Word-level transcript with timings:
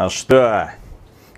А 0.00 0.08
что? 0.08 0.70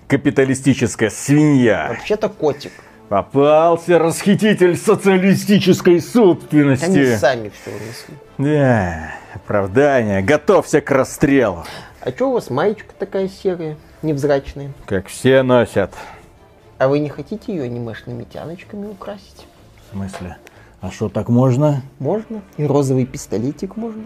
Капиталистическая 0.07 1.09
свинья. 1.09 1.87
Вообще-то 1.89 2.29
котик. 2.29 2.71
Попался 3.09 3.99
расхититель 3.99 4.77
социалистической 4.77 5.99
собственности. 5.99 6.85
Они 6.85 7.15
сами 7.17 7.49
все 7.49 7.71
унесли. 7.71 8.15
Да, 8.37 9.15
оправдание. 9.35 10.21
Готовься 10.21 10.79
к 10.79 10.89
расстрелу. 10.91 11.65
А 11.99 12.11
что 12.11 12.29
у 12.29 12.31
вас 12.35 12.49
маечка 12.49 12.93
такая 12.97 13.27
серая, 13.27 13.75
невзрачная? 14.01 14.71
Как 14.85 15.07
все 15.07 15.43
носят. 15.43 15.93
А 16.77 16.87
вы 16.87 16.99
не 16.99 17.09
хотите 17.09 17.53
ее 17.53 17.63
анимешными 17.63 18.23
тяночками 18.23 18.85
украсить? 18.85 19.45
В 19.89 19.91
смысле? 19.91 20.37
А 20.79 20.89
что, 20.89 21.09
так 21.09 21.27
можно? 21.27 21.81
Можно. 21.99 22.41
И 22.55 22.65
розовый 22.65 23.05
пистолетик 23.05 23.75
можно. 23.75 24.03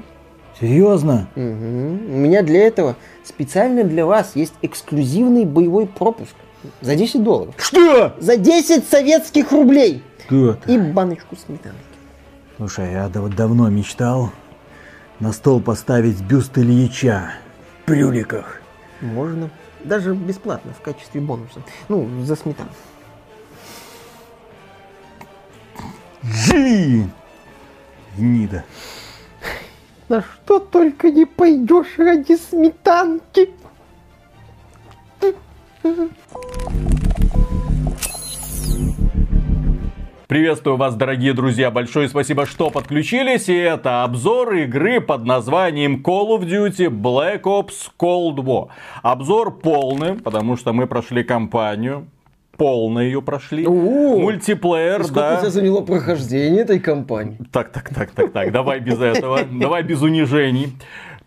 Серьезно? 0.59 1.27
Угу. 1.35 1.43
У 1.43 2.17
меня 2.17 2.41
для 2.41 2.65
этого 2.65 2.95
специально 3.23 3.83
для 3.83 4.05
вас 4.05 4.35
есть 4.35 4.53
эксклюзивный 4.61 5.45
боевой 5.45 5.87
пропуск. 5.87 6.33
За 6.81 6.95
10 6.95 7.23
долларов. 7.23 7.53
Что? 7.57 8.15
За 8.19 8.35
10 8.35 8.87
советских 8.87 9.51
рублей. 9.51 10.03
Что 10.25 10.51
это? 10.51 10.71
И 10.71 10.77
баночку 10.77 11.35
сметанки. 11.35 11.77
Слушай, 12.57 12.91
я 12.91 13.07
вот 13.13 13.35
давно 13.35 13.69
мечтал 13.69 14.31
на 15.19 15.31
стол 15.31 15.61
поставить 15.61 16.19
бюст 16.21 16.57
Ильича 16.57 17.31
в 17.85 17.87
брюликах. 17.87 18.61
Можно. 19.01 19.51
Даже 19.83 20.15
бесплатно 20.15 20.73
в 20.73 20.81
качестве 20.81 21.21
бонуса. 21.21 21.61
Ну, 21.87 22.09
за 22.23 22.35
сметану. 22.35 22.69
Живи! 26.23 27.05
Гнида. 28.17 28.65
На 30.09 30.21
что 30.21 30.59
только 30.59 31.11
не 31.11 31.25
пойдешь 31.25 31.97
ради 31.97 32.37
сметанки. 32.37 33.49
Приветствую 40.27 40.77
вас, 40.77 40.95
дорогие 40.95 41.33
друзья. 41.33 41.71
Большое 41.71 42.07
спасибо, 42.07 42.45
что 42.45 42.69
подключились. 42.69 43.49
И 43.49 43.55
это 43.55 44.03
обзор 44.03 44.53
игры 44.55 45.01
под 45.01 45.25
названием 45.25 46.01
Call 46.05 46.37
of 46.37 46.41
Duty 46.41 46.89
Black 46.89 47.41
Ops 47.43 47.89
Cold 47.99 48.35
War. 48.35 48.67
Обзор 49.03 49.59
полный, 49.59 50.15
потому 50.15 50.55
что 50.55 50.71
мы 50.71 50.87
прошли 50.87 51.23
кампанию. 51.23 52.07
Полно 52.57 53.01
ее 53.01 53.21
прошли. 53.21 53.67
У-у. 53.67 54.19
Мультиплеер, 54.19 55.03
Сколько 55.03 55.19
да. 55.19 55.37
у 55.37 55.41
тебя 55.41 55.49
заняло 55.51 55.81
прохождение 55.81 56.61
этой 56.61 56.79
кампании? 56.79 57.37
Так, 57.51 57.69
так, 57.71 57.93
так, 57.93 58.11
так, 58.11 58.31
так, 58.31 58.51
давай 58.51 58.79
без 58.79 58.99
этого, 58.99 59.41
давай 59.51 59.83
без 59.83 60.01
унижений. 60.01 60.73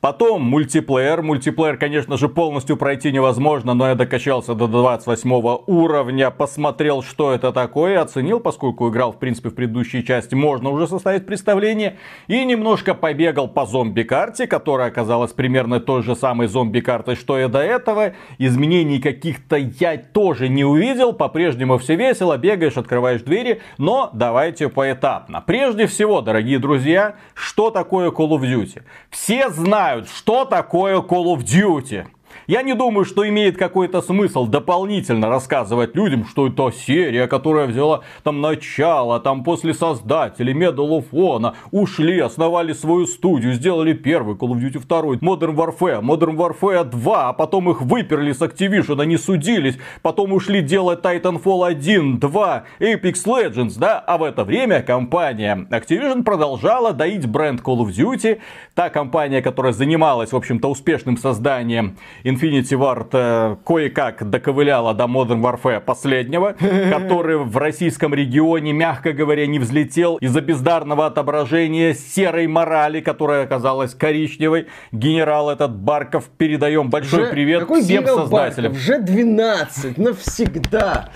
Потом 0.01 0.43
мультиплеер. 0.43 1.20
Мультиплеер, 1.20 1.77
конечно 1.77 2.17
же, 2.17 2.31
полностью 2.31 2.79
пройти 2.79 3.12
невозможно, 3.12 3.75
но 3.75 3.89
я 3.89 3.95
докачался 3.95 4.55
до 4.55 4.67
28 4.67 5.31
уровня, 5.67 6.31
посмотрел, 6.31 7.03
что 7.03 7.34
это 7.34 7.53
такое, 7.53 8.01
оценил, 8.01 8.41
поскольку 8.41 8.89
играл, 8.89 9.12
в 9.12 9.19
принципе, 9.19 9.51
в 9.51 9.55
предыдущей 9.55 10.03
части, 10.03 10.34
можно 10.34 10.71
уже 10.71 10.87
составить 10.87 11.27
представление, 11.27 11.98
и 12.28 12.43
немножко 12.47 12.95
побегал 12.95 13.47
по 13.47 13.67
зомби-карте, 13.67 14.47
которая 14.47 14.89
оказалась 14.89 15.34
примерно 15.34 15.81
той 15.81 16.03
же 16.03 16.17
самой 16.17 16.48
зомби-картой, 16.48 17.15
что 17.15 17.39
и 17.39 17.47
до 17.47 17.59
этого. 17.59 18.15
Изменений 18.39 19.01
каких-то 19.01 19.56
я 19.56 19.98
тоже 19.98 20.48
не 20.48 20.65
увидел, 20.65 21.12
по-прежнему 21.12 21.77
все 21.77 21.97
весело, 21.97 22.39
бегаешь, 22.39 22.78
открываешь 22.78 23.21
двери, 23.21 23.61
но 23.77 24.09
давайте 24.15 24.71
поэтапно. 24.71 25.43
Прежде 25.47 25.87
всего, 25.87 26.23
дорогие 26.23 26.59
друзья, 26.59 27.17
что 27.34 27.71
такое 27.71 28.11
Call 28.11 28.31
of 28.31 28.41
Duty? 28.41 28.83
Все 29.11 29.51
знают, 29.51 29.89
что 30.06 30.44
такое 30.44 30.96
Call 30.98 31.36
of 31.36 31.42
Duty. 31.44 32.06
Я 32.51 32.62
не 32.62 32.75
думаю, 32.75 33.05
что 33.05 33.29
имеет 33.29 33.56
какой-то 33.56 34.03
смысл 34.03 34.45
дополнительно 34.45 35.29
рассказывать 35.29 35.95
людям, 35.95 36.27
что 36.27 36.48
это 36.48 36.73
серия, 36.73 37.29
которая 37.29 37.69
взяла 37.69 38.01
там 38.25 38.41
начало, 38.41 39.20
там 39.20 39.45
после 39.45 39.73
создателей 39.73 40.53
Medal 40.53 40.98
of 40.98 41.10
Honor 41.12 41.55
ушли, 41.71 42.19
основали 42.19 42.72
свою 42.72 43.06
студию, 43.06 43.53
сделали 43.53 43.93
первый 43.93 44.34
Call 44.34 44.49
of 44.49 44.60
Duty 44.60 44.84
2, 44.84 45.19
Modern 45.19 45.55
Warfare, 45.55 46.00
Modern 46.00 46.34
Warfare 46.34 46.83
2, 46.83 47.28
а 47.28 47.33
потом 47.33 47.71
их 47.71 47.83
выперли 47.83 48.33
с 48.33 48.43
Activision, 48.43 49.00
они 49.00 49.16
судились, 49.16 49.78
потом 50.03 50.33
ушли 50.33 50.60
делать 50.60 51.05
Titanfall 51.05 51.69
1, 51.69 52.19
2, 52.19 52.65
Apex 52.81 53.15
Legends, 53.27 53.78
да, 53.78 54.00
а 54.00 54.19
в 54.19 54.25
это 54.25 54.43
время 54.43 54.83
компания 54.83 55.69
Activision 55.71 56.25
продолжала 56.25 56.93
доить 56.93 57.27
бренд 57.28 57.60
Call 57.60 57.87
of 57.87 57.91
Duty, 57.91 58.41
та 58.75 58.91
компания, 58.91 59.41
которая 59.41 59.72
занималась, 59.72 60.33
в 60.33 60.37
общем-то, 60.37 60.69
успешным 60.69 61.16
созданием 61.16 61.97
Infinity 62.41 62.77
Ward 62.78 63.09
э, 63.12 63.56
кое-как 63.65 64.28
доковыляла 64.28 64.95
до 64.95 65.05
Modern 65.05 65.41
Warfare 65.43 65.81
последнего, 65.81 66.53
который 66.91 67.39
в 67.39 67.56
российском 67.56 68.15
регионе, 68.15 68.73
мягко 68.73 69.12
говоря, 69.12 69.47
не 69.47 69.59
взлетел 69.59 70.17
из-за 70.17 70.41
бездарного 70.41 71.06
отображения 71.06 71.95
серой 71.95 72.47
морали, 72.47 73.01
которая 73.01 73.45
оказалась 73.45 73.95
коричневой. 73.95 74.67
Генерал 74.93 75.51
этот 75.51 75.77
Барков, 75.77 76.28
передаем 76.37 76.91
большой 76.91 77.25
Же- 77.25 77.31
привет 77.31 77.61
какой 77.61 77.83
всем 77.83 78.06
создателям. 78.06 78.72
Барков? 78.72 78.87
Же 78.87 78.99
12, 79.01 79.99
навсегда. 79.99 81.11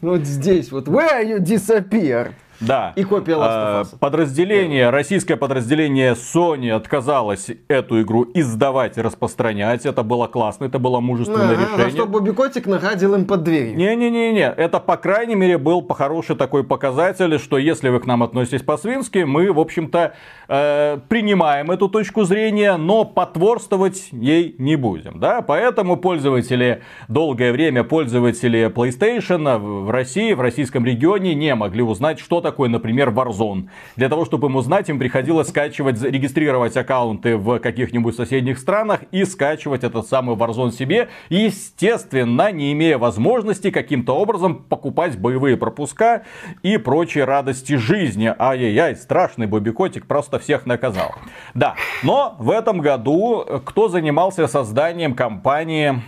Вот 0.00 0.22
здесь 0.22 0.72
вот. 0.72 0.88
Where 0.88 1.24
you 1.24 1.38
disappear? 1.38 2.32
Да. 2.60 2.92
И 2.96 3.04
копия 3.04 3.32
Last 3.34 3.48
of 3.48 3.80
Us. 3.82 3.98
Подразделение, 3.98 4.90
российское 4.90 5.36
подразделение 5.36 6.14
Sony 6.14 6.70
отказалось 6.70 7.48
эту 7.68 8.02
игру 8.02 8.26
издавать 8.34 8.98
и 8.98 9.00
распространять. 9.00 9.86
Это 9.86 10.02
было 10.02 10.26
классно, 10.26 10.64
это 10.64 10.78
было 10.78 11.00
мужественное 11.00 11.54
Ага, 11.54 11.62
решение. 11.62 11.84
за 11.84 11.90
что 11.90 12.06
Бобби 12.06 12.30
Котик 12.30 12.66
нагадил 12.66 13.14
им 13.14 13.24
под 13.24 13.44
дверью. 13.44 13.76
Не-не-не-не, 13.76 14.52
это, 14.56 14.80
по 14.80 14.96
крайней 14.96 15.34
мере, 15.36 15.58
был 15.58 15.86
хороший 15.86 16.36
такой 16.36 16.64
показатель, 16.64 17.38
что 17.38 17.58
если 17.58 17.88
вы 17.88 18.00
к 18.00 18.06
нам 18.06 18.22
относитесь 18.22 18.62
по-свински, 18.62 19.18
мы, 19.18 19.52
в 19.52 19.60
общем-то, 19.60 20.14
э, 20.48 20.98
принимаем 21.08 21.70
эту 21.70 21.88
точку 21.88 22.24
зрения, 22.24 22.76
но 22.76 23.04
потворствовать 23.04 24.08
ей 24.10 24.54
не 24.58 24.76
будем, 24.76 25.20
да, 25.20 25.42
поэтому 25.42 25.96
пользователи, 25.96 26.82
долгое 27.08 27.52
время 27.52 27.84
пользователи 27.84 28.66
PlayStation 28.68 29.58
в 29.58 29.76
в 29.86 29.90
России, 29.90 30.32
в 30.32 30.40
российском 30.40 30.84
регионе 30.84 31.34
не 31.34 31.54
могли 31.54 31.82
узнать, 31.82 32.18
что 32.18 32.40
такое, 32.46 32.68
например, 32.68 33.08
Warzone. 33.10 33.68
Для 33.96 34.08
того, 34.08 34.24
чтобы 34.24 34.46
им 34.46 34.56
узнать, 34.56 34.88
им 34.88 34.98
приходилось 34.98 35.48
скачивать, 35.48 36.00
регистрировать 36.00 36.76
аккаунты 36.76 37.36
в 37.36 37.58
каких-нибудь 37.58 38.14
соседних 38.14 38.58
странах 38.58 39.00
и 39.10 39.24
скачивать 39.24 39.82
этот 39.82 40.06
самый 40.06 40.36
Warzone 40.36 40.70
себе, 40.70 41.08
естественно, 41.28 42.52
не 42.52 42.72
имея 42.72 42.98
возможности 42.98 43.70
каким-то 43.70 44.14
образом 44.16 44.62
покупать 44.62 45.18
боевые 45.18 45.56
пропуска 45.56 46.22
и 46.62 46.76
прочие 46.76 47.24
радости 47.24 47.74
жизни. 47.74 48.32
Ай-яй-яй, 48.38 48.94
страшный 48.94 49.46
Бобби 49.46 49.70
Котик 49.70 50.06
просто 50.06 50.38
всех 50.38 50.66
наказал. 50.66 51.14
Да, 51.54 51.74
но 52.04 52.36
в 52.38 52.50
этом 52.50 52.78
году 52.80 53.44
кто 53.64 53.88
занимался 53.88 54.46
созданием 54.46 55.14
компании 55.14 56.00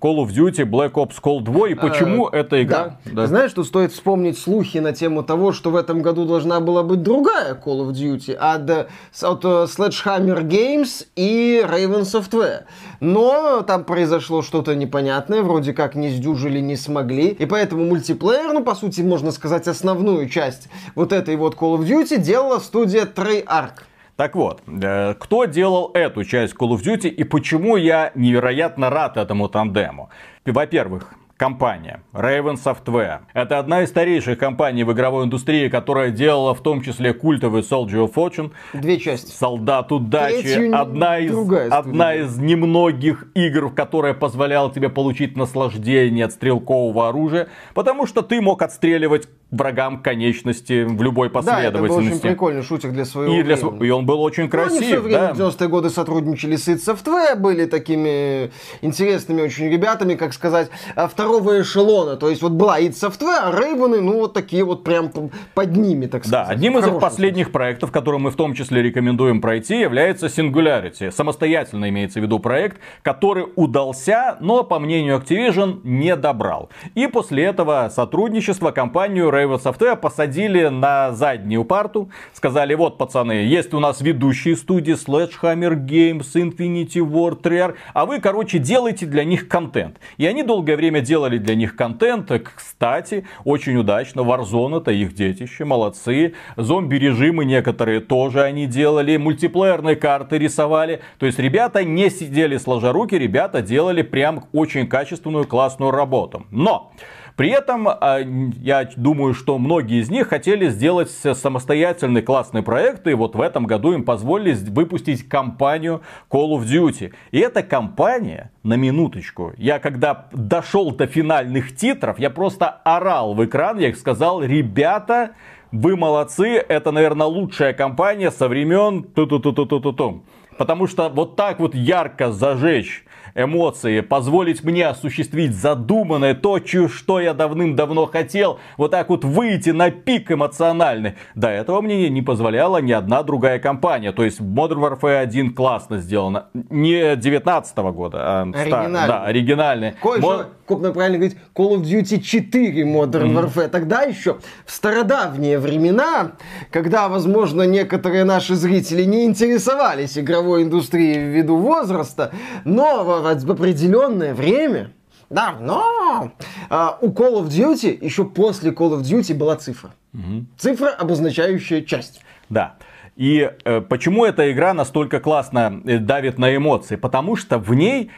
Call 0.00 0.16
of 0.24 0.28
Duty 0.28 0.64
Black 0.64 0.92
Ops 0.92 1.16
Cold 1.22 1.42
2 1.44 1.68
и 1.68 1.74
почему 1.74 2.28
эта 2.28 2.62
игра? 2.62 2.98
Да. 3.06 3.22
Ты 3.22 3.26
знаешь, 3.28 3.50
что 3.50 3.64
стоит 3.64 3.92
вспомнить 3.92 4.38
слухи 4.38 4.78
на 4.78 4.92
тему 4.92 5.22
того, 5.22 5.52
что 5.52 5.70
в 5.70 5.76
этом 5.76 6.02
году 6.02 6.24
должна 6.26 6.60
была 6.60 6.82
быть 6.82 7.02
другая 7.02 7.54
Call 7.54 7.86
of 7.86 7.92
Duty 7.92 8.34
от, 8.34 8.68
э, 8.70 8.86
с- 9.12 9.22
от 9.24 9.44
э, 9.44 9.48
Sledgehammer 9.66 10.42
Games 10.42 11.06
и 11.16 11.64
Raven 11.66 12.02
Software. 12.02 12.64
Но 13.00 13.62
там 13.62 13.84
произошло 13.84 14.42
что-то 14.42 14.74
непонятное, 14.74 15.42
вроде 15.42 15.72
как 15.72 15.94
не 15.94 16.10
сдюжили, 16.10 16.60
не 16.60 16.76
смогли. 16.76 17.28
И 17.28 17.46
поэтому 17.46 17.84
мультиплеер, 17.84 18.52
ну, 18.52 18.62
по 18.64 18.74
сути, 18.74 19.00
можно 19.02 19.30
сказать, 19.32 19.68
основную 19.68 20.28
часть 20.28 20.68
вот 20.94 21.12
этой 21.12 21.36
вот 21.36 21.54
Call 21.54 21.78
of 21.78 21.86
Duty 21.86 22.18
делала 22.18 22.58
студия 22.58 23.04
Treyarch. 23.06 23.70
Так 24.16 24.34
вот, 24.34 24.62
э, 24.66 25.14
кто 25.18 25.44
делал 25.44 25.90
эту 25.92 26.24
часть 26.24 26.54
Call 26.54 26.70
of 26.70 26.82
Duty 26.82 27.08
и 27.08 27.22
почему 27.24 27.76
я 27.76 28.12
невероятно 28.14 28.88
рад 28.88 29.18
этому 29.18 29.48
тандему? 29.48 30.08
Во-первых, 30.46 31.12
компания 31.36 32.00
Raven 32.12 32.56
Software. 32.56 33.20
Это 33.34 33.58
одна 33.58 33.82
из 33.82 33.90
старейших 33.90 34.38
компаний 34.38 34.84
в 34.84 34.92
игровой 34.92 35.26
индустрии, 35.26 35.68
которая 35.68 36.10
делала 36.10 36.54
в 36.54 36.62
том 36.62 36.80
числе 36.80 37.12
культовый 37.12 37.62
Soldier 37.62 38.08
of 38.08 38.14
Fortune, 38.14 38.52
Две 38.72 38.98
части. 38.98 39.30
Солдат 39.30 39.92
удачи. 39.92 40.42
Третью 40.42 40.80
Одна 40.80 41.18
из, 41.18 41.34
одна 41.70 42.14
из 42.14 42.38
немногих 42.38 43.26
игр, 43.34 43.70
которая 43.70 44.14
позволяла 44.14 44.72
тебе 44.72 44.88
получить 44.88 45.36
наслаждение 45.36 46.24
от 46.24 46.32
стрелкового 46.32 47.08
оружия, 47.08 47.48
потому 47.74 48.06
что 48.06 48.22
ты 48.22 48.40
мог 48.40 48.62
отстреливать 48.62 49.28
врагам 49.56 50.02
конечности 50.02 50.84
в 50.84 51.02
любой 51.02 51.30
последовательности. 51.30 51.72
Да, 51.72 51.78
это 51.78 51.88
был 51.88 51.96
очень 51.96 52.20
прикольный 52.20 52.62
шутер 52.62 52.90
для 52.90 53.04
своего 53.04 53.34
и, 53.34 53.42
для, 53.42 53.56
и 53.56 53.90
он 53.90 54.06
был 54.06 54.20
очень 54.22 54.48
красив. 54.48 54.80
Ну, 54.80 54.86
все 54.86 55.00
время 55.00 55.18
да. 55.18 55.34
в 55.34 55.38
90-е 55.38 55.68
годы 55.68 55.90
сотрудничали 55.90 56.56
с 56.56 56.68
Software, 56.68 57.36
были 57.36 57.66
такими 57.66 58.50
интересными 58.82 59.42
очень 59.42 59.68
ребятами, 59.68 60.14
как 60.14 60.32
сказать, 60.32 60.68
а, 60.94 61.08
второго 61.08 61.60
эшелона. 61.60 62.16
То 62.16 62.28
есть 62.28 62.42
вот 62.42 62.52
была 62.52 62.80
id 62.80 62.92
Software, 62.92 63.40
а 63.42 63.52
Рейвены, 63.52 64.00
ну 64.00 64.20
вот 64.20 64.34
такие 64.34 64.64
вот 64.64 64.84
прям 64.84 65.10
под 65.54 65.76
ними, 65.76 66.06
так 66.06 66.24
сказать. 66.24 66.48
Да, 66.48 66.52
одним 66.52 66.78
из 66.78 66.86
их 66.86 66.98
последних 67.00 67.52
проектов, 67.52 67.90
который 67.90 68.20
мы 68.20 68.30
в 68.30 68.36
том 68.36 68.54
числе 68.54 68.82
рекомендуем 68.82 69.40
пройти, 69.40 69.80
является 69.80 70.26
Singularity. 70.26 71.10
Самостоятельно 71.10 71.88
имеется 71.88 72.20
в 72.20 72.22
виду 72.22 72.38
проект, 72.38 72.78
который 73.02 73.46
удался, 73.56 74.36
но, 74.40 74.64
по 74.64 74.78
мнению 74.78 75.16
Activision, 75.18 75.80
не 75.84 76.16
добрал. 76.16 76.70
И 76.94 77.06
после 77.06 77.44
этого 77.44 77.90
сотрудничества 77.94 78.70
компанию 78.70 79.28
Raven 79.28 79.45
Software 79.54 79.96
посадили 79.96 80.68
на 80.68 81.12
заднюю 81.12 81.64
парту. 81.64 82.10
Сказали, 82.32 82.74
вот, 82.74 82.98
пацаны, 82.98 83.32
есть 83.32 83.72
у 83.72 83.80
нас 83.80 84.00
ведущие 84.00 84.56
студии 84.56 84.94
Sledgehammer 84.94 85.74
Games, 85.74 86.26
Infinity 86.34 86.98
Ward, 86.98 87.42
Rare, 87.42 87.74
а 87.94 88.06
вы, 88.06 88.20
короче, 88.20 88.58
делайте 88.58 89.06
для 89.06 89.24
них 89.24 89.48
контент. 89.48 89.98
И 90.16 90.26
они 90.26 90.42
долгое 90.42 90.76
время 90.76 91.00
делали 91.00 91.38
для 91.38 91.54
них 91.54 91.76
контент. 91.76 92.30
Кстати, 92.54 93.26
очень 93.44 93.76
удачно. 93.76 94.20
Warzone 94.20 94.78
это 94.78 94.90
их 94.90 95.14
детище, 95.14 95.64
молодцы. 95.64 96.34
Зомби-режимы 96.56 97.44
некоторые 97.44 98.00
тоже 98.00 98.42
они 98.42 98.66
делали. 98.66 99.16
Мультиплеерные 99.16 99.96
карты 99.96 100.38
рисовали. 100.38 101.00
То 101.18 101.26
есть 101.26 101.38
ребята 101.38 101.84
не 101.84 102.10
сидели 102.10 102.56
сложа 102.56 102.92
руки, 102.92 103.14
ребята 103.14 103.62
делали 103.62 104.02
прям 104.02 104.44
очень 104.52 104.86
качественную, 104.86 105.46
классную 105.46 105.90
работу. 105.90 106.44
Но 106.50 106.92
при 107.36 107.50
этом, 107.50 107.86
а, 107.86 108.18
я 108.18 108.88
думаю, 108.96 109.34
что 109.34 109.58
многие 109.58 110.00
из 110.00 110.10
них 110.10 110.28
хотели 110.28 110.68
сделать 110.68 111.10
самостоятельный 111.10 112.22
классный 112.22 112.62
проект, 112.62 113.06
и 113.06 113.12
вот 113.12 113.36
в 113.36 113.40
этом 113.42 113.66
году 113.66 113.92
им 113.92 114.04
позволили 114.04 114.54
выпустить 114.70 115.28
кампанию 115.28 116.00
Call 116.30 116.58
of 116.58 116.64
Duty. 116.64 117.12
И 117.32 117.38
эта 117.38 117.62
кампания, 117.62 118.50
на 118.62 118.74
минуточку, 118.74 119.52
я 119.58 119.78
когда 119.78 120.28
дошел 120.32 120.90
до 120.92 121.06
финальных 121.06 121.76
титров, 121.76 122.18
я 122.18 122.30
просто 122.30 122.68
орал 122.68 123.34
в 123.34 123.44
экран, 123.44 123.78
я 123.78 123.94
сказал, 123.94 124.42
ребята, 124.42 125.32
вы 125.72 125.94
молодцы, 125.94 126.54
это, 126.56 126.90
наверное, 126.90 127.26
лучшая 127.26 127.74
кампания 127.74 128.30
со 128.30 128.48
времен 128.48 129.02
ту-ту-ту-ту-ту-ту. 129.02 130.24
Потому 130.56 130.86
что 130.86 131.10
вот 131.10 131.36
так 131.36 131.60
вот 131.60 131.74
ярко 131.74 132.32
зажечь 132.32 133.04
эмоции, 133.36 134.00
позволить 134.00 134.64
мне 134.64 134.86
осуществить 134.86 135.54
задуманное, 135.54 136.34
то, 136.34 136.58
что 136.88 137.20
я 137.20 137.34
давным-давно 137.34 138.06
хотел, 138.06 138.58
вот 138.76 138.90
так 138.90 139.10
вот 139.10 139.24
выйти 139.24 139.70
на 139.70 139.90
пик 139.90 140.32
эмоциональный. 140.32 141.14
До 141.34 141.48
этого 141.48 141.80
мне 141.80 142.08
не 142.08 142.22
позволяла 142.22 142.78
ни 142.78 142.92
одна 142.92 143.22
другая 143.22 143.58
компания. 143.58 144.12
То 144.12 144.24
есть 144.24 144.40
Modern 144.40 144.80
Warfare 144.80 145.18
1 145.18 145.54
классно 145.54 145.98
сделано. 145.98 146.46
Не 146.70 147.16
19 147.16 147.76
года, 147.76 148.18
а 148.20 148.42
оригинальный. 148.42 149.06
Да, 149.06 149.24
оригинальный. 149.24 149.92
Кое 150.02 150.20
Мо... 150.20 150.46
как 150.66 150.94
правильно 150.94 151.18
говорить, 151.18 151.36
Call 151.54 151.76
of 151.76 151.82
Duty 151.82 152.20
4 152.20 152.84
Modern 152.84 153.10
mm-hmm. 153.10 153.52
Warfare. 153.52 153.68
Тогда 153.68 154.02
еще 154.02 154.38
в 154.64 154.72
стародавние 154.72 155.58
времена, 155.58 156.32
когда, 156.70 157.08
возможно, 157.08 157.62
некоторые 157.62 158.24
наши 158.24 158.54
зрители 158.54 159.04
не 159.04 159.24
интересовались 159.26 160.18
игровой 160.18 160.62
индустрией 160.62 161.18
ввиду 161.18 161.56
возраста, 161.56 162.32
но 162.64 163.04
в 163.34 163.50
определенное 163.50 164.34
время, 164.34 164.92
давно, 165.30 166.32
а, 166.68 166.98
у 167.00 167.08
Call 167.08 167.42
of 167.42 167.48
Duty, 167.48 168.04
еще 168.04 168.24
после 168.24 168.70
Call 168.70 168.98
of 168.98 169.02
Duty 169.02 169.34
была 169.34 169.56
цифра. 169.56 169.90
Угу. 170.14 170.46
Цифра, 170.56 170.88
обозначающая 170.90 171.82
часть. 171.82 172.22
Да. 172.48 172.76
И 173.16 173.50
э, 173.64 173.80
почему 173.80 174.26
эта 174.26 174.52
игра 174.52 174.74
настолько 174.74 175.20
классно 175.20 175.80
э, 175.86 175.98
давит 175.98 176.38
на 176.38 176.54
эмоции? 176.54 176.96
Потому 176.96 177.34
что 177.34 177.58
в 177.58 177.72
ней 177.74 178.10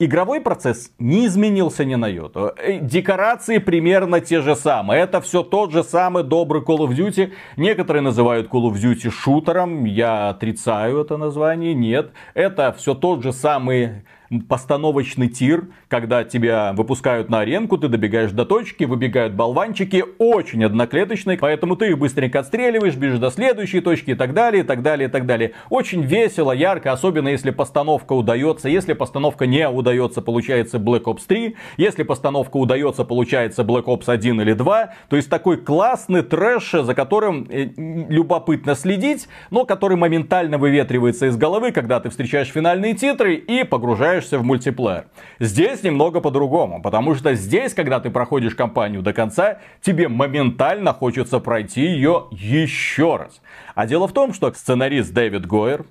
Игровой 0.00 0.40
процесс 0.40 0.92
не 1.00 1.26
изменился 1.26 1.84
ни 1.84 1.96
на 1.96 2.06
йоту. 2.06 2.52
Э, 2.56 2.78
декорации 2.78 3.58
примерно 3.58 4.20
те 4.20 4.40
же 4.42 4.54
самые. 4.54 5.02
Это 5.02 5.20
все 5.20 5.42
тот 5.42 5.72
же 5.72 5.82
самый 5.82 6.22
добрый 6.22 6.62
Call 6.62 6.86
of 6.86 6.94
Duty. 6.94 7.32
Некоторые 7.56 8.02
называют 8.02 8.48
Call 8.48 8.70
of 8.70 8.74
Duty 8.74 9.10
шутером. 9.10 9.84
Я 9.86 10.28
отрицаю 10.28 11.00
это 11.00 11.16
название. 11.16 11.74
Нет. 11.74 12.12
Это 12.34 12.72
все 12.78 12.94
тот 12.94 13.24
же 13.24 13.32
самый 13.32 14.04
постановочный 14.48 15.28
тир, 15.28 15.68
когда 15.88 16.24
тебя 16.24 16.72
выпускают 16.74 17.30
на 17.30 17.40
аренку, 17.40 17.78
ты 17.78 17.88
добегаешь 17.88 18.32
до 18.32 18.44
точки, 18.44 18.84
выбегают 18.84 19.34
болванчики, 19.34 20.04
очень 20.18 20.64
одноклеточные, 20.64 21.38
поэтому 21.38 21.76
ты 21.76 21.88
их 21.88 21.98
быстренько 21.98 22.40
отстреливаешь, 22.40 22.96
бежишь 22.96 23.18
до 23.18 23.30
следующей 23.30 23.80
точки 23.80 24.10
и 24.10 24.14
так 24.14 24.34
далее, 24.34 24.62
и 24.62 24.66
так 24.66 24.82
далее, 24.82 25.08
и 25.08 25.10
так 25.10 25.26
далее. 25.26 25.52
Очень 25.70 26.02
весело, 26.02 26.52
ярко, 26.52 26.92
особенно 26.92 27.28
если 27.28 27.50
постановка 27.50 28.12
удается. 28.12 28.68
Если 28.68 28.92
постановка 28.92 29.46
не 29.46 29.68
удается, 29.68 30.20
получается 30.20 30.78
Black 30.78 31.04
Ops 31.04 31.22
3. 31.26 31.56
Если 31.76 32.02
постановка 32.02 32.56
удается, 32.56 33.04
получается 33.04 33.62
Black 33.62 33.84
Ops 33.84 34.04
1 34.06 34.40
или 34.40 34.52
2. 34.52 34.94
То 35.08 35.16
есть 35.16 35.30
такой 35.30 35.56
классный 35.56 36.22
трэш, 36.22 36.72
за 36.72 36.94
которым 36.94 37.46
э, 37.48 37.68
любопытно 37.76 38.74
следить, 38.74 39.28
но 39.50 39.64
который 39.64 39.96
моментально 39.96 40.58
выветривается 40.58 41.26
из 41.26 41.36
головы, 41.36 41.72
когда 41.72 42.00
ты 42.00 42.10
встречаешь 42.10 42.48
финальные 42.48 42.94
титры 42.94 43.36
и 43.36 43.64
погружаешь 43.64 44.17
погружаешься 44.18 44.38
в 44.38 44.44
мультиплеер. 44.44 45.04
Здесь 45.40 45.82
немного 45.82 46.20
по-другому, 46.20 46.82
потому 46.82 47.14
что 47.14 47.34
здесь, 47.34 47.74
когда 47.74 48.00
ты 48.00 48.10
проходишь 48.10 48.54
кампанию 48.54 49.02
до 49.02 49.12
конца, 49.12 49.58
тебе 49.80 50.08
моментально 50.08 50.92
хочется 50.92 51.38
пройти 51.38 51.82
ее 51.82 52.26
еще 52.30 53.16
раз. 53.16 53.40
А 53.74 53.86
дело 53.86 54.08
в 54.08 54.12
том, 54.12 54.32
что 54.34 54.52
сценарист 54.52 55.12
Дэвид 55.12 55.46
Гойер, 55.46 55.84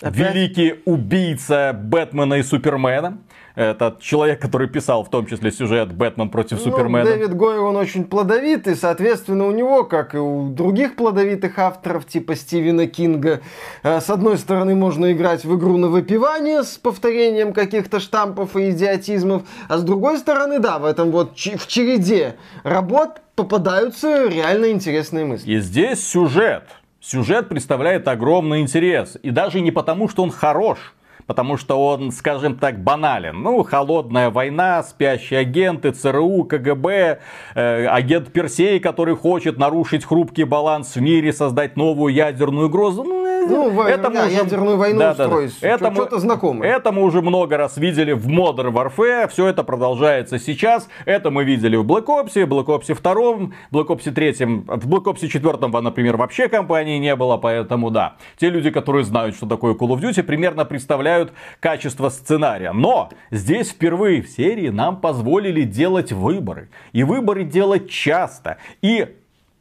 Опять? 0.00 0.16
великий 0.16 0.74
убийца 0.84 1.72
Бэтмена 1.74 2.34
и 2.34 2.42
Супермена, 2.42 3.18
это 3.56 3.96
человек, 4.00 4.40
который 4.40 4.68
писал 4.68 5.02
в 5.02 5.08
том 5.08 5.26
числе 5.26 5.50
сюжет 5.50 5.90
«Бэтмен 5.92 6.28
против 6.28 6.58
ну, 6.58 6.70
Супермена». 6.70 7.04
Дэвид 7.04 7.34
Гойер, 7.34 7.62
он 7.62 7.76
очень 7.76 8.04
плодовитый, 8.04 8.76
соответственно, 8.76 9.46
у 9.46 9.50
него, 9.50 9.84
как 9.84 10.14
и 10.14 10.18
у 10.18 10.50
других 10.50 10.94
плодовитых 10.94 11.58
авторов, 11.58 12.06
типа 12.06 12.36
Стивена 12.36 12.86
Кинга, 12.86 13.40
э, 13.82 14.00
с 14.00 14.10
одной 14.10 14.36
стороны, 14.36 14.74
можно 14.74 15.10
играть 15.10 15.44
в 15.44 15.56
игру 15.56 15.78
на 15.78 15.88
выпивание 15.88 16.62
с 16.62 16.76
повторением 16.76 17.54
каких-то 17.54 17.98
штампов 17.98 18.56
и 18.56 18.70
идиотизмов, 18.70 19.42
а 19.68 19.78
с 19.78 19.82
другой 19.82 20.18
стороны, 20.18 20.58
да, 20.58 20.78
в 20.78 20.84
этом 20.84 21.10
вот 21.10 21.32
в 21.36 21.66
череде 21.66 22.36
работ 22.62 23.22
попадаются 23.34 24.28
реально 24.28 24.70
интересные 24.70 25.24
мысли. 25.24 25.50
И 25.50 25.60
здесь 25.60 26.06
сюжет. 26.06 26.64
Сюжет 27.00 27.48
представляет 27.48 28.08
огромный 28.08 28.60
интерес. 28.60 29.16
И 29.22 29.30
даже 29.30 29.60
не 29.60 29.70
потому, 29.70 30.08
что 30.08 30.22
он 30.22 30.30
хорош, 30.30 30.94
потому 31.26 31.56
что 31.56 31.84
он, 31.84 32.12
скажем 32.12 32.56
так, 32.56 32.82
банален. 32.82 33.42
Ну, 33.42 33.62
холодная 33.62 34.30
война, 34.30 34.82
спящие 34.82 35.40
агенты, 35.40 35.90
ЦРУ, 35.90 36.44
КГБ, 36.44 37.20
э, 37.54 37.86
агент 37.86 38.32
Персей, 38.32 38.80
который 38.80 39.16
хочет 39.16 39.58
нарушить 39.58 40.04
хрупкий 40.04 40.44
баланс 40.44 40.94
в 40.94 41.00
мире, 41.00 41.32
создать 41.32 41.76
новую 41.76 42.14
ядерную 42.14 42.66
угрозу. 42.68 43.04
Ну, 43.04 43.25
ну, 43.48 43.82
это 43.82 44.10
мы 44.10 44.26
уже... 44.26 44.30
ядерную 44.30 44.76
войну 44.76 44.98
да, 44.98 45.10
устроить. 45.12 45.60
Да, 45.60 45.68
да. 45.68 45.74
Это 45.74 45.94
Что-то 45.94 46.18
знакомое. 46.18 46.68
Это 46.68 46.92
мы 46.92 47.02
уже 47.02 47.22
много 47.22 47.56
раз 47.56 47.76
видели 47.76 48.12
в 48.12 48.28
Modern 48.28 48.72
Warfare. 48.72 49.28
Все 49.28 49.46
это 49.46 49.64
продолжается 49.64 50.38
сейчас. 50.38 50.88
Это 51.04 51.30
мы 51.30 51.44
видели 51.44 51.76
в 51.76 51.84
Black 51.84 52.06
Ops, 52.06 52.34
Black 52.34 52.66
Ops 52.66 52.86
2, 52.86 53.50
Black 53.72 53.86
Ops 53.88 54.10
3. 54.10 54.32
В 54.66 54.88
Black 54.88 55.04
Ops 55.04 55.26
4, 55.26 55.82
например, 55.82 56.16
вообще 56.16 56.48
компании 56.48 56.98
не 56.98 57.14
было, 57.16 57.36
поэтому 57.36 57.90
да. 57.90 58.16
Те 58.38 58.50
люди, 58.50 58.70
которые 58.70 59.04
знают, 59.04 59.36
что 59.36 59.46
такое 59.46 59.74
Call 59.74 59.88
of 59.88 60.00
Duty, 60.00 60.22
примерно 60.22 60.64
представляют 60.64 61.32
качество 61.60 62.08
сценария. 62.08 62.72
Но 62.72 63.10
здесь 63.30 63.70
впервые 63.70 64.22
в 64.22 64.28
серии 64.28 64.68
нам 64.68 65.00
позволили 65.00 65.62
делать 65.62 66.12
выборы. 66.12 66.68
И 66.92 67.02
выборы 67.02 67.44
делать 67.44 67.88
часто. 67.90 68.58
И 68.82 69.06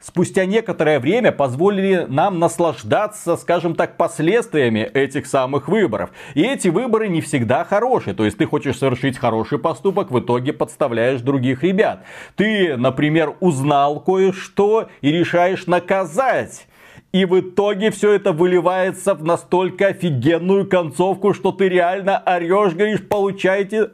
спустя 0.06 0.46
некоторое 0.46 1.00
время 1.00 1.32
позволили 1.32 2.06
нам 2.08 2.38
наслаждаться, 2.40 3.36
скажем 3.38 3.76
так, 3.76 3.98
последствиями 3.98 4.80
этих 4.80 5.26
самых 5.26 5.68
выборов. 5.68 6.12
И 6.36 6.44
эти 6.44 6.68
выборы 6.68 7.08
не 7.08 7.22
всегда 7.22 7.64
хорошие. 7.64 8.14
То 8.14 8.26
есть 8.26 8.38
ты 8.38 8.46
хочешь 8.46 8.78
совершить 8.78 9.18
хороший 9.18 9.58
поступок, 9.58 10.12
в 10.12 10.20
итоге 10.20 10.54
подставляешь 10.54 11.22
других 11.22 11.64
ребят. 11.64 12.04
Ты, 12.36 12.78
например, 12.78 13.36
узнал 13.40 14.00
кое-что 14.00 14.90
и 15.02 15.12
решаешь 15.12 15.66
наказать. 15.66 16.68
И 17.12 17.26
в 17.26 17.40
итоге 17.40 17.92
все 17.92 18.12
это 18.12 18.32
выливается 18.32 19.16
в 19.16 19.24
настолько 19.24 19.88
офигенную 19.88 20.68
концовку, 20.68 21.34
что 21.34 21.52
ты 21.52 21.70
реально 21.70 22.22
орешь, 22.26 22.74
говоришь, 22.74 23.08
получайте 23.08 23.92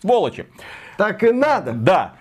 сволочи. 0.00 0.46
Так 0.98 1.22
и 1.22 1.30
надо. 1.30 1.72
Да. 1.72 2.14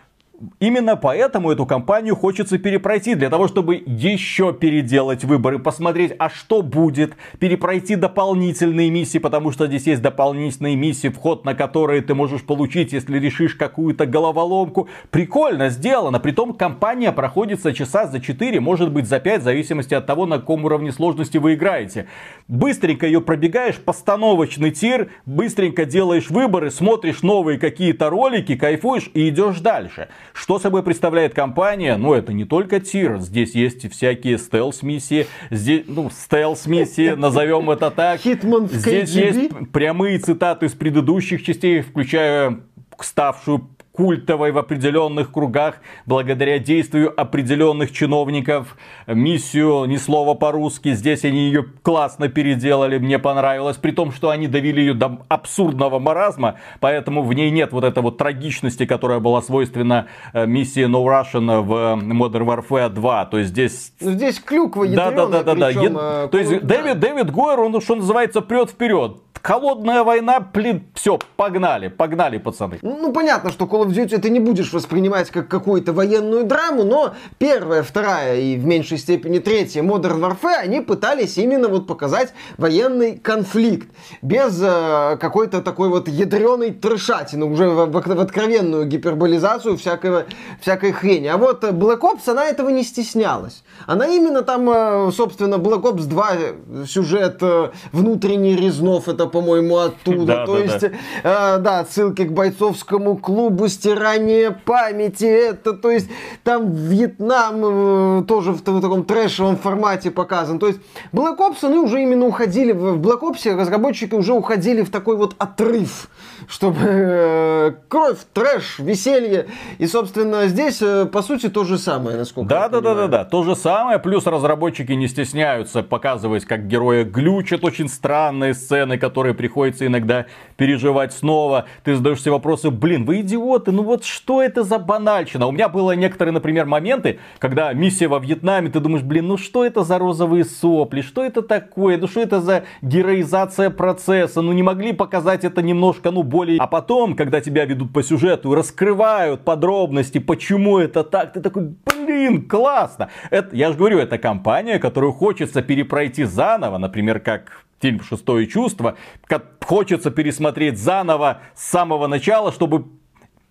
Именно 0.60 0.96
поэтому 0.96 1.52
эту 1.52 1.68
кампанию 1.68 2.16
хочется 2.16 2.58
перепройти, 2.58 3.14
для 3.14 3.30
того, 3.30 3.48
чтобы 3.48 3.84
еще 3.86 4.52
переделать 4.52 5.24
выборы, 5.24 5.60
посмотреть, 5.60 6.14
а 6.18 6.30
что 6.30 6.64
будет, 6.64 7.14
перепройти 7.38 7.96
дополнительные 7.96 8.90
миссии, 8.90 9.20
потому 9.20 9.52
что 9.52 9.68
здесь 9.68 9.86
есть 9.86 10.02
дополнительные 10.02 10.76
миссии, 10.76 11.10
вход 11.10 11.46
на 11.46 11.54
которые 11.54 12.02
ты 12.02 12.16
можешь 12.16 12.44
получить, 12.44 12.94
если 12.94 13.20
решишь 13.20 13.54
какую-то 13.54 14.08
головоломку. 14.08 14.90
Прикольно 15.12 15.70
сделано, 15.70 16.20
притом 16.20 16.54
кампания 16.54 17.12
проходится 17.12 17.72
часа 17.72 18.08
за 18.08 18.20
4, 18.20 18.60
может 18.60 18.92
быть 18.92 19.08
за 19.08 19.20
5, 19.20 19.42
в 19.42 19.44
зависимости 19.44 19.94
от 19.94 20.08
того, 20.08 20.26
на 20.26 20.40
каком 20.40 20.66
уровне 20.66 20.92
сложности 20.92 21.38
вы 21.38 21.54
играете. 21.54 22.08
Быстренько 22.48 23.06
ее 23.06 23.22
пробегаешь, 23.22 23.78
постановочный 23.78 24.72
тир, 24.72 25.12
быстренько 25.28 25.86
делаешь 25.86 26.32
выборы, 26.32 26.72
смотришь 26.72 27.22
новые 27.22 27.60
какие-то 27.60 28.10
ролики, 28.10 28.56
кайфуешь 28.56 29.12
и 29.14 29.30
идешь 29.30 29.60
дальше. 29.60 30.10
Что 30.34 30.60
собой 30.60 30.84
представляет 30.84 31.34
компания? 31.34 31.96
Ну, 31.96 32.14
это 32.14 32.34
не 32.34 32.44
только 32.44 32.80
тир. 32.80 33.20
Здесь 33.20 33.54
есть 33.54 33.90
всякие 33.92 34.38
стелс-миссии. 34.38 35.28
Здесь, 35.52 35.84
ну, 35.88 36.10
стелс-миссии, 36.10 37.10
назовем 37.16 37.70
это 37.70 37.92
так. 37.92 38.20
Здесь 38.20 39.10
есть 39.12 39.72
прямые 39.72 40.18
цитаты 40.20 40.66
из 40.66 40.74
предыдущих 40.74 41.44
частей, 41.44 41.82
включая 41.82 42.60
ставшую 43.00 43.70
культовой 43.94 44.52
в 44.52 44.58
определенных 44.58 45.32
кругах, 45.32 45.76
благодаря 46.06 46.58
действию 46.58 47.14
определенных 47.16 47.92
чиновников. 47.92 48.76
Миссию 49.06 49.86
«Ни 49.86 49.98
слова 49.98 50.34
по-русски». 50.34 50.94
Здесь 50.94 51.24
они 51.24 51.46
ее 51.46 51.66
классно 51.84 52.28
переделали, 52.28 52.98
мне 52.98 53.20
понравилось. 53.20 53.78
При 53.78 53.92
том, 53.92 54.12
что 54.12 54.32
они 54.32 54.48
довели 54.48 54.82
ее 54.82 54.94
до 54.96 55.20
абсурдного 55.30 56.00
маразма, 56.00 56.56
поэтому 56.80 57.22
в 57.22 57.34
ней 57.34 57.52
нет 57.52 57.72
вот 57.72 57.84
этой 57.84 58.02
вот 58.02 58.18
трагичности, 58.18 58.86
которая 58.86 59.20
была 59.20 59.42
свойственна 59.42 60.08
э, 60.34 60.48
миссии 60.48 60.86
No 60.86 61.06
Russian 61.06 61.62
в 61.62 61.72
Modern 62.04 62.46
Warfare 62.46 62.90
2. 62.90 63.26
То 63.26 63.38
есть 63.38 63.52
здесь... 63.52 63.94
Ну, 64.02 64.12
здесь 64.12 64.40
клюква 64.40 64.88
да, 64.88 65.12
да, 65.12 65.28
да, 65.28 65.44
да, 65.44 65.56
да. 65.56 65.68
Причем, 65.68 65.98
э, 66.00 66.28
То 66.32 66.38
есть 66.40 66.66
Дэвид, 66.66 67.00
Дэвид 67.00 67.32
Гойер, 67.32 67.60
он, 67.60 67.80
что 67.80 67.96
называется, 67.96 68.42
прет 68.42 68.72
вперед 68.72 69.18
холодная 69.44 70.04
война, 70.04 70.40
блин, 70.40 70.88
все, 70.94 71.20
погнали, 71.36 71.90
погнали, 71.90 72.38
пацаны. 72.38 72.80
Ну, 72.82 73.12
понятно, 73.12 73.52
что 73.52 73.66
Call 73.66 73.83
of 73.84 73.90
Duty 73.90 74.20
ты 74.20 74.30
не 74.30 74.40
будешь 74.40 74.74
воспринимать 74.74 75.30
как 75.30 75.48
какую-то 75.48 75.94
военную 75.94 76.46
драму, 76.46 76.84
но 76.84 77.14
первая, 77.38 77.84
вторая 77.84 78.40
и 78.40 78.58
в 78.58 78.66
меньшей 78.66 78.98
степени 78.98 79.40
третья 79.40 79.82
Modern 79.82 80.20
Warfare, 80.20 80.62
они 80.64 80.82
пытались 80.82 81.38
именно 81.38 81.68
вот 81.68 81.88
показать 81.88 82.34
военный 82.58 83.18
конфликт. 83.18 83.88
Без 84.22 84.60
э, 84.62 85.18
какой-то 85.20 85.62
такой 85.62 85.90
вот 85.90 86.08
ядреной 86.08 86.72
трешатины, 86.72 87.46
уже 87.46 87.70
в, 87.70 87.86
в, 87.86 88.16
в 88.16 88.20
откровенную 88.20 88.86
гиперболизацию 88.86 89.78
всякого, 89.78 90.26
всякой 90.62 90.92
хрени. 90.92 91.28
А 91.28 91.38
вот 91.38 91.64
Black 91.64 92.02
Ops, 92.02 92.30
она 92.30 92.46
этого 92.46 92.70
не 92.70 92.84
стеснялась. 92.84 93.64
Она 93.86 94.08
именно 94.08 94.42
там, 94.42 94.70
э, 94.70 95.12
собственно, 95.12 95.56
Black 95.56 95.84
Ops 95.84 96.06
2 96.06 96.32
э, 96.34 96.86
сюжет 96.88 97.38
э, 97.42 97.72
внутренний 97.92 98.56
Резнов, 98.56 99.08
это 99.08 99.28
по-моему, 99.28 99.78
оттуда. 99.78 100.26
Да, 100.26 100.46
То 100.46 100.54
да, 100.54 100.64
есть, 100.64 100.82
да. 100.82 101.56
э, 101.56 101.58
да, 101.60 101.86
ссылки 101.86 102.24
к 102.24 102.32
бойцовскому 102.32 103.18
клубу, 103.18 103.68
стирание 103.74 104.52
памяти, 104.52 105.26
это, 105.26 105.74
то 105.74 105.92
есть, 105.92 106.10
там 106.44 106.72
Вьетнам 106.72 108.20
э, 108.22 108.24
тоже 108.28 108.52
в, 108.52 108.62
в 108.62 108.82
таком 108.82 109.04
трэшевом 109.04 109.58
формате 109.58 110.12
показан. 110.12 110.60
То 110.60 110.68
есть, 110.68 110.80
Black 111.12 111.38
Ops, 111.38 111.58
они 111.64 111.78
уже 111.78 112.02
именно 112.02 112.26
уходили, 112.26 112.72
в 112.72 113.00
Black 113.00 113.22
Ops 113.22 113.56
разработчики 113.56 114.14
уже 114.16 114.34
уходили 114.34 114.82
в 114.82 114.90
такой 114.90 115.18
вот 115.18 115.36
отрыв, 115.38 116.10
чтобы 116.48 116.78
э, 116.82 117.72
кровь, 117.88 118.18
трэш, 118.34 118.80
веселье. 118.80 119.48
И, 119.78 119.88
собственно, 119.88 120.48
здесь, 120.48 120.82
э, 120.82 121.06
по 121.06 121.22
сути, 121.22 121.50
то 121.50 121.64
же 121.64 121.78
самое, 121.78 122.18
насколько 122.18 122.50
Да, 122.50 122.64
я 122.64 122.70
да, 122.70 122.80
да, 122.80 122.82
да, 122.82 122.90
понимаю. 122.90 123.10
да. 123.10 123.26
То 123.26 123.44
же 123.44 123.56
самое. 123.56 124.00
Плюс 124.00 124.26
разработчики 124.26 124.92
не 124.92 125.08
стесняются 125.08 125.84
показывать, 125.84 126.46
как 126.46 126.68
герои 126.68 127.04
глючат 127.04 127.64
очень 127.64 127.90
странные 127.90 128.54
сцены, 128.54 128.98
которые 128.98 129.34
приходится 129.34 129.86
иногда 129.88 130.26
переживать 130.58 131.14
снова. 131.14 131.66
Ты 131.84 131.96
задаешь 131.96 132.22
себе 132.22 132.32
вопросы, 132.32 132.70
блин, 132.70 133.06
вы 133.06 133.22
идиоты, 133.64 133.72
ну 133.72 133.84
вот 133.84 134.04
что 134.04 134.42
это 134.42 134.64
за 134.64 134.80
банальщина? 134.80 135.48
У 135.48 135.52
меня 135.52 135.70
было 135.70 135.92
некоторые, 135.96 136.34
например, 136.34 136.66
моменты, 136.66 137.20
когда 137.40 137.74
миссия 137.74 138.08
во 138.08 138.20
Вьетнаме, 138.20 138.70
ты 138.70 138.80
думаешь, 138.80 139.04
блин, 139.04 139.28
ну 139.28 139.38
что 139.38 139.66
это 139.66 139.84
за 139.84 139.98
розовые 139.98 140.46
сопли, 140.46 141.02
что 141.02 141.24
это 141.24 141.42
такое, 141.42 141.98
ну 141.98 142.08
что 142.08 142.22
это 142.22 142.42
за 142.42 142.64
героизация 142.82 143.70
процесса, 143.70 144.42
ну 144.42 144.54
не 144.54 144.64
могли 144.64 144.94
показать 144.94 145.44
это 145.44 145.62
немножко, 145.62 146.12
ну 146.12 146.24
более... 146.24 146.60
А 146.60 146.68
потом, 146.68 147.16
когда 147.16 147.42
тебя 147.42 147.66
ведут 147.66 147.94
по 147.94 148.04
сюжету 148.04 148.54
раскрывают 148.54 149.42
подробности, 149.44 150.20
почему 150.20 150.80
это 150.80 151.04
так, 151.04 151.34
ты 151.34 151.42
такой, 151.42 151.76
блин, 151.86 152.48
классно. 152.48 153.10
Это, 153.32 153.56
я 153.56 153.72
же 153.72 153.78
говорю, 153.78 154.00
это 154.00 154.18
компания, 154.18 154.80
которую 154.80 155.14
хочется 155.14 155.62
перепройти 155.62 156.24
заново, 156.24 156.78
например, 156.78 157.20
как 157.20 157.64
фильм 157.82 158.02
«Шестое 158.02 158.48
чувство», 158.48 158.96
как 159.26 159.64
хочется 159.66 160.10
пересмотреть 160.10 160.78
заново 160.78 161.42
с 161.54 161.66
самого 161.70 162.08
начала, 162.08 162.54
чтобы 162.54 162.86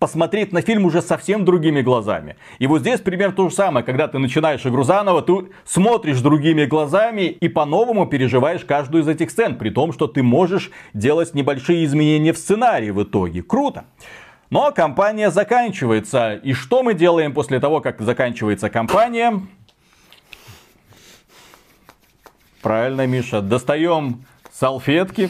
посмотреть 0.03 0.51
на 0.51 0.59
фильм 0.59 0.83
уже 0.83 1.01
совсем 1.01 1.45
другими 1.45 1.81
глазами. 1.81 2.35
И 2.59 2.67
вот 2.67 2.81
здесь 2.81 2.99
примерно 2.99 3.33
то 3.37 3.47
же 3.47 3.55
самое, 3.55 3.85
когда 3.85 4.09
ты 4.09 4.19
начинаешь 4.19 4.65
игру 4.65 4.83
заново, 4.83 5.21
ты 5.21 5.33
смотришь 5.63 6.19
другими 6.19 6.65
глазами 6.65 7.21
и 7.21 7.47
по-новому 7.47 8.05
переживаешь 8.05 8.65
каждую 8.65 9.03
из 9.03 9.07
этих 9.07 9.31
сцен, 9.31 9.57
при 9.57 9.69
том, 9.69 9.93
что 9.93 10.07
ты 10.07 10.21
можешь 10.21 10.71
делать 10.93 11.33
небольшие 11.33 11.85
изменения 11.85 12.33
в 12.33 12.37
сценарии 12.37 12.89
в 12.89 13.01
итоге. 13.01 13.43
Круто. 13.43 13.85
Но 14.49 14.73
кампания 14.73 15.31
заканчивается. 15.31 16.33
И 16.33 16.51
что 16.51 16.83
мы 16.83 16.95
делаем 16.95 17.33
после 17.33 17.61
того, 17.61 17.79
как 17.79 18.01
заканчивается 18.01 18.69
кампания? 18.69 19.39
Правильно, 22.61 23.07
Миша. 23.07 23.39
Достаем 23.39 24.25
салфетки, 24.51 25.29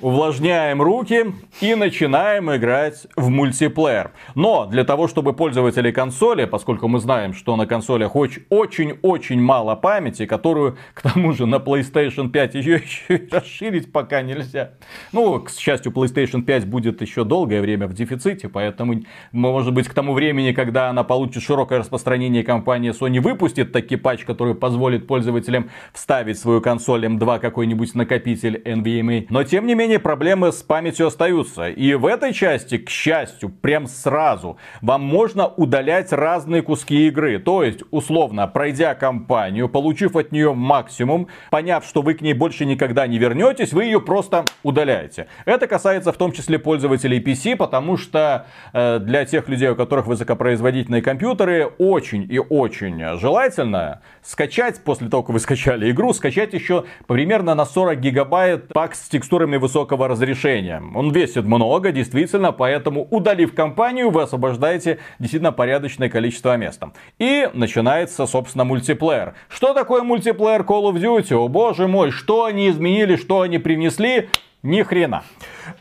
увлажняем 0.00 0.82
руки 0.82 1.26
и 1.60 1.74
начинаем 1.74 2.54
играть 2.54 3.06
в 3.16 3.28
мультиплеер. 3.28 4.12
Но 4.34 4.66
для 4.66 4.84
того, 4.84 5.08
чтобы 5.08 5.32
пользователи 5.32 5.90
консоли, 5.90 6.44
поскольку 6.44 6.88
мы 6.88 6.98
знаем, 6.98 7.32
что 7.34 7.56
на 7.56 7.66
консолях 7.66 8.14
оч- 8.14 8.42
очень-очень 8.50 9.40
мало 9.40 9.74
памяти, 9.76 10.26
которую, 10.26 10.76
к 10.94 11.02
тому 11.02 11.32
же, 11.32 11.46
на 11.46 11.56
PlayStation 11.56 12.28
5 12.30 12.54
ее 12.54 12.74
еще 12.76 13.28
расширить 13.30 13.92
пока 13.92 14.22
нельзя. 14.22 14.72
Ну, 15.12 15.40
к 15.40 15.50
счастью, 15.50 15.92
PlayStation 15.92 16.42
5 16.42 16.66
будет 16.66 17.00
еще 17.00 17.24
долгое 17.24 17.60
время 17.60 17.86
в 17.86 17.94
дефиците, 17.94 18.48
поэтому, 18.48 19.02
может 19.32 19.72
быть, 19.72 19.88
к 19.88 19.94
тому 19.94 20.14
времени, 20.14 20.52
когда 20.52 20.90
она 20.90 21.04
получит 21.04 21.42
широкое 21.42 21.78
распространение, 21.78 22.42
компания 22.42 22.90
Sony 22.90 23.20
выпустит 23.20 23.72
таки 23.72 23.96
патч, 23.96 24.24
который 24.24 24.54
позволит 24.54 25.06
пользователям 25.06 25.70
вставить 25.92 26.36
в 26.36 26.40
свою 26.40 26.60
консоль 26.60 27.06
M2 27.06 27.38
какой-нибудь 27.38 27.94
накопитель 27.94 28.60
NVMe. 28.64 29.26
Но, 29.30 29.44
тем 29.44 29.66
не 29.66 29.74
менее, 29.74 29.83
проблемы 29.98 30.50
с 30.50 30.62
памятью 30.62 31.06
остаются. 31.06 31.68
И 31.68 31.94
в 31.94 32.06
этой 32.06 32.32
части, 32.32 32.78
к 32.78 32.90
счастью, 32.90 33.50
прям 33.50 33.86
сразу 33.86 34.56
вам 34.80 35.02
можно 35.02 35.46
удалять 35.46 36.12
разные 36.12 36.62
куски 36.62 37.06
игры. 37.08 37.38
То 37.38 37.62
есть, 37.62 37.80
условно, 37.90 38.46
пройдя 38.46 38.94
кампанию, 38.94 39.68
получив 39.68 40.16
от 40.16 40.32
нее 40.32 40.54
максимум, 40.54 41.28
поняв, 41.50 41.84
что 41.84 42.02
вы 42.02 42.14
к 42.14 42.22
ней 42.22 42.32
больше 42.32 42.64
никогда 42.64 43.06
не 43.06 43.18
вернетесь, 43.18 43.72
вы 43.72 43.84
ее 43.84 44.00
просто 44.00 44.44
удаляете. 44.62 45.28
Это 45.44 45.66
касается 45.66 46.12
в 46.12 46.16
том 46.16 46.32
числе 46.32 46.58
пользователей 46.58 47.20
PC, 47.20 47.56
потому 47.56 47.96
что 47.96 48.46
э, 48.72 48.98
для 48.98 49.24
тех 49.24 49.48
людей, 49.48 49.68
у 49.68 49.76
которых 49.76 50.06
высокопроизводительные 50.06 51.02
компьютеры, 51.02 51.66
очень 51.78 52.26
и 52.30 52.38
очень 52.38 53.18
желательно 53.18 54.00
скачать, 54.22 54.82
после 54.82 55.08
того, 55.08 55.22
как 55.22 55.34
вы 55.34 55.40
скачали 55.40 55.90
игру, 55.90 56.12
скачать 56.12 56.54
еще 56.54 56.84
примерно 57.06 57.54
на 57.54 57.66
40 57.66 58.00
гигабайт 58.00 58.68
пак 58.72 58.94
с 58.94 59.08
текстурами 59.08 59.56
высокого 59.56 59.73
разрешения. 59.74 60.82
Он 60.94 61.10
весит 61.10 61.44
много, 61.44 61.92
действительно, 61.92 62.52
поэтому 62.52 63.06
удалив 63.10 63.54
компанию, 63.54 64.10
вы 64.10 64.22
освобождаете 64.22 64.98
действительно 65.18 65.52
порядочное 65.52 66.08
количество 66.08 66.56
места. 66.56 66.92
И 67.18 67.48
начинается, 67.52 68.26
собственно, 68.26 68.64
мультиплеер. 68.64 69.34
Что 69.48 69.74
такое 69.74 70.02
мультиплеер 70.02 70.62
Call 70.62 70.92
of 70.92 70.94
Duty? 70.94 71.34
О 71.34 71.48
боже 71.48 71.88
мой, 71.88 72.10
что 72.10 72.44
они 72.44 72.68
изменили, 72.70 73.16
что 73.16 73.40
они 73.40 73.58
привнесли? 73.58 74.28
Ни 74.62 74.82
хрена. 74.82 75.24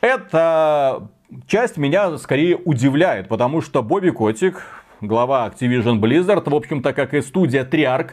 Это 0.02 1.08
часть 1.48 1.78
меня 1.78 2.18
скорее 2.18 2.58
удивляет, 2.58 3.28
потому 3.28 3.62
что 3.62 3.82
Бобби 3.82 4.10
Котик, 4.10 4.62
глава 5.02 5.48
Activision 5.48 6.00
Blizzard, 6.00 6.50
в 6.50 6.56
общем-то, 6.56 6.94
как 6.94 7.14
и 7.14 7.22
студия 7.22 7.66
Triarch, 7.66 8.12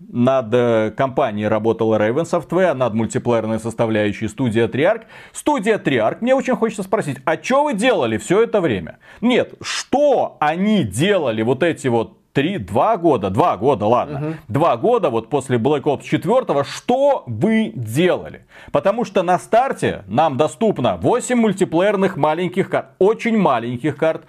над 0.00 0.52
э, 0.52 0.90
компанией 0.96 1.48
работала 1.48 1.96
Raven 1.96 2.24
Software, 2.24 2.74
над 2.74 2.94
мультиплеерной 2.94 3.58
составляющей 3.58 4.28
студия 4.28 4.68
Triarch. 4.68 5.04
Студия 5.32 5.78
Triarch, 5.78 6.18
мне 6.20 6.34
очень 6.34 6.56
хочется 6.56 6.82
спросить, 6.82 7.18
а 7.24 7.42
что 7.42 7.64
вы 7.64 7.74
делали 7.74 8.18
все 8.18 8.42
это 8.42 8.60
время? 8.60 8.98
Нет, 9.20 9.54
что 9.62 10.36
они 10.40 10.84
делали 10.84 11.42
вот 11.42 11.62
эти 11.62 11.88
вот 11.88 12.16
три, 12.36 12.58
два 12.58 12.98
года, 12.98 13.30
два 13.30 13.56
года, 13.56 13.86
ладно, 13.86 14.36
два 14.46 14.76
года 14.76 15.08
вот 15.08 15.30
после 15.30 15.56
Black 15.56 15.84
Ops 15.84 16.02
4, 16.02 16.64
что 16.64 17.24
вы 17.26 17.72
делали? 17.74 18.44
Потому 18.72 19.06
что 19.06 19.22
на 19.22 19.38
старте 19.38 20.04
нам 20.06 20.36
доступно 20.36 20.98
8 20.98 21.34
мультиплеерных 21.34 22.18
маленьких 22.18 22.68
карт, 22.68 22.88
очень 22.98 23.38
маленьких 23.38 23.96
карт, 23.96 24.26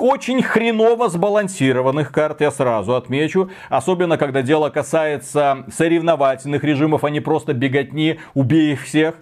очень 0.00 0.42
хреново 0.42 1.08
сбалансированных 1.08 2.12
карт, 2.12 2.40
я 2.40 2.50
сразу 2.50 2.94
отмечу. 2.94 3.50
Особенно, 3.68 4.18
когда 4.18 4.42
дело 4.42 4.70
касается 4.70 5.64
соревновательных 5.72 6.64
режимов, 6.64 7.04
а 7.04 7.10
не 7.10 7.20
просто 7.20 7.54
беготни, 7.54 8.18
убей 8.34 8.72
их 8.72 8.84
всех. 8.84 9.16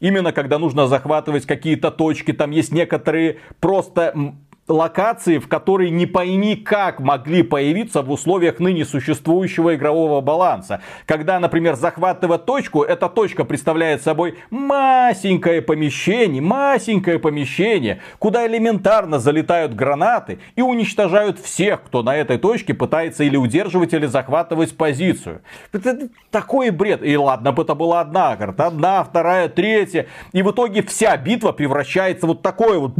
Именно 0.00 0.32
когда 0.32 0.58
нужно 0.58 0.88
захватывать 0.88 1.46
какие-то 1.46 1.90
точки, 1.90 2.32
там 2.32 2.50
есть 2.50 2.72
некоторые 2.72 3.38
просто 3.60 4.34
локации, 4.68 5.38
в 5.38 5.48
которые 5.48 5.90
не 5.90 6.06
пойми 6.06 6.54
как 6.54 7.00
могли 7.00 7.42
появиться 7.42 8.02
в 8.02 8.10
условиях 8.10 8.60
ныне 8.60 8.84
существующего 8.84 9.74
игрового 9.74 10.20
баланса. 10.20 10.80
Когда, 11.06 11.40
например, 11.40 11.74
захватывая 11.74 12.38
точку, 12.38 12.82
эта 12.82 13.08
точка 13.08 13.44
представляет 13.44 14.02
собой 14.02 14.38
масенькое 14.50 15.62
помещение, 15.62 16.40
масенькое 16.40 17.18
помещение, 17.18 18.00
куда 18.18 18.46
элементарно 18.46 19.18
залетают 19.18 19.74
гранаты 19.74 20.38
и 20.54 20.62
уничтожают 20.62 21.38
всех, 21.40 21.82
кто 21.82 22.02
на 22.02 22.16
этой 22.16 22.38
точке 22.38 22.72
пытается 22.72 23.24
или 23.24 23.36
удерживать, 23.36 23.92
или 23.92 24.06
захватывать 24.06 24.76
позицию. 24.76 25.42
Это 25.72 26.08
такой 26.30 26.70
бред. 26.70 27.04
И 27.04 27.16
ладно 27.16 27.54
это 27.56 27.74
была 27.74 28.00
одна 28.00 28.36
карта, 28.36 28.66
одна, 28.66 29.02
вторая, 29.02 29.48
третья. 29.48 30.06
И 30.32 30.42
в 30.42 30.50
итоге 30.50 30.82
вся 30.82 31.16
битва 31.16 31.52
превращается 31.52 32.26
вот 32.26 32.42
такое 32.42 32.78
вот, 32.78 32.92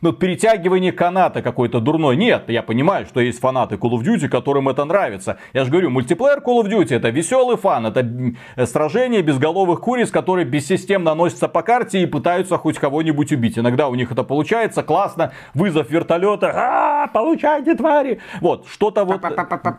вот 0.00 0.18
перетягивание 0.18 0.51
растягивание 0.52 0.92
каната 0.92 1.42
какой-то 1.42 1.80
дурной. 1.80 2.16
Нет, 2.16 2.44
я 2.48 2.62
понимаю, 2.62 3.06
что 3.06 3.20
есть 3.20 3.40
фанаты 3.40 3.76
Call 3.76 3.92
of 3.92 4.02
Duty, 4.02 4.28
которым 4.28 4.68
это 4.68 4.84
нравится. 4.84 5.38
Я 5.52 5.64
же 5.64 5.70
говорю, 5.70 5.90
мультиплеер 5.90 6.38
Call 6.38 6.62
of 6.62 6.68
Duty 6.68 6.96
это 6.96 7.08
веселый 7.08 7.56
фан, 7.56 7.86
это 7.86 8.66
сражение 8.66 9.22
безголовых 9.22 9.80
куриц, 9.80 10.10
которые 10.10 10.44
бессистемно 10.44 11.14
носятся 11.14 11.48
по 11.48 11.62
карте 11.62 12.02
и 12.02 12.06
пытаются 12.06 12.58
хоть 12.58 12.78
кого-нибудь 12.78 13.32
убить. 13.32 13.58
Иногда 13.58 13.88
у 13.88 13.94
них 13.94 14.12
это 14.12 14.24
получается, 14.24 14.82
классно, 14.82 15.32
вызов 15.54 15.90
вертолета, 15.90 16.52
а, 16.54 17.06
получайте 17.08 17.74
твари. 17.74 18.20
Вот, 18.40 18.66
что-то 18.68 19.04
вот, 19.04 19.20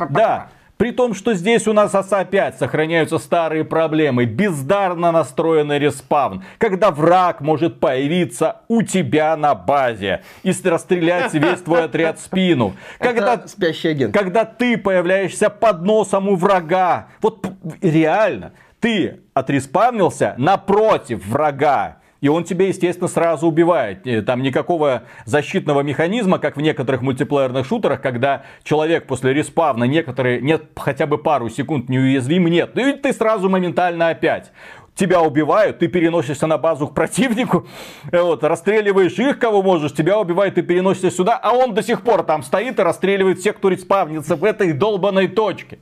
да. 0.09 0.49
При 0.77 0.91
том, 0.91 1.13
что 1.13 1.33
здесь 1.33 1.67
у 1.67 1.73
нас 1.73 1.93
ОСА 1.93 2.25
5 2.25 2.57
сохраняются 2.57 3.17
старые 3.19 3.63
проблемы, 3.63 4.25
бездарно 4.25 5.11
настроенный 5.11 5.79
респавн, 5.79 6.43
когда 6.57 6.91
враг 6.91 7.41
может 7.41 7.79
появиться 7.79 8.61
у 8.67 8.81
тебя 8.81 9.37
на 9.37 9.55
базе 9.55 10.23
и 10.41 10.51
расстрелять 10.63 11.33
весь 11.33 11.61
твой 11.61 11.85
отряд 11.85 12.19
в 12.19 12.23
спину. 12.23 12.73
Когда, 12.99 13.35
Это 13.35 13.47
спящий 13.47 13.89
агент. 13.89 14.13
Когда 14.13 14.45
ты 14.45 14.77
появляешься 14.77 15.49
под 15.49 15.83
носом 15.83 16.27
у 16.27 16.35
врага. 16.35 17.07
Вот 17.21 17.45
реально, 17.81 18.53
ты 18.79 19.21
отреспавнился 19.33 20.33
напротив 20.37 21.25
врага 21.25 21.97
и 22.23 22.29
он 22.29 22.45
тебя, 22.45 22.67
естественно, 22.67 23.09
сразу 23.09 23.47
убивает. 23.47 24.07
Там 24.25 24.41
никакого 24.43 25.03
защитного 25.25 25.81
механизма, 25.81 26.39
как 26.39 26.55
в 26.55 26.61
некоторых 26.61 27.01
мультиплеерных 27.01 27.67
шутерах, 27.67 28.01
когда 28.01 28.43
человек 28.63 29.07
после 29.07 29.33
респавна 29.33 29.83
некоторые, 29.83 30.39
нет, 30.39 30.63
хотя 30.77 31.05
бы 31.05 31.17
пару 31.17 31.49
секунд 31.49 31.89
неуязвим, 31.89 32.47
нет. 32.47 32.77
И 32.77 32.93
ты 32.93 33.11
сразу 33.11 33.49
моментально 33.49 34.07
опять 34.07 34.53
тебя 34.95 35.21
убивают, 35.21 35.79
ты 35.79 35.87
переносишься 35.87 36.47
на 36.47 36.57
базу 36.57 36.87
к 36.87 36.93
противнику, 36.93 37.67
вот, 38.11 38.43
расстреливаешь 38.43 39.19
их, 39.19 39.39
кого 39.39 39.61
можешь, 39.61 39.91
тебя 39.91 40.19
убивают, 40.19 40.55
ты 40.55 40.61
переносишься 40.61 41.11
сюда, 41.11 41.37
а 41.41 41.51
он 41.51 41.73
до 41.73 41.81
сих 41.83 42.03
пор 42.03 42.23
там 42.23 42.43
стоит 42.43 42.79
и 42.79 42.83
расстреливает 42.83 43.39
всех, 43.39 43.57
кто 43.57 43.69
респавнится 43.69 44.35
в 44.35 44.43
этой 44.45 44.71
долбанной 44.71 45.27
точке. 45.27 45.79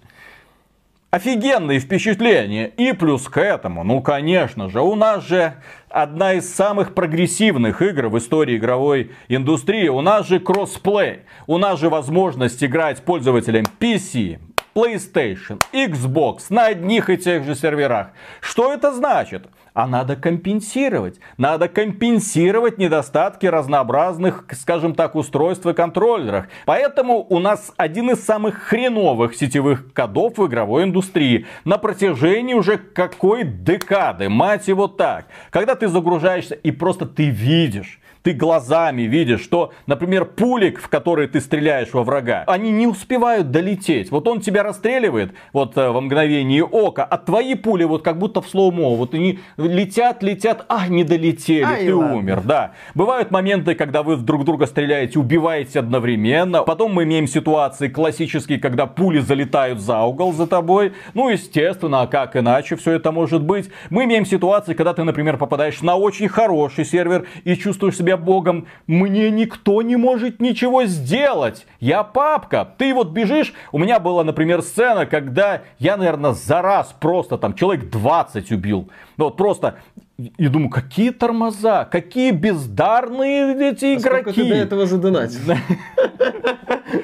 Офигенные 1.12 1.82
впечатления. 1.82 2.68
И 2.68 2.94
плюс 2.94 3.28
к 3.28 3.38
этому, 3.38 3.84
ну 3.84 4.02
конечно 4.02 4.70
же, 4.70 4.80
у 4.80 4.96
нас 4.96 5.28
же 5.28 5.56
одна 5.90 6.36
из 6.36 6.50
самых 6.50 6.94
прогрессивных 6.94 7.82
игр 7.82 8.08
в 8.08 8.18
истории 8.18 8.56
игровой 8.56 9.12
индустрии. 9.28 9.90
У 9.90 10.00
нас 10.00 10.26
же 10.26 10.40
кроссплей. 10.40 11.24
У 11.48 11.58
нас 11.58 11.82
же 11.82 11.90
возможность 11.90 12.64
играть 12.64 13.04
пользователям 13.04 13.66
PC, 13.78 14.40
PlayStation, 14.74 15.62
Xbox 15.74 16.44
на 16.50 16.68
одних 16.68 17.10
и 17.10 17.18
тех 17.18 17.44
же 17.44 17.56
серверах. 17.56 18.12
Что 18.40 18.74
это 18.74 18.94
значит? 18.94 19.48
А 19.74 19.88
надо 19.88 20.16
компенсировать. 20.16 21.20
Надо 21.38 21.68
компенсировать 21.68 22.78
недостатки 22.78 23.46
разнообразных, 23.46 24.46
скажем 24.52 24.96
так, 24.96 25.16
устройств 25.16 25.66
и 25.66 25.74
контроллерах. 25.74 26.48
Поэтому 26.66 27.26
у 27.30 27.40
нас 27.40 27.72
один 27.78 28.12
из 28.12 28.24
самых 28.24 28.64
хреновых 28.64 29.36
сетевых 29.36 29.94
кодов 29.94 30.38
в 30.38 30.46
игровой 30.48 30.84
индустрии 30.84 31.46
на 31.64 31.78
протяжении 31.78 32.54
уже 32.54 32.78
какой 32.78 33.44
декады, 33.44 34.30
мать 34.30 34.68
его 34.68 34.88
так. 34.88 35.28
Когда 35.50 35.76
ты 35.76 35.88
загружаешься 35.88 36.56
и 36.56 36.72
просто 36.72 37.06
ты 37.06 37.30
видишь, 37.30 38.01
ты 38.24 38.34
глазами 38.34 39.04
видишь, 39.04 39.42
что, 39.42 39.72
например, 39.88 40.26
пулик, 40.26 40.80
в 40.80 40.90
который 40.90 41.28
ты 41.28 41.42
стреляешь 41.42 41.94
во 41.94 42.04
врага, 42.04 42.44
они 42.48 42.72
не 42.72 42.88
успевают 42.88 43.52
долететь. 43.52 44.12
Вот 44.12 44.28
он 44.28 44.42
тебя 44.42 44.64
расстреливает 44.64 45.34
вот 45.54 45.78
э, 45.78 45.90
во 45.90 46.02
мгновение 46.02 46.64
ока, 46.64 47.04
а 47.04 47.18
твои 47.18 47.56
пули 47.56 47.84
вот 47.84 48.04
как 48.04 48.18
будто 48.20 48.42
в 48.42 48.48
слоумо. 48.48 48.96
Вот 48.96 49.14
они 49.14 49.40
летят, 49.58 50.22
летят, 50.24 50.66
а, 50.70 50.88
не 50.88 51.04
долетели, 51.04 51.64
Ай, 51.64 51.86
ты 51.86 51.96
ладно. 51.96 52.16
умер. 52.16 52.42
Да. 52.46 52.74
Бывают 52.94 53.32
моменты, 53.32 53.76
когда 53.76 54.04
вы 54.04 54.18
друг 54.18 54.46
друга 54.46 54.68
стреляете, 54.68 55.20
убиваете 55.20 55.80
одновременно. 55.80 56.64
Потом 56.64 56.94
мы 56.94 57.04
имеем 57.04 57.28
ситуации 57.28 57.88
классические, 57.88 58.60
когда 58.60 58.86
пули 58.86 59.20
залетают 59.20 59.80
за 59.80 60.02
угол 60.02 60.34
за 60.34 60.48
тобой. 60.48 60.94
Ну, 61.14 61.30
естественно, 61.30 62.02
а 62.02 62.08
как 62.08 62.36
иначе 62.36 62.76
все 62.76 62.94
это 62.94 63.12
может 63.12 63.42
быть. 63.42 63.70
Мы 63.90 64.04
имеем 64.04 64.26
ситуации, 64.26 64.74
когда 64.74 64.94
ты, 64.94 65.04
например, 65.04 65.38
попадаешь 65.38 65.82
на 65.82 65.96
очень 65.96 66.28
хороший 66.28 66.86
сервер 66.86 67.26
и 67.44 67.56
чувствуешь 67.56 67.98
себя 67.98 68.11
себя 68.12 68.18
богом, 68.18 68.68
мне 68.88 69.30
никто 69.32 69.82
не 69.82 69.96
может 69.96 70.42
ничего 70.42 70.86
сделать. 70.86 71.66
Я 71.80 72.04
папка. 72.04 72.68
Ты 72.78 72.94
вот 72.94 73.12
бежишь. 73.12 73.54
У 73.72 73.78
меня 73.78 74.00
была, 74.00 74.24
например, 74.24 74.62
сцена, 74.62 75.06
когда 75.06 75.62
я, 75.80 75.98
наверное, 75.98 76.34
за 76.34 76.62
раз 76.62 76.94
просто 77.00 77.38
там 77.38 77.54
человек 77.54 77.90
20 77.90 78.52
убил. 78.52 78.90
Вот 79.18 79.38
просто 79.38 79.76
и 80.18 80.48
думаю, 80.48 80.70
какие 80.70 81.12
тормоза, 81.12 81.86
какие 81.86 82.32
бездарные 82.32 83.72
эти 83.72 83.86
а 83.86 83.96
игроки. 83.96 84.32
Сколько 84.32 84.34
ты 84.34 84.50
до 84.50 84.56
этого 84.56 84.86
задонатил? 84.86 85.56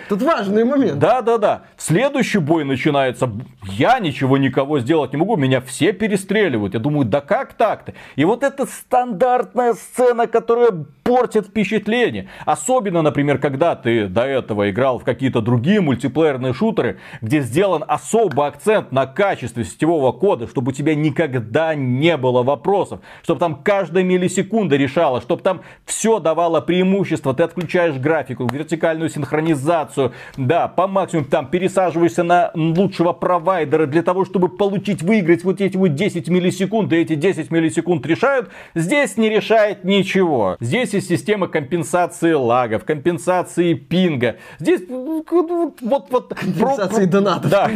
Тут 0.09 0.21
важный 0.21 0.63
момент. 0.63 0.99
Да, 0.99 1.21
да, 1.21 1.37
да. 1.37 1.63
Следующий 1.77 2.39
бой 2.39 2.63
начинается. 2.63 3.31
Я 3.63 3.99
ничего 3.99 4.37
никого 4.37 4.79
сделать 4.79 5.13
не 5.13 5.17
могу. 5.17 5.35
Меня 5.35 5.61
все 5.61 5.93
перестреливают. 5.93 6.73
Я 6.73 6.79
думаю, 6.79 7.05
да 7.05 7.21
как 7.21 7.53
так-то? 7.53 7.93
И 8.15 8.25
вот 8.25 8.43
эта 8.43 8.65
стандартная 8.65 9.73
сцена, 9.73 10.27
которая 10.27 10.71
портит 11.03 11.47
впечатление. 11.47 12.29
Особенно, 12.45 13.01
например, 13.01 13.37
когда 13.37 13.75
ты 13.75 14.07
до 14.07 14.23
этого 14.23 14.69
играл 14.69 14.99
в 14.99 15.03
какие-то 15.03 15.41
другие 15.41 15.81
мультиплеерные 15.81 16.53
шутеры, 16.53 16.99
где 17.21 17.41
сделан 17.41 17.83
особый 17.87 18.47
акцент 18.47 18.91
на 18.91 19.05
качестве 19.05 19.63
сетевого 19.63 20.11
кода, 20.11 20.47
чтобы 20.47 20.71
у 20.71 20.73
тебя 20.73 20.95
никогда 20.95 21.75
не 21.75 22.17
было 22.17 22.43
вопросов. 22.43 22.99
Чтобы 23.23 23.39
там 23.39 23.61
каждая 23.63 24.03
миллисекунда 24.03 24.75
решала, 24.75 25.21
чтобы 25.21 25.41
там 25.41 25.61
все 25.85 26.19
давало 26.19 26.61
преимущество. 26.61 27.33
Ты 27.33 27.43
отключаешь 27.43 27.95
графику, 27.95 28.47
вертикальную 28.51 29.09
синхронизацию, 29.09 30.13
да, 30.35 30.67
по 30.67 30.87
максимуму 30.87 31.27
там 31.27 31.47
пересаживаешься 31.47 32.23
на 32.23 32.51
лучшего 32.53 33.13
провайдера 33.13 33.85
для 33.85 34.03
того, 34.03 34.25
чтобы 34.25 34.49
получить, 34.49 35.01
выиграть 35.01 35.43
вот 35.43 35.61
эти 35.61 35.77
вот 35.77 35.95
10 35.95 36.27
миллисекунд, 36.29 36.91
и 36.93 36.97
эти 36.97 37.15
10 37.15 37.51
миллисекунд 37.51 38.05
решают, 38.05 38.49
здесь 38.75 39.17
не 39.17 39.29
решает 39.29 39.83
ничего. 39.83 40.57
Здесь 40.59 40.93
есть 40.93 41.07
система 41.07 41.47
компенсации 41.47 42.33
лагов, 42.33 42.83
компенсации 42.83 43.73
пинга. 43.73 44.37
Здесь 44.59 44.81
вот, 44.89 46.09
вот, 46.09 46.33
компенсации 46.33 47.05
про, 47.05 47.11
донатов. 47.11 47.51
Да, 47.51 47.69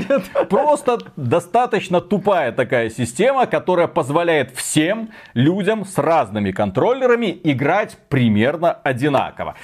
просто 0.50 1.00
достаточно 1.15 2.02
тупая 2.02 2.52
такая 2.52 2.89
система, 2.89 3.46
которая 3.46 3.88
позволяет 3.88 4.56
всем 4.56 5.10
людям 5.34 5.86
с 5.86 5.97
разными 5.97 6.52
контроллерами 6.52 7.39
играть 7.43 7.97
примерно 8.10 8.71
одинаково. 8.71 9.56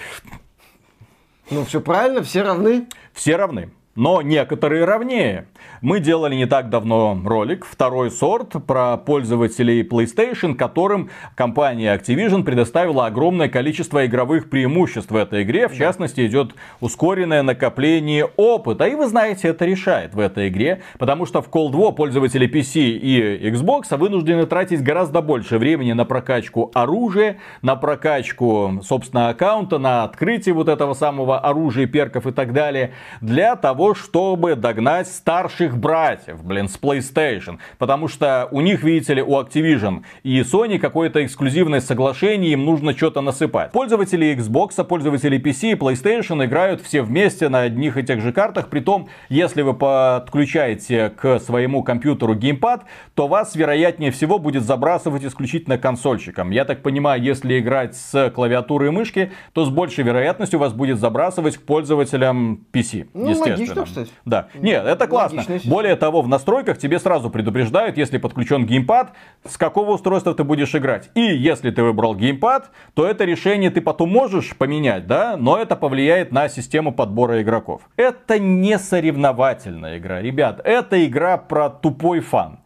Ну, 1.49 1.63
все 1.65 1.81
правильно, 1.81 2.23
все 2.23 2.41
равны. 2.41 2.87
Все 3.13 3.35
равны 3.35 3.71
но 3.97 4.21
некоторые 4.21 4.85
равнее. 4.85 5.47
Мы 5.81 5.99
делали 5.99 6.35
не 6.35 6.45
так 6.45 6.69
давно 6.69 7.19
ролик, 7.25 7.65
второй 7.65 8.11
сорт, 8.11 8.53
про 8.65 8.95
пользователей 8.95 9.81
PlayStation, 9.81 10.53
которым 10.53 11.09
компания 11.35 11.95
Activision 11.95 12.43
предоставила 12.43 13.07
огромное 13.07 13.49
количество 13.49 14.05
игровых 14.05 14.51
преимуществ 14.51 15.09
в 15.09 15.15
этой 15.15 15.41
игре. 15.41 15.67
В 15.67 15.75
частности, 15.75 16.25
идет 16.27 16.53
ускоренное 16.79 17.41
накопление 17.41 18.29
опыта. 18.37 18.85
И 18.85 18.93
вы 18.93 19.07
знаете, 19.07 19.47
это 19.47 19.65
решает 19.65 20.13
в 20.13 20.19
этой 20.19 20.49
игре, 20.49 20.83
потому 20.99 21.25
что 21.25 21.41
в 21.41 21.49
Cold 21.49 21.71
War 21.71 21.91
пользователи 21.91 22.47
PC 22.47 22.81
и 22.81 23.49
Xbox 23.49 23.97
вынуждены 23.97 24.45
тратить 24.45 24.83
гораздо 24.83 25.23
больше 25.23 25.57
времени 25.57 25.93
на 25.93 26.05
прокачку 26.05 26.69
оружия, 26.75 27.37
на 27.63 27.75
прокачку, 27.75 28.79
собственно, 28.83 29.29
аккаунта, 29.29 29.79
на 29.79 30.03
открытие 30.03 30.53
вот 30.53 30.69
этого 30.69 30.93
самого 30.93 31.39
оружия, 31.39 31.87
перков 31.87 32.27
и 32.27 32.31
так 32.31 32.53
далее, 32.53 32.91
для 33.21 33.55
того, 33.55 33.86
чтобы 33.95 34.55
догнать 34.55 35.07
старших 35.07 35.77
братьев, 35.77 36.43
блин, 36.43 36.67
с 36.67 36.79
PlayStation. 36.79 37.59
Потому 37.77 38.07
что 38.07 38.47
у 38.51 38.61
них, 38.61 38.83
видите 38.83 39.15
ли, 39.15 39.21
у 39.21 39.39
Activision 39.39 40.03
и 40.23 40.39
Sony 40.41 40.79
какое-то 40.79 41.25
эксклюзивное 41.25 41.81
соглашение, 41.81 42.51
им 42.53 42.65
нужно 42.65 42.95
что-то 42.95 43.21
насыпать. 43.21 43.71
Пользователи 43.71 44.35
Xbox, 44.35 44.83
пользователи 44.83 45.39
PC 45.39 45.71
и 45.71 45.75
PlayStation 45.75 46.43
играют 46.45 46.81
все 46.81 47.01
вместе 47.01 47.49
на 47.49 47.61
одних 47.61 47.97
и 47.97 48.03
тех 48.03 48.21
же 48.21 48.31
картах. 48.31 48.69
Притом, 48.69 49.09
если 49.29 49.61
вы 49.61 49.73
подключаете 49.73 51.09
к 51.09 51.39
своему 51.39 51.83
компьютеру 51.83 52.35
геймпад, 52.35 52.85
то 53.15 53.27
вас, 53.27 53.55
вероятнее 53.55 54.11
всего, 54.11 54.39
будет 54.39 54.63
забрасывать 54.63 55.23
исключительно 55.23 55.77
консольщиком. 55.77 56.51
Я 56.51 56.65
так 56.65 56.81
понимаю, 56.81 57.21
если 57.21 57.59
играть 57.59 57.95
с 57.95 58.29
клавиатуры 58.31 58.87
и 58.87 58.89
мышки, 58.89 59.31
то 59.53 59.65
с 59.65 59.69
большей 59.69 60.03
вероятностью 60.03 60.59
вас 60.59 60.73
будет 60.73 60.99
забрасывать 60.99 61.57
к 61.57 61.61
пользователям 61.61 62.65
PC. 62.71 63.09
Ну, 63.13 63.29
естественно. 63.29 63.76
Логично, 63.79 64.03
кстати. 64.03 64.19
Да. 64.25 64.47
Нет, 64.55 64.85
это 64.85 65.07
классно. 65.07 65.43
Логично, 65.47 65.69
Более 65.69 65.95
того, 65.95 66.21
в 66.21 66.27
настройках 66.27 66.77
тебе 66.77 66.99
сразу 66.99 67.29
предупреждают, 67.29 67.97
если 67.97 68.17
подключен 68.17 68.65
геймпад, 68.65 69.13
с 69.47 69.57
какого 69.57 69.91
устройства 69.91 70.33
ты 70.33 70.43
будешь 70.43 70.73
играть. 70.75 71.09
И 71.15 71.21
если 71.21 71.71
ты 71.71 71.83
выбрал 71.83 72.15
геймпад, 72.15 72.71
то 72.93 73.05
это 73.05 73.25
решение 73.25 73.69
ты 73.69 73.81
потом 73.81 74.09
можешь 74.09 74.55
поменять, 74.55 75.07
да, 75.07 75.37
но 75.37 75.57
это 75.57 75.75
повлияет 75.75 76.31
на 76.31 76.49
систему 76.49 76.91
подбора 76.91 77.41
игроков. 77.41 77.81
Это 77.95 78.39
не 78.39 78.77
соревновательная 78.77 79.97
игра, 79.97 80.21
ребят. 80.21 80.61
Это 80.63 81.05
игра 81.05 81.37
про 81.37 81.69
тупой 81.69 82.19
фан. 82.19 82.59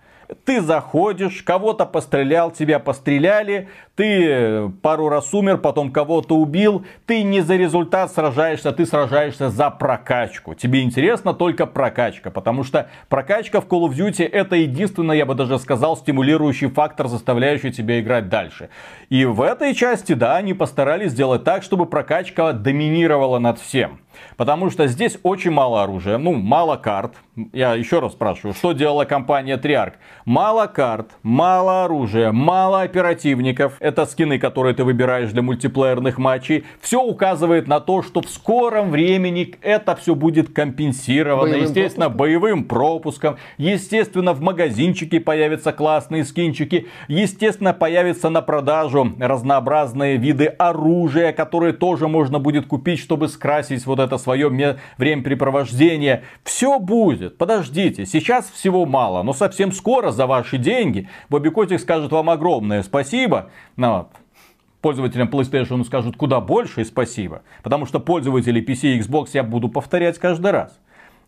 Ты 0.46 0.62
заходишь, 0.62 1.44
кого-то 1.44 1.86
пострелял, 1.86 2.52
тебя 2.52 2.80
постреляли, 2.80 3.67
ты 3.96 4.70
пару 4.82 5.10
раз 5.10 5.34
умер, 5.34 5.58
потом 5.58 5.91
кого-то 5.91 6.36
убил. 6.36 6.86
Ты 7.06 7.24
не 7.24 7.41
за 7.41 7.58
результат 7.58 8.12
сражаешься, 8.12 8.72
ты 8.72 8.86
сражаешься 8.86 9.50
за 9.50 9.70
прокачку. 9.70 10.54
Тебе 10.54 10.84
интересна 10.84 11.34
только 11.34 11.65
прокачка, 11.65 12.32
потому 12.32 12.63
что 12.63 12.89
прокачка 13.10 13.60
в 13.60 13.67
Call 13.67 13.89
of 13.89 13.91
Duty 13.91 14.26
это 14.26 14.56
единственный, 14.56 15.17
я 15.17 15.26
бы 15.26 15.36
даже 15.36 15.60
сказал, 15.60 15.98
стимулирующий 15.98 16.70
фактор, 16.70 17.08
заставляющий 17.08 17.72
тебя 17.72 18.00
играть 18.00 18.30
дальше. 18.30 18.70
И 19.10 19.26
в 19.26 19.41
этой 19.41 19.76
части, 19.76 20.13
да, 20.13 20.38
они 20.38 20.54
постарались 20.54 21.12
сделать 21.12 21.44
так, 21.44 21.63
чтобы 21.63 21.86
прокачка 21.86 22.54
доминировала 22.54 23.39
над 23.39 23.60
всем. 23.60 24.00
Потому 24.38 24.69
что 24.69 24.88
здесь 24.88 25.17
очень 25.24 25.52
мало 25.52 25.84
оружия, 25.84 26.17
ну, 26.17 26.34
мало 26.34 26.78
карт. 26.78 27.13
Я 27.54 27.76
еще 27.76 28.00
раз 28.00 28.12
спрашиваю, 28.12 28.54
что 28.54 28.74
делала 28.74 29.06
компания 29.06 29.58
Triarch? 29.58 29.93
Мало 30.26 30.67
карт, 30.67 31.12
мало 31.24 31.86
оружия, 31.86 32.32
мало 32.32 32.82
оперативников. 32.82 33.78
Это 33.80 34.06
скины, 34.06 34.38
которые 34.38 34.76
ты 34.76 34.84
выбираешь 34.84 35.32
для 35.32 35.41
мультиплеерных 35.41 36.17
матчей. 36.17 36.65
Все 36.82 37.02
указывает 37.02 37.67
на 37.67 37.80
то, 37.80 38.02
что 38.02 38.21
в 38.21 38.30
скором 38.30 38.91
времени 38.91 39.56
это 39.62 39.95
все 39.95 40.13
будет 40.13 40.54
компенсировано. 40.54 41.52
Боевым 41.52 41.62
естественно, 41.63 42.06
пропуском. 42.08 42.17
боевым 42.17 42.63
пропуском. 42.65 43.38
Естественно, 43.58 44.34
в 44.34 44.41
магазинчике 44.41 45.19
появятся 45.19 45.71
классные 45.71 46.26
скинчики. 46.26 46.88
Естественно, 47.08 47.74
появятся 47.74 48.30
на 48.30 48.41
продажу 48.41 49.13
разнообразные 49.19 50.17
виды 50.17 50.45
оружия, 50.45 51.32
которые 51.32 51.74
тоже 51.74 52.08
можно 52.08 52.39
будет 52.39 52.67
купить, 52.67 53.00
чтобы 53.00 53.30
скрасить 53.30 53.86
вот 53.86 54.01
это 54.02 54.18
свое 54.18 54.50
времяпрепровождение. 54.98 56.24
Все 56.44 56.80
будет. 56.80 57.38
Подождите, 57.38 58.06
сейчас 58.06 58.50
всего 58.50 58.86
мало, 58.86 59.24
но 59.24 59.34
совсем 59.34 59.72
скоро 59.72 60.12
за 60.12 60.28
ваши 60.28 60.58
деньги 60.58 61.08
Бобби 61.30 61.50
Котик 61.50 61.80
скажет 61.80 62.12
вам 62.12 62.30
огромное 62.30 62.84
спасибо. 62.84 63.50
Ну, 63.78 64.10
пользователям 64.82 65.30
PlayStation 65.30 65.84
скажут 65.86 66.18
куда 66.18 66.42
больше 66.42 66.84
спасибо. 66.86 67.44
Потому 67.64 67.86
что 67.86 68.00
пользователи 68.00 68.62
PC 68.62 68.96
и 68.96 69.00
Xbox 69.00 69.30
я 69.34 69.44
буду 69.44 69.70
повторять 69.70 70.18
каждый 70.18 70.52
раз. 70.52 70.80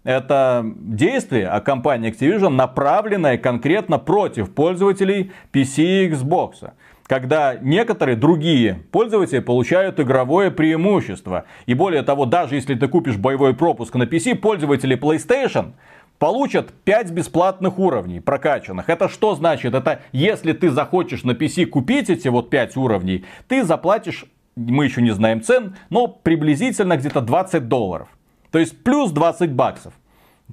Это 0.03 0.65
действие, 0.75 1.47
а 1.47 1.61
компания 1.61 2.11
Activision 2.11 2.49
направленное 2.49 3.37
конкретно 3.37 3.99
против 3.99 4.53
пользователей 4.53 5.31
PC 5.53 5.83
и 5.83 6.09
Xbox 6.09 6.71
когда 7.07 7.55
некоторые 7.55 8.15
другие 8.15 8.81
пользователи 8.91 9.39
получают 9.39 9.99
игровое 9.99 10.51
преимущество. 10.51 11.45
И 11.65 11.73
более 11.73 12.01
того, 12.01 12.25
даже 12.25 12.55
если 12.55 12.75
ты 12.75 12.87
купишь 12.87 13.17
боевой 13.17 13.53
пропуск 13.53 13.95
на 13.95 14.03
PC, 14.03 14.35
пользователи 14.35 14.97
PlayStation 14.97 15.73
получат 16.19 16.71
5 16.85 17.11
бесплатных 17.11 17.77
уровней 17.79 18.21
прокачанных. 18.21 18.89
Это 18.89 19.09
что 19.09 19.35
значит? 19.35 19.73
Это 19.73 20.01
если 20.11 20.53
ты 20.53 20.69
захочешь 20.69 21.23
на 21.23 21.31
PC 21.31 21.65
купить 21.65 22.09
эти 22.09 22.29
вот 22.29 22.49
5 22.49 22.77
уровней, 22.77 23.25
ты 23.47 23.63
заплатишь, 23.63 24.25
мы 24.55 24.85
еще 24.85 25.01
не 25.01 25.11
знаем 25.11 25.41
цен, 25.41 25.75
но 25.89 26.07
приблизительно 26.07 26.95
где-то 26.95 27.19
20 27.19 27.67
долларов. 27.67 28.07
То 28.51 28.59
есть 28.59 28.81
плюс 28.83 29.11
20 29.11 29.51
баксов. 29.51 29.93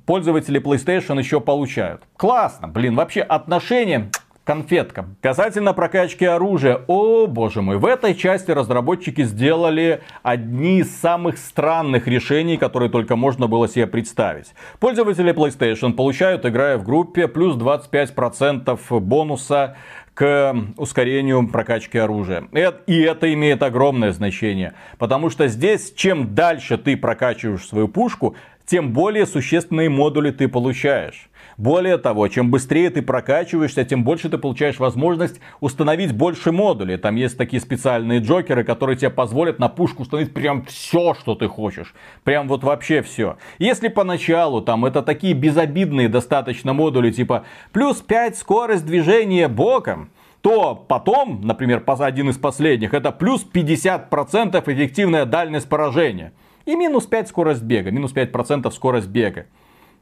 Пользователи 0.06 0.60
PlayStation 0.60 1.18
еще 1.18 1.40
получают. 1.40 2.02
Классно, 2.16 2.66
блин, 2.66 2.96
вообще 2.96 3.20
отношения 3.20 4.10
конфетка. 4.50 5.06
Касательно 5.22 5.72
прокачки 5.74 6.24
оружия, 6.24 6.80
о 6.88 7.28
боже 7.28 7.62
мой, 7.62 7.76
в 7.76 7.86
этой 7.86 8.16
части 8.16 8.50
разработчики 8.50 9.22
сделали 9.22 10.00
одни 10.24 10.80
из 10.80 10.92
самых 10.96 11.38
странных 11.38 12.08
решений, 12.08 12.56
которые 12.56 12.90
только 12.90 13.14
можно 13.14 13.46
было 13.46 13.68
себе 13.68 13.86
представить. 13.86 14.52
Пользователи 14.80 15.32
PlayStation 15.32 15.92
получают, 15.92 16.44
играя 16.44 16.78
в 16.78 16.82
группе, 16.82 17.28
плюс 17.28 17.54
25% 17.54 18.98
бонуса 18.98 19.76
к 20.14 20.56
ускорению 20.76 21.46
прокачки 21.46 21.98
оружия. 21.98 22.48
И 22.88 23.00
это 23.02 23.32
имеет 23.32 23.62
огромное 23.62 24.10
значение, 24.10 24.72
потому 24.98 25.30
что 25.30 25.46
здесь, 25.46 25.92
чем 25.94 26.34
дальше 26.34 26.76
ты 26.76 26.96
прокачиваешь 26.96 27.68
свою 27.68 27.86
пушку, 27.86 28.34
тем 28.66 28.92
более 28.92 29.26
существенные 29.26 29.90
модули 29.90 30.32
ты 30.32 30.48
получаешь. 30.48 31.29
Более 31.60 31.98
того, 31.98 32.26
чем 32.28 32.50
быстрее 32.50 32.88
ты 32.88 33.02
прокачиваешься, 33.02 33.84
тем 33.84 34.02
больше 34.02 34.30
ты 34.30 34.38
получаешь 34.38 34.78
возможность 34.78 35.42
установить 35.60 36.16
больше 36.16 36.52
модулей. 36.52 36.96
Там 36.96 37.16
есть 37.16 37.36
такие 37.36 37.60
специальные 37.60 38.20
джокеры, 38.20 38.64
которые 38.64 38.96
тебе 38.96 39.10
позволят 39.10 39.58
на 39.58 39.68
пушку 39.68 40.04
установить 40.04 40.32
прям 40.32 40.64
все, 40.64 41.12
что 41.12 41.34
ты 41.34 41.48
хочешь. 41.48 41.92
Прям 42.24 42.48
вот 42.48 42.64
вообще 42.64 43.02
все. 43.02 43.36
Если 43.58 43.88
поначалу 43.88 44.62
там 44.62 44.86
это 44.86 45.02
такие 45.02 45.34
безобидные 45.34 46.08
достаточно 46.08 46.72
модули, 46.72 47.10
типа 47.10 47.44
плюс 47.72 48.00
5 48.00 48.38
скорость 48.38 48.86
движения 48.86 49.46
боком, 49.46 50.12
то 50.40 50.74
потом, 50.74 51.42
например, 51.42 51.84
один 51.86 52.30
из 52.30 52.38
последних, 52.38 52.94
это 52.94 53.12
плюс 53.12 53.44
50% 53.44 54.62
эффективная 54.64 55.26
дальность 55.26 55.68
поражения. 55.68 56.32
И 56.64 56.74
минус 56.74 57.04
5 57.04 57.28
скорость 57.28 57.62
бега, 57.62 57.90
минус 57.90 58.14
5% 58.14 58.70
скорость 58.70 59.08
бега. 59.08 59.44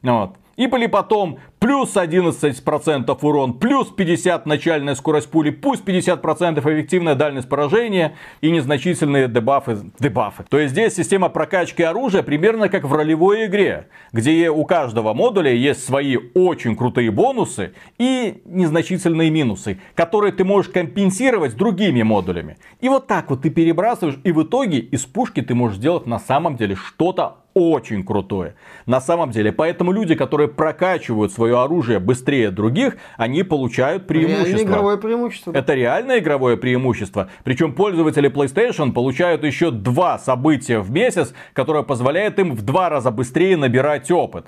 Вот. 0.01 0.37
И 0.59 0.67
были 0.67 0.87
потом 0.87 1.39
плюс 1.59 1.95
11% 1.95 3.17
урон, 3.21 3.53
плюс 3.53 3.87
50 3.87 4.45
начальная 4.45 4.93
скорость 4.95 5.31
пули, 5.31 5.51
пусть 5.51 5.85
50% 5.85 6.59
эффективная 6.59 7.15
дальность 7.15 7.47
поражения 7.47 8.17
и 8.41 8.51
незначительные 8.51 9.29
дебафы. 9.29 9.77
дебафы. 9.99 10.43
То 10.49 10.59
есть 10.59 10.73
здесь 10.73 10.95
система 10.95 11.29
прокачки 11.29 11.81
оружия 11.81 12.23
примерно 12.23 12.67
как 12.67 12.83
в 12.83 12.93
ролевой 12.93 13.45
игре, 13.45 13.87
где 14.11 14.49
у 14.49 14.65
каждого 14.65 15.13
модуля 15.13 15.53
есть 15.53 15.85
свои 15.85 16.17
очень 16.33 16.75
крутые 16.75 17.09
бонусы 17.09 17.71
и 17.97 18.41
незначительные 18.43 19.29
минусы, 19.29 19.79
которые 19.95 20.33
ты 20.33 20.43
можешь 20.43 20.69
компенсировать 20.69 21.55
другими 21.55 22.03
модулями. 22.03 22.57
И 22.81 22.89
вот 22.89 23.07
так 23.07 23.29
вот 23.29 23.43
ты 23.43 23.49
перебрасываешь, 23.49 24.19
и 24.25 24.33
в 24.33 24.43
итоге 24.43 24.79
из 24.79 25.05
пушки 25.05 25.41
ты 25.41 25.55
можешь 25.55 25.77
сделать 25.77 26.05
на 26.05 26.19
самом 26.19 26.57
деле 26.57 26.75
что-то 26.75 27.37
очень 27.53 28.03
крутое. 28.03 28.55
На 28.85 29.01
самом 29.01 29.31
деле. 29.31 29.51
Поэтому 29.51 29.91
люди, 29.91 30.15
которые 30.15 30.48
прокачивают 30.49 31.31
свое 31.31 31.61
оружие 31.61 31.99
быстрее 31.99 32.51
других, 32.51 32.97
они 33.17 33.43
получают 33.43 34.07
преимущество. 34.07 34.45
Реальное 34.45 34.63
игровое 34.63 34.97
преимущество. 34.97 35.51
Это 35.53 35.73
реальное 35.73 36.19
игровое 36.19 36.57
преимущество. 36.57 37.29
Причем 37.43 37.73
пользователи 37.73 38.29
PlayStation 38.29 38.91
получают 38.91 39.43
еще 39.43 39.71
два 39.71 40.19
события 40.19 40.79
в 40.79 40.91
месяц, 40.91 41.33
которое 41.53 41.83
позволяет 41.83 42.39
им 42.39 42.53
в 42.53 42.61
два 42.63 42.89
раза 42.89 43.11
быстрее 43.11 43.57
набирать 43.57 44.11
опыт. 44.11 44.47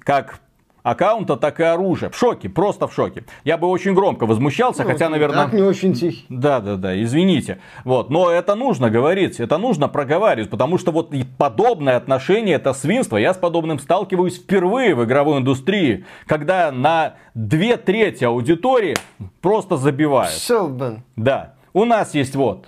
Как 0.00 0.40
аккаунта, 0.82 1.36
так 1.36 1.60
и 1.60 1.62
оружия. 1.62 2.10
В 2.10 2.16
шоке, 2.16 2.48
просто 2.48 2.86
в 2.86 2.94
шоке. 2.94 3.24
Я 3.44 3.56
бы 3.56 3.68
очень 3.68 3.94
громко 3.94 4.26
возмущался, 4.26 4.82
ну, 4.82 4.90
хотя, 4.90 5.08
наверное... 5.08 5.44
Так 5.44 5.52
не 5.52 5.62
очень 5.62 5.94
тихий. 5.94 6.24
Да, 6.28 6.60
да, 6.60 6.76
да, 6.76 7.00
извините. 7.02 7.60
Вот, 7.84 8.10
но 8.10 8.30
это 8.30 8.54
нужно 8.54 8.90
говорить, 8.90 9.40
это 9.40 9.58
нужно 9.58 9.88
проговаривать, 9.88 10.50
потому 10.50 10.78
что 10.78 10.92
вот 10.92 11.12
подобное 11.38 11.96
отношение, 11.96 12.56
это 12.56 12.72
свинство. 12.72 13.16
Я 13.16 13.34
с 13.34 13.36
подобным 13.36 13.78
сталкиваюсь 13.78 14.38
впервые 14.38 14.94
в 14.94 15.04
игровой 15.04 15.38
индустрии, 15.38 16.04
когда 16.26 16.72
на 16.72 17.14
две 17.34 17.76
трети 17.76 18.24
аудитории 18.24 18.96
просто 19.40 19.76
забивают. 19.76 20.32
Шелбен. 20.32 21.02
Да. 21.16 21.54
У 21.72 21.84
нас 21.84 22.14
есть 22.14 22.36
вот 22.36 22.66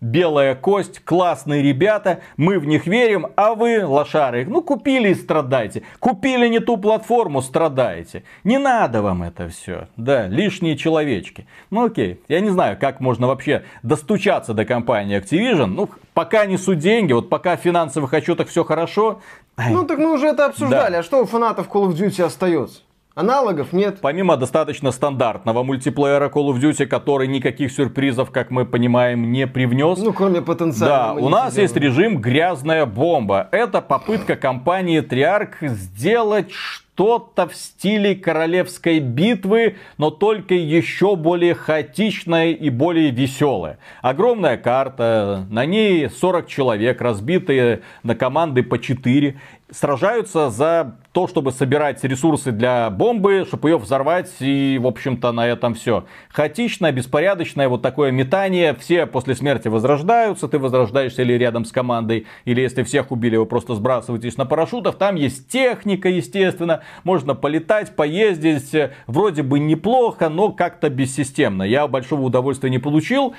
белая 0.00 0.54
кость, 0.54 1.00
классные 1.04 1.62
ребята, 1.62 2.20
мы 2.36 2.58
в 2.58 2.66
них 2.66 2.86
верим, 2.86 3.28
а 3.36 3.54
вы, 3.54 3.84
лошары, 3.84 4.46
ну 4.46 4.62
купили 4.62 5.10
и 5.10 5.14
страдайте. 5.14 5.82
Купили 5.98 6.48
не 6.48 6.58
ту 6.60 6.76
платформу, 6.76 7.42
страдаете. 7.42 8.24
Не 8.44 8.58
надо 8.58 9.02
вам 9.02 9.22
это 9.22 9.48
все. 9.48 9.88
Да, 9.96 10.26
лишние 10.26 10.76
человечки. 10.76 11.46
Ну 11.70 11.86
окей, 11.86 12.20
я 12.28 12.40
не 12.40 12.50
знаю, 12.50 12.78
как 12.80 13.00
можно 13.00 13.26
вообще 13.26 13.64
достучаться 13.82 14.54
до 14.54 14.64
компании 14.64 15.20
Activision. 15.20 15.66
Ну, 15.66 15.88
пока 16.14 16.46
несут 16.46 16.78
деньги, 16.78 17.12
вот 17.12 17.28
пока 17.28 17.56
в 17.56 17.60
финансовых 17.60 18.12
отчетах 18.12 18.48
все 18.48 18.64
хорошо. 18.64 19.20
Ну 19.56 19.84
так 19.84 19.98
мы 19.98 20.14
уже 20.14 20.28
это 20.28 20.46
обсуждали. 20.46 20.92
Да. 20.92 20.98
А 21.00 21.02
что 21.02 21.22
у 21.22 21.26
фанатов 21.26 21.68
Call 21.68 21.88
of 21.88 21.94
Duty 21.94 22.22
остается? 22.22 22.80
Аналогов 23.14 23.72
нет. 23.72 23.98
Помимо 24.00 24.36
достаточно 24.36 24.92
стандартного 24.92 25.62
мультиплеера 25.64 26.28
Call 26.28 26.52
of 26.52 26.60
Duty, 26.60 26.86
который 26.86 27.26
никаких 27.26 27.72
сюрпризов, 27.72 28.30
как 28.30 28.50
мы 28.50 28.64
понимаем, 28.64 29.32
не 29.32 29.46
привнес. 29.48 29.98
Ну, 29.98 30.12
кроме 30.12 30.40
Да, 30.40 30.42
потенциала. 30.42 31.18
у 31.18 31.28
нас 31.28 31.58
есть 31.58 31.76
режим 31.76 32.20
«Грязная 32.20 32.86
бомба». 32.86 33.48
Это 33.50 33.80
попытка 33.80 34.36
компании 34.36 35.02
Triarch 35.02 35.66
сделать 35.68 36.52
что-то 36.52 37.48
в 37.48 37.54
стиле 37.54 38.14
королевской 38.14 39.00
битвы, 39.00 39.76
но 39.96 40.10
только 40.10 40.54
еще 40.54 41.16
более 41.16 41.54
хаотичное 41.54 42.50
и 42.52 42.68
более 42.70 43.10
веселое. 43.10 43.78
Огромная 44.02 44.56
карта, 44.58 45.46
на 45.50 45.64
ней 45.64 46.10
40 46.10 46.46
человек, 46.46 47.00
разбитые 47.00 47.80
на 48.02 48.14
команды 48.14 48.62
по 48.62 48.78
4 48.78 49.40
сражаются 49.70 50.50
за 50.50 50.96
то, 51.12 51.26
чтобы 51.26 51.52
собирать 51.52 52.02
ресурсы 52.04 52.52
для 52.52 52.88
бомбы, 52.90 53.44
чтобы 53.46 53.70
ее 53.70 53.78
взорвать, 53.78 54.30
и, 54.40 54.78
в 54.80 54.86
общем-то, 54.86 55.32
на 55.32 55.46
этом 55.46 55.74
все. 55.74 56.04
Хаотичное, 56.30 56.92
беспорядочное 56.92 57.68
вот 57.68 57.82
такое 57.82 58.10
метание. 58.10 58.74
Все 58.74 59.06
после 59.06 59.34
смерти 59.34 59.68
возрождаются, 59.68 60.48
ты 60.48 60.58
возрождаешься 60.58 61.22
или 61.22 61.32
рядом 61.34 61.64
с 61.64 61.72
командой, 61.72 62.26
или 62.44 62.60
если 62.60 62.82
всех 62.82 63.10
убили, 63.10 63.36
вы 63.36 63.46
просто 63.46 63.74
сбрасываетесь 63.74 64.36
на 64.36 64.46
парашютах. 64.46 64.96
Там 64.96 65.16
есть 65.16 65.48
техника, 65.48 66.08
естественно, 66.08 66.82
можно 67.04 67.34
полетать, 67.34 67.96
поездить. 67.96 68.72
Вроде 69.06 69.42
бы 69.42 69.58
неплохо, 69.58 70.28
но 70.28 70.52
как-то 70.52 70.90
бессистемно. 70.90 71.62
Я 71.62 71.86
большого 71.88 72.22
удовольствия 72.22 72.70
не 72.70 72.78
получил. 72.78 73.34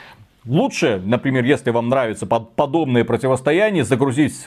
Лучше, 0.45 0.99
например, 1.05 1.45
если 1.45 1.69
вам 1.69 1.89
нравятся 1.89 2.25
подобные 2.25 3.05
противостояния, 3.05 3.83
загрузить 3.83 4.45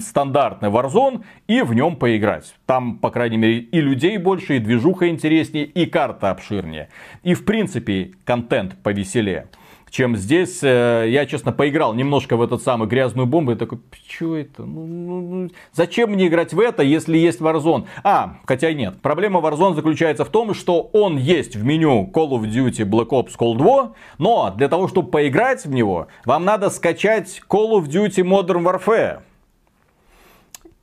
стандартный 0.00 0.70
Warzone 0.70 1.24
и 1.46 1.62
в 1.62 1.74
нем 1.74 1.96
поиграть. 1.96 2.54
Там, 2.66 2.98
по 2.98 3.10
крайней 3.10 3.36
мере, 3.36 3.58
и 3.58 3.80
людей 3.80 4.18
больше, 4.18 4.56
и 4.56 4.58
движуха 4.58 5.08
интереснее, 5.08 5.64
и 5.64 5.86
карта 5.86 6.30
обширнее. 6.30 6.88
И, 7.22 7.34
в 7.34 7.44
принципе, 7.44 8.12
контент 8.24 8.76
повеселее 8.82 9.48
чем 9.90 10.16
здесь. 10.16 10.60
Э, 10.62 11.04
я, 11.08 11.26
честно, 11.26 11.52
поиграл 11.52 11.94
немножко 11.94 12.36
в 12.36 12.42
этот 12.42 12.62
самый 12.62 12.88
грязную 12.88 13.26
бомбу. 13.26 13.52
И 13.52 13.54
такой, 13.54 13.80
что 14.08 14.36
это? 14.36 14.64
Ну, 14.64 14.86
ну, 14.86 15.20
ну, 15.20 15.50
зачем 15.72 16.10
мне 16.10 16.26
играть 16.26 16.52
в 16.52 16.60
это, 16.60 16.82
если 16.82 17.16
есть 17.18 17.40
Warzone? 17.40 17.86
А, 18.02 18.38
хотя 18.46 18.72
нет. 18.72 19.00
Проблема 19.00 19.40
Warzone 19.40 19.74
заключается 19.74 20.24
в 20.24 20.28
том, 20.28 20.54
что 20.54 20.90
он 20.92 21.16
есть 21.16 21.56
в 21.56 21.64
меню 21.64 22.10
Call 22.12 22.30
of 22.30 22.42
Duty 22.42 22.84
Black 22.84 23.08
Ops 23.08 23.36
Cold 23.38 23.58
2, 23.58 23.92
но 24.18 24.54
для 24.56 24.68
того, 24.68 24.88
чтобы 24.88 25.10
поиграть 25.10 25.64
в 25.64 25.70
него, 25.70 26.08
вам 26.24 26.44
надо 26.44 26.70
скачать 26.70 27.40
Call 27.48 27.72
of 27.72 27.86
Duty 27.86 28.24
Modern 28.24 28.64
Warfare. 28.64 29.20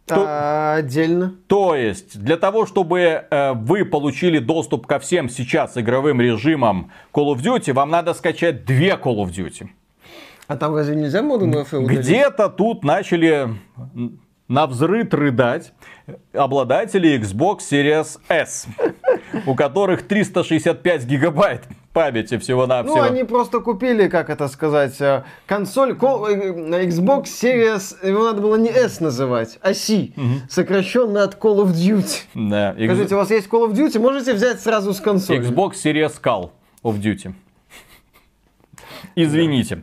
То... 0.06 0.24
А, 0.28 0.76
отдельно. 0.76 1.36
То 1.48 1.76
есть, 1.76 2.20
для 2.20 2.38
того, 2.38 2.68
чтобы 2.68 3.00
э, 3.00 3.54
вы 3.54 3.86
получили 3.86 4.38
доступ 4.38 4.86
ко 4.86 5.00
всем 5.00 5.30
сейчас 5.30 5.78
игровым 5.78 6.22
режимам 6.22 6.92
Call 7.12 7.36
of 7.36 7.38
Duty, 7.38 7.74
вам 7.74 7.90
надо 7.90 8.14
скачать 8.14 8.66
две 8.66 8.92
Call 8.92 9.18
of 9.18 9.30
Duty. 9.30 9.68
А 10.48 10.58
там 10.58 10.76
разве 10.76 10.96
нельзя 10.96 11.22
Modern 11.22 11.52
Warfare 11.52 11.78
удалить? 11.78 12.02
Где-то 12.02 12.50
тут 12.50 12.84
начали 12.84 13.50
на 14.48 14.68
взрыв 14.68 15.12
рыдать 15.12 15.74
обладатели 16.34 17.20
Xbox 17.20 17.60
Series 17.72 18.20
S, 18.30 18.68
у 19.48 19.56
которых 19.56 20.08
365 20.08 21.06
гигабайт 21.06 21.64
памяти 21.96 22.38
всего-навсего. 22.38 22.98
Ну, 22.98 23.02
они 23.02 23.24
просто 23.24 23.62
купили, 23.62 24.10
как 24.10 24.30
это 24.30 24.50
сказать, 24.50 25.00
э, 25.00 25.24
консоль 25.46 25.92
э, 25.92 25.96
Xbox 25.96 27.24
Series, 27.24 28.06
его 28.06 28.26
надо 28.26 28.42
было 28.42 28.58
не 28.58 28.70
S 28.70 29.00
называть, 29.00 29.58
а 29.62 29.74
C, 29.74 30.12
угу. 30.18 30.26
сокращенно 30.50 31.24
от 31.24 31.36
Call 31.36 31.64
of 31.64 31.72
Duty. 31.72 32.50
Да. 32.50 32.74
Скажите, 32.74 33.16
у 33.16 33.18
вас 33.18 33.32
есть 33.32 33.48
Call 33.48 33.70
of 33.70 33.74
Duty, 33.74 33.98
можете 34.00 34.34
взять 34.34 34.60
сразу 34.60 34.94
с 34.94 35.00
консоли. 35.00 35.40
Xbox 35.40 35.76
Series 35.84 36.22
Call 36.22 36.50
of 36.84 37.00
Duty. 37.00 37.34
Извините. 39.16 39.76
Да. 39.76 39.82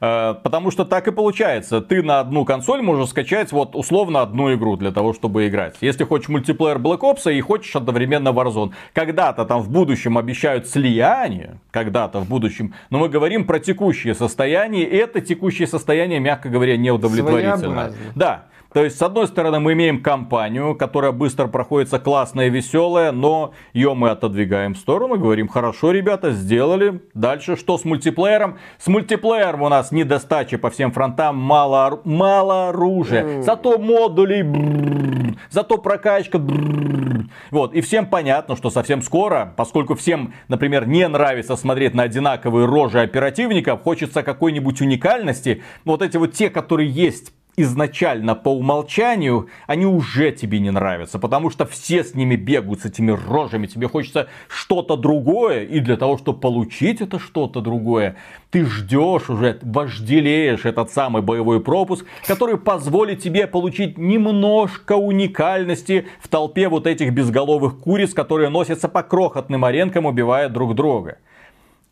Э, 0.00 0.34
потому 0.42 0.70
что 0.70 0.84
так 0.84 1.08
и 1.08 1.12
получается. 1.12 1.80
Ты 1.80 2.02
на 2.02 2.20
одну 2.20 2.44
консоль 2.44 2.82
можешь 2.82 3.10
скачать 3.10 3.52
вот 3.52 3.74
условно 3.74 4.22
одну 4.22 4.54
игру 4.54 4.76
для 4.76 4.90
того, 4.90 5.12
чтобы 5.12 5.48
играть. 5.48 5.76
Если 5.80 6.04
хочешь 6.04 6.28
мультиплеер 6.28 6.78
Black 6.78 7.00
Ops 7.00 7.32
и 7.32 7.40
хочешь 7.40 7.74
одновременно 7.76 8.28
Warzone. 8.28 8.72
Когда-то 8.92 9.44
там 9.44 9.60
в 9.62 9.70
будущем 9.70 10.18
обещают 10.18 10.68
слияние. 10.68 11.58
Когда-то 11.70 12.20
в 12.20 12.28
будущем. 12.28 12.74
Но 12.90 12.98
мы 12.98 13.08
говорим 13.08 13.46
про 13.46 13.58
текущее 13.58 14.14
состояние. 14.14 14.84
И 14.84 14.96
это 14.96 15.20
текущее 15.20 15.66
состояние, 15.66 16.20
мягко 16.20 16.48
говоря, 16.48 16.76
неудовлетворительно. 16.76 17.92
Да. 18.14 18.44
То 18.78 18.84
есть, 18.84 18.96
с 18.96 19.02
одной 19.02 19.26
стороны, 19.26 19.58
мы 19.58 19.72
имеем 19.72 20.00
компанию, 20.00 20.76
которая 20.76 21.10
быстро 21.10 21.48
проходится 21.48 21.98
классная 21.98 22.46
и 22.46 22.50
веселая, 22.50 23.10
но 23.10 23.52
ее 23.72 23.92
мы 23.94 24.10
отодвигаем 24.10 24.74
в 24.74 24.78
сторону, 24.78 25.18
говорим, 25.18 25.48
хорошо, 25.48 25.90
ребята, 25.90 26.30
сделали. 26.30 27.02
Дальше 27.12 27.56
что 27.56 27.76
с 27.76 27.84
мультиплеером? 27.84 28.58
С 28.78 28.86
мультиплеером 28.86 29.62
у 29.62 29.68
нас 29.68 29.90
недостача 29.90 30.58
по 30.58 30.70
всем 30.70 30.92
фронтам, 30.92 31.36
мало, 31.36 32.00
мало 32.04 32.68
оружия. 32.68 33.42
Зато 33.42 33.78
модулей, 33.78 34.42
бррр, 34.42 35.36
зато 35.50 35.78
прокачка. 35.78 36.38
Бррр. 36.38 37.26
Вот, 37.50 37.74
и 37.74 37.80
всем 37.80 38.06
понятно, 38.06 38.54
что 38.54 38.70
совсем 38.70 39.02
скоро, 39.02 39.54
поскольку 39.56 39.96
всем, 39.96 40.34
например, 40.46 40.86
не 40.86 41.08
нравится 41.08 41.56
смотреть 41.56 41.94
на 41.94 42.04
одинаковые 42.04 42.66
рожи 42.66 43.00
оперативников, 43.00 43.82
хочется 43.82 44.22
какой-нибудь 44.22 44.80
уникальности. 44.80 45.64
Вот 45.84 46.00
эти 46.02 46.16
вот 46.16 46.32
те, 46.32 46.48
которые 46.48 46.88
есть 46.88 47.32
изначально 47.62 48.34
по 48.34 48.48
умолчанию, 48.48 49.48
они 49.66 49.86
уже 49.86 50.32
тебе 50.32 50.58
не 50.60 50.70
нравятся, 50.70 51.18
потому 51.18 51.50
что 51.50 51.66
все 51.66 52.04
с 52.04 52.14
ними 52.14 52.36
бегают, 52.36 52.82
с 52.82 52.84
этими 52.86 53.10
рожами, 53.10 53.66
тебе 53.66 53.88
хочется 53.88 54.28
что-то 54.48 54.96
другое, 54.96 55.64
и 55.64 55.80
для 55.80 55.96
того, 55.96 56.18
чтобы 56.18 56.40
получить 56.40 57.00
это 57.00 57.18
что-то 57.18 57.60
другое, 57.60 58.16
ты 58.50 58.64
ждешь 58.64 59.28
уже, 59.28 59.58
вожделеешь 59.62 60.64
этот 60.64 60.90
самый 60.90 61.22
боевой 61.22 61.60
пропуск, 61.60 62.06
который 62.26 62.56
позволит 62.56 63.20
тебе 63.22 63.46
получить 63.46 63.98
немножко 63.98 64.92
уникальности 64.92 66.06
в 66.20 66.28
толпе 66.28 66.68
вот 66.68 66.86
этих 66.86 67.12
безголовых 67.12 67.78
куриц, 67.78 68.14
которые 68.14 68.48
носятся 68.50 68.88
по 68.88 69.02
крохотным 69.02 69.64
аренкам, 69.64 70.06
убивая 70.06 70.48
друг 70.48 70.74
друга. 70.74 71.18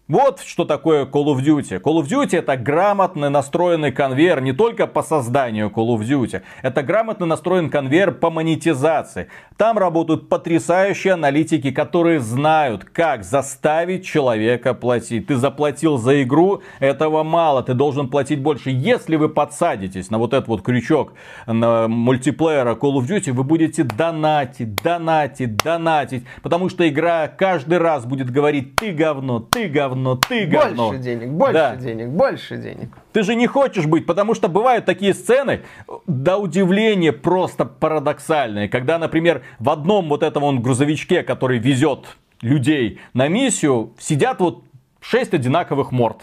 Вот 0.09 0.39
что 0.39 0.65
такое 0.65 1.05
Call 1.05 1.35
of 1.35 1.43
Duty. 1.43 1.81
Call 1.81 2.01
of 2.01 2.05
Duty 2.05 2.39
это 2.39 2.57
грамотно 2.57 3.29
настроенный 3.29 3.91
конвейер 3.91 4.41
не 4.41 4.53
только 4.53 4.87
по 4.87 5.03
созданию 5.03 5.67
Call 5.67 5.97
of 5.97 6.03
Duty. 6.03 6.43
Это 6.63 6.85
грамотно 6.85 7.27
настроен 7.27 7.71
конвейер 7.71 8.13
по 8.13 8.31
монетизации. 8.31 9.27
Там 9.57 9.79
работают 9.79 10.29
потрясающие 10.29 11.15
аналитики, 11.15 11.73
которые 11.73 12.21
знают, 12.21 12.85
как 12.85 13.25
заставить 13.25 14.07
человека 14.07 14.75
платить. 14.75 15.27
Ты 15.27 15.35
заплатил 15.35 15.99
за 15.99 16.23
игру, 16.23 16.63
этого 16.79 17.25
мало, 17.25 17.65
ты 17.65 17.75
должен 17.75 18.09
платить 18.09 18.41
больше. 18.41 18.71
Если 18.71 19.17
вы 19.17 19.29
подсадитесь 19.29 20.09
на 20.11 20.19
вот 20.19 20.35
этот 20.35 20.47
вот 20.47 20.63
крючок 20.63 21.15
на 21.49 21.89
мультиплеера 21.89 22.77
Call 22.77 23.01
of 23.01 23.09
Duty, 23.09 23.33
вы 23.33 23.43
будете 23.43 23.83
донатить, 23.83 24.77
донатить, 24.77 25.57
донатить. 25.57 26.23
Потому 26.45 26.69
что 26.69 26.89
игра 26.89 27.27
каждый 27.27 27.79
раз 27.79 28.07
будет 28.07 28.31
говорить, 28.31 28.77
ты 28.77 28.93
говно, 28.93 29.41
ты 29.41 29.67
говно 29.67 29.96
говно, 29.97 30.17
ты 30.17 30.47
говно. 30.47 30.89
Больше 30.89 31.03
денег, 31.03 31.29
больше 31.29 31.53
да. 31.53 31.77
денег, 31.77 32.09
больше 32.09 32.57
денег. 32.57 32.91
Ты 33.13 33.23
же 33.23 33.35
не 33.35 33.47
хочешь 33.47 33.87
быть, 33.87 34.07
потому 34.07 34.35
что 34.35 34.49
бывают 34.49 34.85
такие 34.85 35.15
сцены, 35.15 35.63
до 36.07 36.37
удивления 36.37 37.13
просто 37.13 37.65
парадоксальные. 37.65 38.69
Когда, 38.69 38.99
например, 38.99 39.43
в 39.59 39.71
одном 39.71 40.09
вот 40.09 40.23
этом 40.23 40.43
он 40.45 40.61
грузовичке, 40.61 41.23
который 41.23 41.59
везет 41.59 42.07
людей 42.43 43.01
на 43.15 43.29
миссию, 43.29 43.95
сидят 43.99 44.41
вот 44.41 44.65
шесть 45.01 45.35
одинаковых 45.35 45.93
морд. 45.93 46.23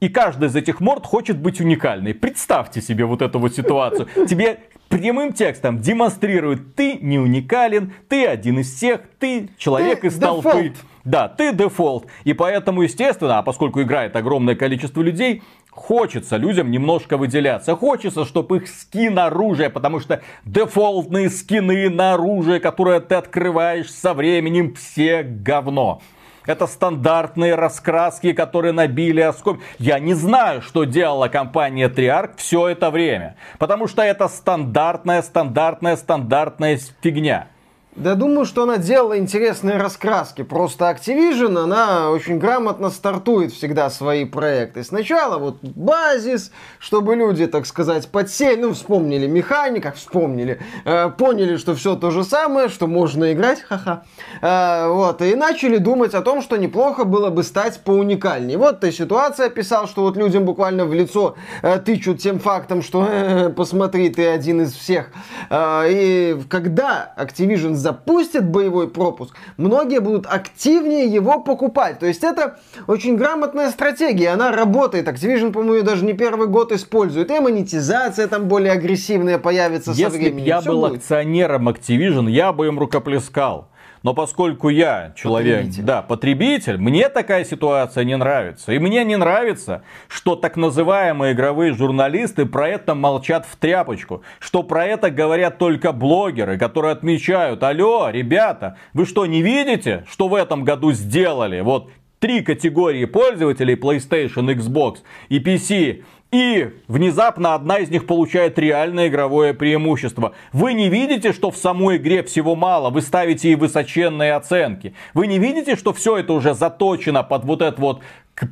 И 0.00 0.08
каждый 0.08 0.48
из 0.48 0.56
этих 0.56 0.80
морд 0.80 1.06
хочет 1.06 1.38
быть 1.38 1.60
уникальной. 1.60 2.14
Представьте 2.14 2.82
себе 2.82 3.04
вот 3.04 3.22
эту 3.22 3.38
вот 3.38 3.54
ситуацию. 3.54 4.08
Тебе 4.28 4.58
прямым 4.88 5.32
текстом 5.32 5.78
демонстрируют, 5.78 6.74
ты 6.74 6.98
не 7.00 7.18
уникален, 7.18 7.92
ты 8.08 8.26
один 8.26 8.58
из 8.58 8.74
всех, 8.74 9.02
ты 9.18 9.48
человек 9.56 10.00
ты 10.00 10.08
из 10.08 10.18
толпы. 10.18 10.50
Дефолт. 10.50 10.76
Да, 11.04 11.28
ты 11.28 11.52
дефолт. 11.52 12.06
И 12.24 12.32
поэтому, 12.32 12.82
естественно, 12.82 13.38
а 13.38 13.42
поскольку 13.42 13.82
играет 13.82 14.16
огромное 14.16 14.54
количество 14.54 15.02
людей, 15.02 15.42
Хочется 15.74 16.36
людям 16.36 16.70
немножко 16.70 17.16
выделяться. 17.16 17.74
Хочется, 17.74 18.24
чтобы 18.24 18.58
их 18.58 18.68
скин 18.68 19.18
оружия, 19.18 19.70
потому 19.70 19.98
что 19.98 20.22
дефолтные 20.44 21.28
скины 21.28 21.90
на 21.90 22.14
оружие, 22.14 22.60
которое 22.60 23.00
ты 23.00 23.16
открываешь 23.16 23.92
со 23.92 24.14
временем, 24.14 24.74
все 24.74 25.24
говно. 25.24 26.00
Это 26.46 26.68
стандартные 26.68 27.56
раскраски, 27.56 28.32
которые 28.32 28.72
набили 28.72 29.20
оском. 29.20 29.62
Я 29.78 29.98
не 29.98 30.14
знаю, 30.14 30.62
что 30.62 30.84
делала 30.84 31.26
компания 31.26 31.88
Triarch 31.88 32.34
все 32.36 32.68
это 32.68 32.90
время. 32.90 33.36
Потому 33.58 33.88
что 33.88 34.02
это 34.02 34.28
стандартная, 34.28 35.22
стандартная, 35.22 35.96
стандартная 35.96 36.78
фигня. 37.02 37.48
Да 37.96 38.16
думаю, 38.16 38.44
что 38.44 38.64
она 38.64 38.78
делала 38.78 39.16
интересные 39.18 39.76
раскраски. 39.76 40.42
Просто 40.42 40.90
Activision, 40.90 41.56
она 41.56 42.10
очень 42.10 42.38
грамотно 42.38 42.90
стартует 42.90 43.52
всегда 43.52 43.88
свои 43.88 44.24
проекты. 44.24 44.82
Сначала 44.82 45.38
вот 45.38 45.58
базис, 45.62 46.50
чтобы 46.80 47.14
люди, 47.14 47.46
так 47.46 47.66
сказать, 47.66 48.08
подсели, 48.08 48.62
ну, 48.62 48.72
вспомнили 48.72 49.28
механиках, 49.28 49.94
вспомнили, 49.94 50.60
э, 50.84 51.10
поняли, 51.10 51.56
что 51.56 51.76
все 51.76 51.94
то 51.94 52.10
же 52.10 52.24
самое, 52.24 52.68
что 52.68 52.88
можно 52.88 53.32
играть, 53.32 53.62
ха-ха. 53.62 54.02
Э, 54.42 54.88
вот, 54.88 55.22
и 55.22 55.36
начали 55.36 55.76
думать 55.76 56.14
о 56.14 56.22
том, 56.22 56.42
что 56.42 56.56
неплохо 56.56 57.04
было 57.04 57.30
бы 57.30 57.44
стать 57.44 57.78
поуникальнее. 57.84 58.58
Вот 58.58 58.80
ты 58.80 58.90
ситуация 58.90 59.46
описал, 59.46 59.86
что 59.86 60.02
вот 60.02 60.16
людям 60.16 60.44
буквально 60.44 60.84
в 60.84 60.92
лицо 60.92 61.36
э, 61.62 61.78
тычут 61.78 62.18
тем 62.18 62.40
фактом, 62.40 62.82
что 62.82 63.06
э, 63.08 63.50
посмотри, 63.50 64.08
ты 64.10 64.26
один 64.26 64.62
из 64.62 64.72
всех. 64.72 65.12
Э, 65.48 65.84
и 65.88 66.36
когда 66.48 67.14
Activision 67.16 67.83
запустит 67.84 68.48
боевой 68.48 68.88
пропуск, 68.88 69.36
многие 69.58 70.00
будут 70.00 70.26
активнее 70.26 71.06
его 71.06 71.40
покупать. 71.40 71.98
То 71.98 72.06
есть 72.06 72.24
это 72.24 72.58
очень 72.86 73.16
грамотная 73.16 73.70
стратегия, 73.70 74.30
она 74.30 74.50
работает. 74.50 75.06
Activision, 75.06 75.52
по-моему, 75.52 75.74
ее 75.74 75.82
даже 75.82 76.04
не 76.04 76.14
первый 76.14 76.48
год 76.48 76.72
использует. 76.72 77.30
И 77.30 77.38
монетизация 77.38 78.26
там 78.26 78.48
более 78.48 78.72
агрессивная 78.72 79.38
появится 79.38 79.90
Если 79.90 80.04
со 80.04 80.10
временем. 80.10 80.38
Если 80.38 80.48
я 80.48 80.60
Всё 80.60 80.70
был 80.72 80.80
будет. 80.88 81.00
акционером 81.00 81.68
Activision, 81.68 82.30
я 82.30 82.52
бы 82.52 82.66
им 82.66 82.78
рукоплескал. 82.78 83.68
Но 84.04 84.12
поскольку 84.12 84.68
я 84.68 85.12
человек, 85.16 85.60
Потребитель. 85.60 85.82
да, 85.82 86.02
потребитель, 86.02 86.76
мне 86.76 87.08
такая 87.08 87.42
ситуация 87.44 88.04
не 88.04 88.16
нравится. 88.16 88.72
И 88.72 88.78
мне 88.78 89.02
не 89.02 89.16
нравится, 89.16 89.82
что 90.08 90.36
так 90.36 90.56
называемые 90.56 91.32
игровые 91.32 91.72
журналисты 91.72 92.44
про 92.44 92.68
это 92.68 92.94
молчат 92.94 93.46
в 93.50 93.56
тряпочку. 93.56 94.22
Что 94.40 94.62
про 94.62 94.84
это 94.84 95.10
говорят 95.10 95.56
только 95.56 95.92
блогеры, 95.92 96.58
которые 96.58 96.92
отмечают, 96.92 97.62
алло, 97.62 98.10
ребята, 98.10 98.76
вы 98.92 99.06
что, 99.06 99.24
не 99.24 99.40
видите, 99.40 100.04
что 100.06 100.28
в 100.28 100.34
этом 100.34 100.64
году 100.64 100.92
сделали? 100.92 101.62
Вот 101.62 101.90
три 102.18 102.42
категории 102.42 103.06
пользователей 103.06 103.74
PlayStation, 103.74 104.54
Xbox 104.54 104.98
и 105.30 105.38
PC. 105.38 106.04
И 106.34 106.68
внезапно 106.88 107.54
одна 107.54 107.76
из 107.76 107.90
них 107.90 108.08
получает 108.08 108.58
реальное 108.58 109.06
игровое 109.06 109.54
преимущество. 109.54 110.32
Вы 110.52 110.72
не 110.72 110.88
видите, 110.88 111.32
что 111.32 111.52
в 111.52 111.56
самой 111.56 111.98
игре 111.98 112.24
всего 112.24 112.56
мало, 112.56 112.90
вы 112.90 113.02
ставите 113.02 113.50
ей 113.50 113.54
высоченные 113.54 114.34
оценки. 114.34 114.96
Вы 115.14 115.28
не 115.28 115.38
видите, 115.38 115.76
что 115.76 115.92
все 115.92 116.16
это 116.16 116.32
уже 116.32 116.54
заточено 116.54 117.22
под 117.22 117.44
вот 117.44 117.62
это 117.62 117.80
вот 117.80 118.00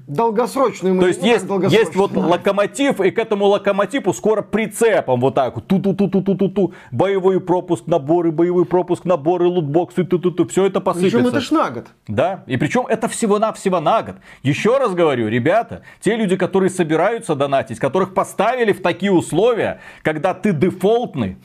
Долгосрочную 0.06 0.98
то 1.00 1.08
есть 1.08 1.22
есть, 1.24 1.46
есть 1.70 1.96
вот 1.96 2.14
локомотив, 2.14 3.00
и 3.00 3.10
к 3.10 3.18
этому 3.18 3.46
локомотиву 3.46 4.12
скоро 4.14 4.42
прицепом 4.42 5.20
вот 5.20 5.34
так 5.34 5.56
вот. 5.56 5.66
Ту-ту-ту-ту-ту-ту. 5.66 6.72
Боевой 6.92 7.40
пропуск, 7.40 7.86
наборы, 7.86 8.30
боевой 8.30 8.64
пропуск, 8.64 9.04
наборы, 9.04 9.46
лутбоксы, 9.46 10.04
ту-ту-ту. 10.04 10.46
Все 10.46 10.66
это 10.66 10.80
посыпется. 10.80 11.18
Причем 11.18 11.28
это 11.28 11.40
ж 11.40 11.50
на 11.50 11.70
год. 11.70 11.86
Да, 12.06 12.44
и 12.46 12.56
причем 12.56 12.86
это 12.86 13.08
всего-навсего 13.08 13.80
на 13.80 14.02
год. 14.02 14.16
Еще 14.44 14.78
раз 14.78 14.94
говорю, 14.94 15.26
ребята, 15.28 15.82
те 16.00 16.14
люди, 16.14 16.36
которые 16.36 16.70
собираются 16.70 17.34
донатить, 17.34 17.80
которых 17.80 18.14
поставили 18.14 18.72
в 18.72 18.82
такие 18.82 19.10
условия, 19.10 19.80
когда 20.02 20.32
ты 20.32 20.52
дефолтный, 20.52 21.38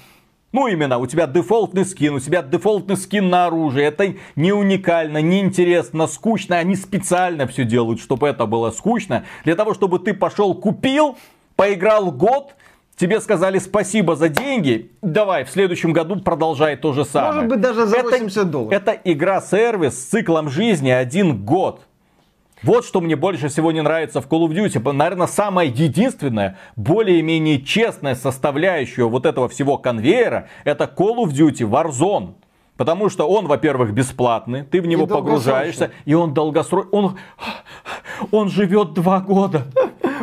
ну, 0.58 0.67
именно, 0.67 0.98
у 0.98 1.06
тебя 1.06 1.28
дефолтный 1.28 1.86
скин, 1.86 2.15
у 2.15 2.20
тебя 2.20 2.41
дефолтный 2.41 2.98
скин 2.98 3.30
на 3.30 3.46
оружие. 3.46 3.86
Это 3.86 4.15
не 4.36 4.52
уникально, 4.52 5.22
не 5.22 5.39
интересно, 5.39 6.08
скучно. 6.08 6.58
Они 6.58 6.76
специально 6.76 7.46
все 7.46 7.63
делают, 7.63 8.02
чтобы 8.02 8.28
это 8.28 8.48
было 8.48 8.72
скучно. 8.72 9.24
Для 9.43 9.54
того, 9.54 9.76
чтобы 9.76 10.00
ты 10.00 10.15
пошел, 10.15 10.56
купил, 10.56 11.15
поиграл 11.56 12.12
год, 12.12 12.56
Тебе 12.96 13.22
сказали 13.22 13.60
спасибо 13.60 14.15
за 14.15 14.28
деньги, 14.28 14.91
давай 15.04 15.46
в 15.46 15.52
следующем 15.52 15.93
году 15.93 16.20
продолжай 16.20 16.76
то 16.76 16.93
же 16.93 17.06
самое. 17.06 17.34
Может 17.34 17.50
быть, 17.50 17.62
даже 17.62 17.86
за 17.86 17.98
Это- 17.98 18.10
80 18.10 18.50
долларов. 18.50 18.74
Это 18.74 19.00
игра-сервис 19.04 19.93
с 19.93 20.06
циклом 20.06 20.50
жизни 20.50 20.89
один 20.89 21.46
год. 21.46 21.82
Вот 22.63 22.86
что 22.86 23.02
мне 23.02 23.15
больше 23.15 23.50
всего 23.50 23.72
не 23.72 23.82
нравится 23.82 24.20
в 24.20 24.28
Call 24.28 24.48
of 24.48 24.50
Duty. 24.50 24.91
Наверное, 24.91 25.28
самая 25.28 25.67
единственная, 25.67 26.58
более-менее 26.76 27.62
честная 27.62 28.15
составляющая 28.15 29.08
вот 29.08 29.26
этого 29.26 29.48
всего 29.48 29.78
конвейера, 29.78 30.50
это 30.63 30.86
Call 30.86 31.17
of 31.17 31.28
Duty 31.30 31.70
Warzone. 31.70 32.34
Потому 32.76 33.10
что 33.10 33.28
он, 33.28 33.48
во-первых, 33.48 33.91
бесплатный, 33.91 34.63
ты 34.63 34.82
в 34.82 34.88
него 34.88 35.06
И 35.06 35.08
погружаешься, 35.08 35.91
и 36.06 36.13
он 36.13 36.34
долгосрочный. 36.34 36.91
Он, 36.91 37.17
он 38.32 38.50
живет 38.50 38.93
два 38.93 39.20
года. 39.20 39.65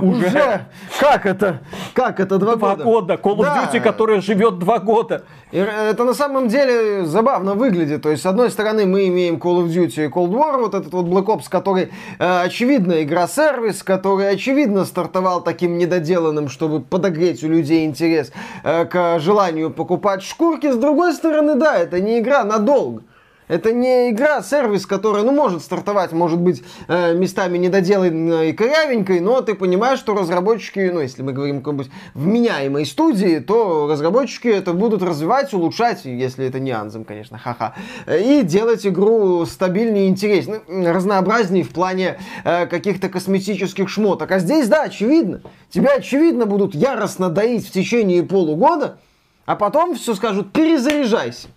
Уже? 0.00 0.66
Как 1.00 1.26
это? 1.26 1.60
Как 1.94 2.20
это 2.20 2.38
два, 2.38 2.56
Два 2.56 2.76
года. 2.76 3.14
Call 3.14 3.36
of 3.36 3.42
Да. 3.42 3.70
Duty, 3.72 3.80
который 3.80 4.20
живет 4.20 4.58
два 4.58 4.78
года. 4.78 5.24
И 5.52 5.58
это 5.58 6.04
на 6.04 6.14
самом 6.14 6.48
деле 6.48 7.04
забавно 7.04 7.54
выглядит. 7.54 8.02
То 8.02 8.10
есть, 8.10 8.22
с 8.22 8.26
одной 8.26 8.50
стороны, 8.50 8.86
мы 8.86 9.06
имеем 9.08 9.36
Call 9.36 9.64
of 9.64 9.68
Duty 9.68 10.06
и 10.06 10.08
Cold 10.08 10.30
War, 10.30 10.58
вот 10.58 10.74
этот 10.74 10.92
вот 10.92 11.06
Black 11.06 11.26
Ops, 11.26 11.44
который, 11.48 11.92
э, 12.18 12.40
очевидно, 12.42 13.02
игра-сервис, 13.02 13.82
который, 13.82 14.30
очевидно, 14.30 14.84
стартовал 14.84 15.42
таким 15.42 15.78
недоделанным, 15.78 16.48
чтобы 16.48 16.80
подогреть 16.80 17.44
у 17.44 17.48
людей 17.48 17.84
интерес 17.86 18.32
э, 18.62 18.84
к 18.86 19.18
желанию 19.20 19.70
покупать 19.70 20.22
шкурки. 20.22 20.70
С 20.70 20.76
другой 20.76 21.12
стороны, 21.12 21.54
да, 21.54 21.76
это 21.76 22.00
не 22.00 22.18
игра 22.18 22.44
надолго. 22.44 23.02
Это 23.46 23.72
не 23.72 24.10
игра, 24.10 24.42
сервис, 24.42 24.86
который, 24.86 25.22
ну, 25.22 25.32
может 25.32 25.62
стартовать, 25.62 26.12
может 26.12 26.40
быть, 26.40 26.62
э, 26.88 27.14
местами 27.14 27.58
недоделанной 27.58 28.50
и 28.50 28.52
корявенькой, 28.54 29.20
но 29.20 29.42
ты 29.42 29.54
понимаешь, 29.54 29.98
что 29.98 30.14
разработчики, 30.14 30.90
ну, 30.92 31.00
если 31.00 31.22
мы 31.22 31.32
говорим 31.32 31.56
о 31.56 31.60
какой-нибудь 31.60 31.90
вменяемой 32.14 32.86
студии, 32.86 33.40
то 33.40 33.86
разработчики 33.90 34.48
это 34.48 34.72
будут 34.72 35.02
развивать, 35.02 35.52
улучшать, 35.52 36.06
если 36.06 36.46
это 36.46 36.58
не 36.58 36.70
Анзем, 36.70 37.04
конечно, 37.04 37.36
ха-ха, 37.38 37.74
и 38.06 38.42
делать 38.42 38.86
игру 38.86 39.44
стабильнее 39.44 40.06
и 40.06 40.08
интереснее, 40.08 40.62
ну, 40.66 40.90
разнообразнее 40.90 41.64
в 41.64 41.70
плане 41.70 42.18
э, 42.44 42.66
каких-то 42.66 43.10
косметических 43.10 43.90
шмоток. 43.90 44.30
А 44.30 44.38
здесь, 44.38 44.68
да, 44.68 44.84
очевидно, 44.84 45.42
тебя, 45.68 45.96
очевидно, 45.96 46.46
будут 46.46 46.74
яростно 46.74 47.28
доить 47.28 47.68
в 47.68 47.72
течение 47.72 48.22
полугода, 48.22 48.98
а 49.44 49.54
потом 49.54 49.96
все 49.96 50.14
скажут, 50.14 50.52
перезаряжайся. 50.52 51.48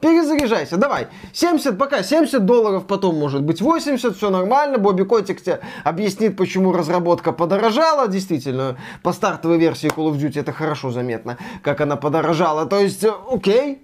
Перезаряжайся, 0.00 0.78
давай. 0.78 1.08
70, 1.32 1.76
пока 1.76 2.02
70 2.02 2.46
долларов, 2.46 2.86
потом 2.86 3.16
может 3.16 3.42
быть 3.42 3.60
80, 3.60 4.16
все 4.16 4.30
нормально. 4.30 4.78
Бобби 4.78 5.02
Котик 5.02 5.42
тебе 5.42 5.60
объяснит, 5.84 6.36
почему 6.36 6.72
разработка 6.72 7.32
подорожала. 7.32 8.08
Действительно, 8.08 8.76
по 9.02 9.12
стартовой 9.12 9.58
версии 9.58 9.90
Call 9.90 10.10
of 10.10 10.16
Duty 10.16 10.40
это 10.40 10.52
хорошо 10.52 10.90
заметно, 10.90 11.36
как 11.62 11.82
она 11.82 11.96
подорожала. 11.96 12.64
То 12.64 12.80
есть, 12.80 13.04
окей, 13.30 13.82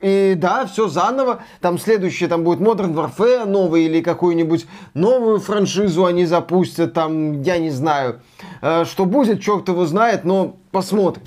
и 0.00 0.34
да, 0.36 0.66
все 0.66 0.88
заново. 0.88 1.40
Там 1.60 1.78
следующее, 1.78 2.28
там 2.28 2.42
будет 2.42 2.60
Modern 2.60 2.94
Warfare 2.94 3.44
новый 3.44 3.84
или 3.84 4.02
какую-нибудь 4.02 4.66
новую 4.94 5.40
франшизу 5.40 6.04
они 6.04 6.26
запустят. 6.26 6.92
Там, 6.92 7.42
я 7.42 7.58
не 7.58 7.70
знаю, 7.70 8.20
э, 8.62 8.84
что 8.84 9.04
будет, 9.04 9.42
черт 9.42 9.68
его 9.68 9.86
знает, 9.86 10.24
но 10.24 10.56
посмотрим. 10.70 11.24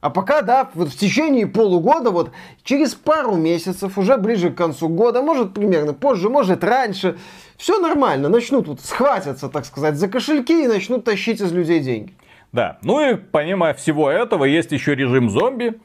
А 0.00 0.08
пока, 0.08 0.40
да, 0.40 0.70
вот 0.74 0.88
в 0.88 0.96
течение 0.96 1.46
полугода, 1.46 2.10
вот 2.10 2.30
через 2.64 2.94
пару 2.94 3.34
месяцев, 3.34 3.98
уже 3.98 4.16
ближе 4.16 4.50
к 4.50 4.56
концу 4.56 4.88
года, 4.88 5.20
может 5.20 5.52
примерно 5.52 5.92
позже, 5.92 6.30
может 6.30 6.64
раньше, 6.64 7.18
все 7.58 7.78
нормально, 7.78 8.30
начнут 8.30 8.66
вот 8.66 8.80
схватятся, 8.80 9.50
так 9.50 9.66
сказать, 9.66 9.96
за 9.96 10.08
кошельки 10.08 10.64
и 10.64 10.68
начнут 10.68 11.04
тащить 11.04 11.42
из 11.42 11.52
людей 11.52 11.80
деньги. 11.80 12.14
Да, 12.52 12.78
ну 12.82 13.00
и 13.00 13.14
помимо 13.14 13.74
всего 13.74 14.10
этого 14.10 14.44
есть 14.44 14.72
еще 14.72 14.94
режим 14.94 15.28
зомби. 15.28 15.78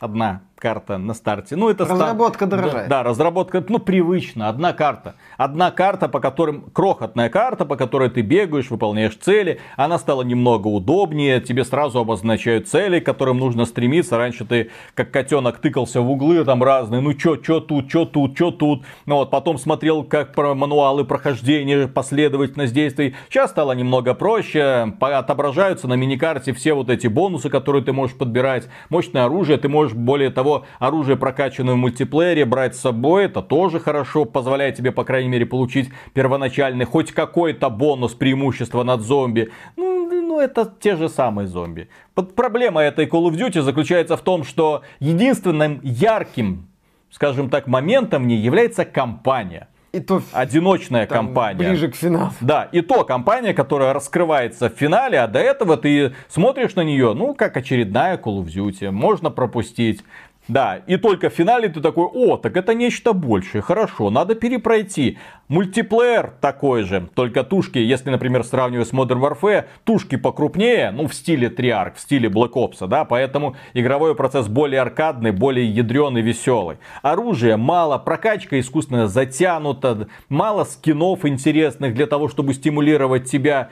Одна 0.00 0.42
карта 0.60 0.98
на 0.98 1.14
старте. 1.14 1.56
Ну, 1.56 1.68
это 1.68 1.84
Разработка 1.84 2.46
дорожает. 2.46 2.88
Да, 2.88 2.98
да, 2.98 3.08
разработка, 3.08 3.64
ну, 3.68 3.78
привычно. 3.78 4.48
Одна 4.48 4.72
карта. 4.72 5.14
Одна 5.36 5.70
карта, 5.70 6.08
по 6.08 6.20
которым, 6.20 6.70
крохотная 6.72 7.30
карта, 7.30 7.64
по 7.64 7.76
которой 7.76 8.10
ты 8.10 8.20
бегаешь, 8.20 8.70
выполняешь 8.70 9.16
цели. 9.16 9.58
Она 9.76 9.98
стала 9.98 10.22
немного 10.22 10.68
удобнее. 10.68 11.40
Тебе 11.40 11.64
сразу 11.64 11.98
обозначают 12.00 12.68
цели, 12.68 13.00
к 13.00 13.06
которым 13.06 13.38
нужно 13.38 13.64
стремиться. 13.64 14.18
Раньше 14.18 14.44
ты, 14.44 14.70
как 14.94 15.10
котенок, 15.10 15.58
тыкался 15.58 16.02
в 16.02 16.10
углы 16.10 16.44
там 16.44 16.62
разные. 16.62 17.00
Ну, 17.00 17.14
чё, 17.14 17.36
чё 17.36 17.60
тут, 17.60 17.88
чё 17.88 18.04
тут, 18.04 18.36
чё 18.36 18.50
тут. 18.50 18.84
Ну, 19.06 19.16
вот, 19.16 19.30
потом 19.30 19.56
смотрел, 19.58 20.04
как 20.04 20.34
про 20.34 20.54
мануалы 20.54 21.04
прохождения, 21.04 21.88
последовательность 21.88 22.74
действий. 22.74 23.14
Сейчас 23.30 23.50
стало 23.50 23.72
немного 23.72 24.14
проще. 24.14 24.92
Отображаются 25.00 25.88
на 25.88 25.94
миникарте 25.94 26.52
все 26.52 26.74
вот 26.74 26.90
эти 26.90 27.06
бонусы, 27.06 27.48
которые 27.48 27.82
ты 27.82 27.92
можешь 27.94 28.16
подбирать. 28.16 28.68
Мощное 28.90 29.24
оружие. 29.24 29.56
Ты 29.56 29.68
можешь, 29.70 29.94
более 29.94 30.28
того, 30.30 30.49
оружие, 30.78 31.16
прокачанное 31.16 31.74
в 31.74 31.76
мультиплеере, 31.78 32.44
брать 32.44 32.76
с 32.76 32.80
собой. 32.80 33.24
Это 33.24 33.42
тоже 33.42 33.80
хорошо. 33.80 34.24
Позволяет 34.24 34.76
тебе, 34.76 34.92
по 34.92 35.04
крайней 35.04 35.28
мере, 35.28 35.46
получить 35.46 35.90
первоначальный 36.14 36.84
хоть 36.84 37.12
какой-то 37.12 37.70
бонус 37.70 38.14
преимущества 38.14 38.82
над 38.82 39.00
зомби. 39.00 39.50
Ну, 39.76 40.08
ну, 40.10 40.40
это 40.40 40.72
те 40.80 40.96
же 40.96 41.08
самые 41.08 41.46
зомби. 41.48 41.88
Под- 42.14 42.34
Проблема 42.34 42.80
этой 42.82 43.06
Call 43.06 43.28
of 43.30 43.36
Duty 43.36 43.60
заключается 43.62 44.16
в 44.16 44.20
том, 44.22 44.44
что 44.44 44.82
единственным 45.00 45.80
ярким, 45.82 46.66
скажем 47.10 47.50
так, 47.50 47.66
моментом 47.66 48.22
в 48.22 48.26
ней 48.26 48.38
является 48.38 48.84
компания. 48.84 49.66
И 49.92 49.98
то 49.98 50.22
Одиночная 50.32 51.04
там, 51.04 51.26
компания. 51.26 51.58
ближе 51.70 51.88
к 51.88 51.96
финалу. 51.96 52.30
Да, 52.40 52.68
и 52.70 52.80
то 52.80 53.02
компания, 53.04 53.52
которая 53.52 53.92
раскрывается 53.92 54.70
в 54.70 54.74
финале, 54.74 55.18
а 55.18 55.26
до 55.26 55.40
этого 55.40 55.76
ты 55.76 56.12
смотришь 56.28 56.76
на 56.76 56.82
нее, 56.84 57.12
ну, 57.12 57.34
как 57.34 57.56
очередная 57.56 58.16
Call 58.16 58.40
of 58.40 58.46
Duty. 58.46 58.92
Можно 58.92 59.30
пропустить. 59.30 60.04
Да, 60.50 60.80
и 60.88 60.96
только 60.96 61.30
в 61.30 61.32
финале 61.32 61.68
ты 61.68 61.80
такой, 61.80 62.06
о, 62.06 62.36
так 62.36 62.56
это 62.56 62.74
нечто 62.74 63.12
большее, 63.12 63.62
хорошо, 63.62 64.10
надо 64.10 64.34
перепройти. 64.34 65.16
Мультиплеер 65.46 66.32
такой 66.40 66.82
же, 66.82 67.08
только 67.14 67.44
тушки, 67.44 67.78
если, 67.78 68.10
например, 68.10 68.42
сравнивать 68.42 68.88
с 68.88 68.92
Modern 68.92 69.20
Warfare, 69.20 69.66
тушки 69.84 70.16
покрупнее, 70.16 70.90
ну, 70.90 71.06
в 71.06 71.14
стиле 71.14 71.46
Triarch, 71.46 71.94
в 71.94 72.00
стиле 72.00 72.28
Black 72.28 72.54
Ops, 72.54 72.88
да, 72.88 73.04
поэтому 73.04 73.54
игровой 73.74 74.16
процесс 74.16 74.48
более 74.48 74.80
аркадный, 74.80 75.30
более 75.30 75.66
ядреный, 75.66 76.20
веселый. 76.20 76.78
Оружия 77.02 77.56
мало, 77.56 77.98
прокачка 77.98 78.58
искусственно 78.58 79.06
затянута, 79.06 80.08
мало 80.28 80.64
скинов 80.64 81.24
интересных 81.26 81.94
для 81.94 82.08
того, 82.08 82.26
чтобы 82.26 82.54
стимулировать 82.54 83.30
тебя 83.30 83.70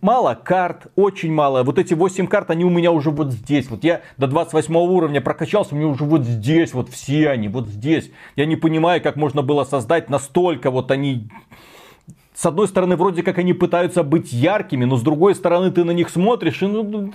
мало 0.00 0.34
карт, 0.34 0.86
очень 0.96 1.32
мало. 1.32 1.62
Вот 1.62 1.78
эти 1.78 1.94
8 1.94 2.26
карт, 2.26 2.50
они 2.50 2.64
у 2.64 2.70
меня 2.70 2.92
уже 2.92 3.10
вот 3.10 3.32
здесь. 3.32 3.68
Вот 3.70 3.84
я 3.84 4.02
до 4.16 4.26
28 4.26 4.74
уровня 4.76 5.20
прокачался, 5.20 5.74
у 5.74 5.78
меня 5.78 5.88
уже 5.88 6.04
вот 6.04 6.22
здесь, 6.22 6.74
вот 6.74 6.88
все 6.88 7.30
они, 7.30 7.48
вот 7.48 7.68
здесь. 7.68 8.10
Я 8.36 8.46
не 8.46 8.56
понимаю, 8.56 9.02
как 9.02 9.16
можно 9.16 9.42
было 9.42 9.64
создать 9.64 10.10
настолько 10.10 10.70
вот 10.70 10.90
они... 10.90 11.28
С 12.34 12.46
одной 12.46 12.66
стороны, 12.66 12.96
вроде 12.96 13.22
как 13.22 13.38
они 13.38 13.52
пытаются 13.52 14.02
быть 14.02 14.32
яркими, 14.32 14.84
но 14.84 14.96
с 14.96 15.02
другой 15.02 15.34
стороны, 15.34 15.70
ты 15.70 15.84
на 15.84 15.90
них 15.90 16.08
смотришь, 16.08 16.62
и 16.62 16.66
ну, 16.66 17.10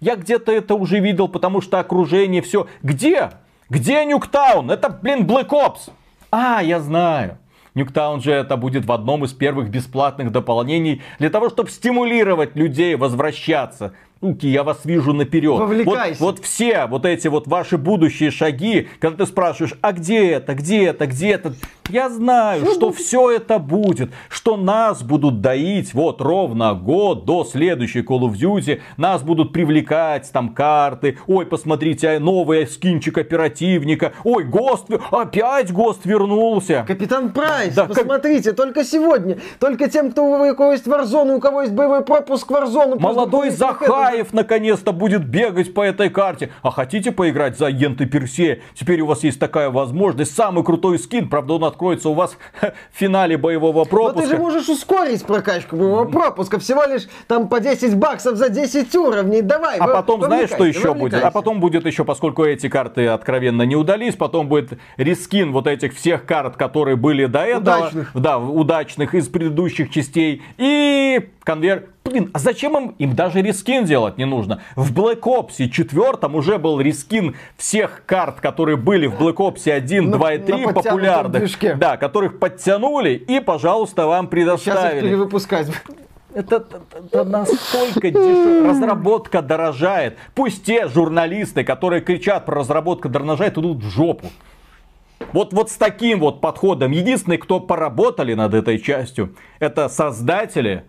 я 0.00 0.16
где-то 0.16 0.52
это 0.52 0.74
уже 0.74 1.00
видел, 1.00 1.28
потому 1.28 1.60
что 1.60 1.78
окружение, 1.78 2.40
все. 2.40 2.66
Где? 2.82 3.30
Где 3.68 4.04
Нюктаун? 4.04 4.70
Это, 4.70 4.88
блин, 4.88 5.26
Black 5.26 5.50
Ops. 5.50 5.90
А, 6.30 6.62
я 6.62 6.80
знаю. 6.80 7.38
Нюктаун 7.74 8.20
же 8.20 8.32
это 8.32 8.56
будет 8.56 8.84
в 8.84 8.92
одном 8.92 9.24
из 9.24 9.32
первых 9.32 9.68
бесплатных 9.68 10.30
дополнений 10.30 11.02
для 11.18 11.30
того, 11.30 11.50
чтобы 11.50 11.70
стимулировать 11.70 12.54
людей 12.56 12.94
возвращаться 12.94 13.94
Уки, 14.24 14.46
я 14.46 14.62
вас 14.62 14.80
вижу 14.84 15.12
наперед. 15.12 15.58
Вовлекайся. 15.58 16.22
Вот, 16.22 16.36
вот 16.36 16.44
все 16.44 16.86
вот 16.86 17.04
эти 17.04 17.28
вот 17.28 17.46
ваши 17.46 17.76
будущие 17.76 18.30
шаги, 18.30 18.88
когда 18.98 19.24
ты 19.24 19.30
спрашиваешь, 19.30 19.74
а 19.82 19.92
где 19.92 20.30
это, 20.30 20.54
где 20.54 20.84
это, 20.84 21.06
где 21.06 21.32
это, 21.32 21.54
я 21.90 22.08
знаю, 22.08 22.66
что 22.66 22.92
все 22.92 23.30
это 23.30 23.58
будет, 23.58 24.10
что 24.28 24.56
нас 24.56 25.02
будут 25.02 25.40
доить 25.40 25.94
вот 25.94 26.20
ровно 26.20 26.74
год 26.74 27.24
до 27.24 27.44
следующей 27.44 28.00
Call 28.00 28.20
of 28.20 28.34
Duty, 28.34 28.80
нас 28.96 29.22
будут 29.22 29.52
привлекать 29.52 30.30
там 30.32 30.50
карты, 30.50 31.18
ой, 31.26 31.46
посмотрите, 31.46 32.18
новый 32.18 32.66
скинчик 32.66 33.18
оперативника, 33.18 34.12
ой, 34.24 34.44
ГОСТ, 34.44 34.90
опять 35.10 35.72
ГОСТ 35.72 36.06
вернулся. 36.06 36.84
Капитан 36.86 37.32
Прайс, 37.32 37.74
да, 37.74 37.86
посмотрите, 37.86 38.50
как... 38.50 38.56
только 38.56 38.84
сегодня, 38.84 39.38
только 39.58 39.88
тем, 39.88 40.10
кто 40.10 40.24
у 40.24 40.54
кого 40.54 40.72
есть 40.72 40.86
Warzone, 40.86 41.36
у 41.36 41.40
кого 41.40 41.62
есть 41.62 41.74
боевой 41.74 42.04
пропуск 42.04 42.50
Warzone. 42.50 42.98
Молодой 42.98 43.50
Захаев 43.50 44.32
наконец-то 44.32 44.92
будет 44.92 45.24
бегать 45.26 45.74
по 45.74 45.82
этой 45.82 46.10
карте. 46.10 46.50
А 46.62 46.70
хотите 46.70 47.12
поиграть 47.12 47.58
за 47.58 47.66
агенты 47.66 48.06
Персея? 48.06 48.60
Теперь 48.74 49.00
у 49.00 49.06
вас 49.06 49.24
есть 49.24 49.38
такая 49.38 49.70
возможность, 49.70 50.34
самый 50.34 50.64
крутой 50.64 50.98
скин, 50.98 51.28
правда 51.28 51.54
он 51.54 51.64
откроется 51.74 52.08
у 52.08 52.14
вас 52.14 52.36
в 52.60 52.72
финале 52.92 53.36
боевого 53.36 53.84
пропуска. 53.84 54.20
Но 54.20 54.22
ты 54.22 54.28
же 54.28 54.38
можешь 54.38 54.68
ускорить 54.68 55.24
прокачку 55.24 55.76
боевого 55.76 56.04
пропуска. 56.06 56.58
Всего 56.58 56.84
лишь 56.84 57.02
там 57.26 57.48
по 57.48 57.60
10 57.60 57.96
баксов 57.96 58.36
за 58.36 58.48
10 58.48 58.94
уровней. 58.94 59.42
Давай, 59.42 59.78
А 59.78 59.88
потом 59.88 60.22
знаешь, 60.22 60.50
что 60.50 60.64
еще 60.64 60.94
будет? 60.94 61.22
А 61.22 61.30
потом 61.30 61.60
будет 61.60 61.84
еще, 61.84 62.04
поскольку 62.04 62.44
эти 62.44 62.68
карты 62.68 63.08
откровенно 63.08 63.62
не 63.62 63.76
удались, 63.76 64.14
потом 64.14 64.48
будет 64.48 64.78
рескин 64.96 65.52
вот 65.52 65.66
этих 65.66 65.94
всех 65.94 66.24
карт, 66.24 66.56
которые 66.56 66.96
были 66.96 67.26
до 67.26 67.40
этого. 67.40 67.78
Удачных. 67.78 68.10
Да, 68.14 68.38
удачных 68.38 69.14
из 69.14 69.28
предыдущих 69.28 69.90
частей. 69.90 70.42
И 70.56 71.28
конверт 71.42 71.86
Блин, 72.04 72.30
а 72.34 72.38
зачем 72.38 72.76
им? 72.76 72.94
Им 72.98 73.16
даже 73.16 73.40
рескин 73.40 73.86
делать 73.86 74.18
не 74.18 74.26
нужно. 74.26 74.60
В 74.76 74.92
Black 74.92 75.20
Ops 75.20 75.68
4 75.68 76.34
уже 76.34 76.58
был 76.58 76.78
рескин 76.78 77.34
всех 77.56 78.02
карт, 78.04 78.40
которые 78.40 78.76
были 78.76 79.06
в 79.06 79.14
Black 79.14 79.36
Ops 79.36 79.70
1, 79.70 80.10
на, 80.10 80.18
2 80.18 80.32
и 80.34 80.38
3 80.38 80.66
популярных. 80.74 81.40
Движке. 81.40 81.74
Да, 81.74 81.96
которых 81.96 82.38
подтянули 82.38 83.14
и, 83.14 83.40
пожалуйста, 83.40 84.06
вам 84.06 84.28
предоставили. 84.28 84.80
Сейчас 84.80 84.94
их 84.94 85.00
перевыпускать. 85.00 85.68
Это, 86.34 86.56
это, 86.56 86.82
это 86.98 87.24
настолько 87.24 88.10
дешево. 88.10 88.68
Разработка 88.68 89.40
дорожает. 89.40 90.18
Пусть 90.34 90.64
те 90.64 90.88
журналисты, 90.88 91.64
которые 91.64 92.02
кричат 92.02 92.44
про 92.44 92.56
разработку 92.56 93.08
дорожает, 93.08 93.56
идут 93.56 93.82
в 93.82 93.88
жопу. 93.88 94.26
Вот, 95.32 95.54
вот 95.54 95.70
с 95.70 95.76
таким 95.76 96.20
вот 96.20 96.42
подходом. 96.42 96.92
Единственный, 96.92 97.38
кто 97.38 97.60
поработали 97.60 98.34
над 98.34 98.52
этой 98.52 98.78
частью, 98.78 99.34
это 99.58 99.88
создатели 99.88 100.84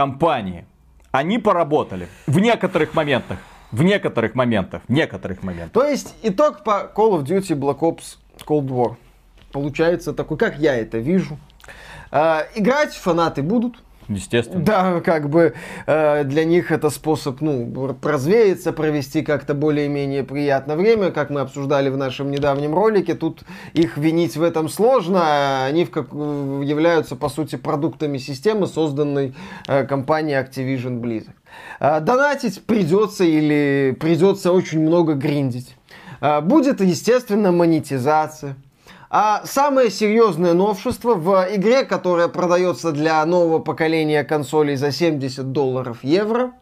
компании, 0.00 0.64
они 1.12 1.38
поработали 1.38 2.08
в 2.26 2.38
некоторых 2.38 2.94
моментах. 2.94 3.38
В 3.70 3.82
некоторых 3.82 4.34
моментах. 4.34 4.80
Некоторых 4.88 5.42
моментах. 5.42 5.72
То 5.72 5.86
есть 5.86 6.14
итог 6.22 6.64
по 6.64 6.90
Call 6.96 7.18
of 7.18 7.24
Duty 7.24 7.54
Black 7.54 7.80
Ops 7.80 8.16
Cold 8.46 8.68
War. 8.68 8.96
Получается 9.52 10.14
такой, 10.14 10.38
как 10.38 10.58
я 10.58 10.74
это 10.74 10.96
вижу. 10.96 11.36
Э, 12.10 12.46
играть 12.54 12.94
фанаты 12.94 13.42
будут. 13.42 13.76
Естественно. 14.10 14.64
Да, 14.64 15.00
как 15.00 15.30
бы 15.30 15.54
э, 15.86 16.24
для 16.24 16.44
них 16.44 16.72
это 16.72 16.90
способ, 16.90 17.40
ну, 17.40 17.96
развеяться, 18.02 18.72
провести 18.72 19.22
как-то 19.22 19.54
более-менее 19.54 20.24
приятное 20.24 20.74
время, 20.74 21.12
как 21.12 21.30
мы 21.30 21.40
обсуждали 21.40 21.90
в 21.90 21.96
нашем 21.96 22.32
недавнем 22.32 22.74
ролике. 22.74 23.14
Тут 23.14 23.42
их 23.72 23.96
винить 23.96 24.36
в 24.36 24.42
этом 24.42 24.68
сложно. 24.68 25.64
Они 25.64 25.84
в 25.84 25.92
как, 25.92 26.12
являются, 26.12 27.14
по 27.14 27.28
сути, 27.28 27.54
продуктами 27.54 28.18
системы, 28.18 28.66
созданной 28.66 29.34
э, 29.68 29.84
компанией 29.84 30.42
Activision 30.42 31.00
Blizzard. 31.00 31.36
Э, 31.78 32.00
донатить 32.00 32.64
придется 32.64 33.22
или 33.22 33.96
придется 34.00 34.52
очень 34.52 34.80
много 34.80 35.14
гриндить. 35.14 35.76
Э, 36.20 36.40
будет, 36.40 36.80
естественно, 36.80 37.52
монетизация. 37.52 38.56
А 39.12 39.42
самое 39.44 39.90
серьезное 39.90 40.54
новшество 40.54 41.14
в 41.14 41.48
игре, 41.50 41.84
которая 41.84 42.28
продается 42.28 42.92
для 42.92 43.26
нового 43.26 43.58
поколения 43.58 44.22
консолей 44.22 44.76
за 44.76 44.92
70 44.92 45.50
долларов 45.50 46.04
евро, 46.04 46.52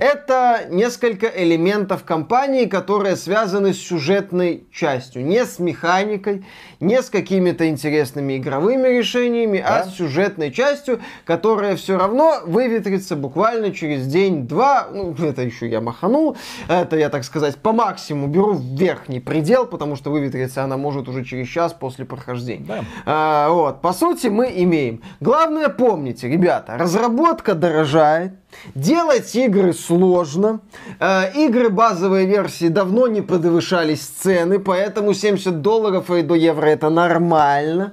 это 0.00 0.62
несколько 0.70 1.26
элементов 1.26 2.04
кампании, 2.04 2.64
которые 2.64 3.16
связаны 3.16 3.74
с 3.74 3.78
сюжетной 3.78 4.64
частью. 4.72 5.22
Не 5.26 5.44
с 5.44 5.58
механикой, 5.58 6.46
не 6.80 7.02
с 7.02 7.10
какими-то 7.10 7.68
интересными 7.68 8.38
игровыми 8.38 8.88
решениями, 8.88 9.58
а 9.58 9.68
да? 9.68 9.80
а 9.80 9.84
с 9.84 9.96
сюжетной 9.96 10.52
частью, 10.52 11.00
которая 11.26 11.76
все 11.76 11.98
равно 11.98 12.38
выветрится 12.46 13.14
буквально 13.14 13.72
через 13.74 14.06
день-два. 14.06 14.88
Ну, 14.90 15.14
это 15.22 15.42
еще 15.42 15.68
я 15.68 15.82
маханул. 15.82 16.34
Это 16.66 16.96
я, 16.96 17.10
так 17.10 17.22
сказать, 17.22 17.56
по 17.56 17.72
максимуму 17.72 18.28
беру 18.28 18.54
верхний 18.54 19.20
предел, 19.20 19.66
потому 19.66 19.96
что 19.96 20.10
выветриться 20.10 20.64
она 20.64 20.78
может 20.78 21.10
уже 21.10 21.26
через 21.26 21.46
час 21.46 21.74
после 21.74 22.06
прохождения. 22.06 22.64
Да. 22.66 22.84
А, 23.04 23.50
вот. 23.50 23.82
По 23.82 23.92
сути, 23.92 24.28
мы 24.28 24.50
имеем. 24.50 25.02
Главное 25.20 25.68
помните, 25.68 26.26
ребята, 26.26 26.78
разработка 26.78 27.54
дорожает, 27.54 28.32
Делать 28.74 29.34
игры 29.36 29.72
сложно. 29.90 30.60
Э, 31.00 31.32
игры 31.34 31.68
базовой 31.68 32.26
версии 32.26 32.68
давно 32.68 33.08
не 33.08 33.22
подвышались 33.22 34.02
цены, 34.02 34.60
поэтому 34.60 35.14
70 35.14 35.62
долларов 35.62 36.10
и 36.10 36.22
до 36.22 36.34
евро 36.34 36.66
это 36.66 36.90
нормально. 36.90 37.92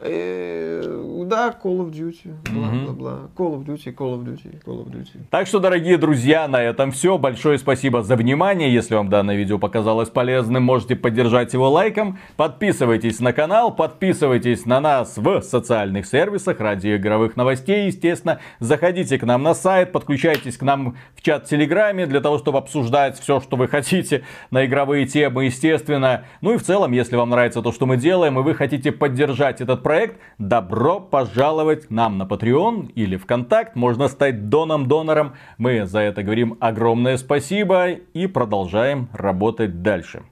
Э, 0.00 1.24
да, 1.28 1.54
Call 1.62 1.78
of 1.78 1.90
Duty, 1.90 2.32
бла-бла-бла. 2.50 3.18
Call 3.36 3.54
of 3.56 3.64
Duty, 3.64 3.94
Call 3.94 4.14
of 4.14 4.24
Duty, 4.24 4.62
Call 4.64 4.84
of 4.84 4.90
Duty. 4.90 5.20
Так 5.30 5.46
что, 5.46 5.60
дорогие 5.60 5.98
друзья, 5.98 6.48
на 6.48 6.62
этом 6.62 6.90
все. 6.90 7.18
Большое 7.18 7.58
спасибо 7.58 8.02
за 8.02 8.16
внимание. 8.16 8.72
Если 8.72 8.94
вам 8.94 9.08
данное 9.10 9.36
видео 9.36 9.58
показалось 9.58 10.08
полезным, 10.08 10.62
можете 10.62 10.96
поддержать 10.96 11.52
его 11.52 11.68
лайком. 11.70 12.18
Подписывайтесь 12.36 13.20
на 13.20 13.32
канал, 13.32 13.74
подписывайтесь 13.74 14.64
на 14.64 14.80
нас 14.80 15.16
в 15.16 15.42
социальных 15.42 16.06
сервисах 16.06 16.60
ради 16.60 16.96
игровых 16.96 17.36
новостей, 17.36 17.86
естественно. 17.86 18.40
Заходите 18.60 19.18
к 19.18 19.24
нам 19.24 19.42
на 19.42 19.54
сайт, 19.54 19.92
подключайтесь 19.92 20.56
к 20.56 20.62
нам 20.62 20.96
в 21.14 21.22
чат 21.22 21.46
в 21.46 21.48
Телеграме 21.48 22.06
для 22.06 22.20
того, 22.20 22.38
чтобы 22.38 22.58
обсуждать 22.58 23.18
все, 23.18 23.40
что 23.40 23.56
вы 23.56 23.68
хотите 23.68 24.24
на 24.50 24.64
игровые 24.64 25.06
темы, 25.06 25.44
естественно. 25.46 26.24
Ну 26.40 26.54
и 26.54 26.56
в 26.56 26.62
целом, 26.62 26.92
если 26.92 27.16
вам 27.16 27.30
нравится 27.30 27.60
то, 27.60 27.72
что 27.72 27.86
мы 27.86 27.96
делаем, 27.96 28.38
и 28.38 28.42
вы 28.42 28.54
хотите 28.54 28.92
поддержать 28.92 29.60
этот 29.60 29.82
проект, 29.88 30.18
добро 30.36 31.00
пожаловать 31.00 31.90
нам 31.90 32.18
на 32.18 32.24
Patreon 32.24 32.92
или 32.94 33.16
ВКонтакт. 33.16 33.74
Можно 33.74 34.08
стать 34.08 34.50
доном-донором. 34.50 35.32
Мы 35.56 35.86
за 35.86 36.00
это 36.00 36.22
говорим 36.22 36.58
огромное 36.60 37.16
спасибо 37.16 37.92
и 37.92 38.26
продолжаем 38.26 39.08
работать 39.14 39.80
дальше. 39.80 40.24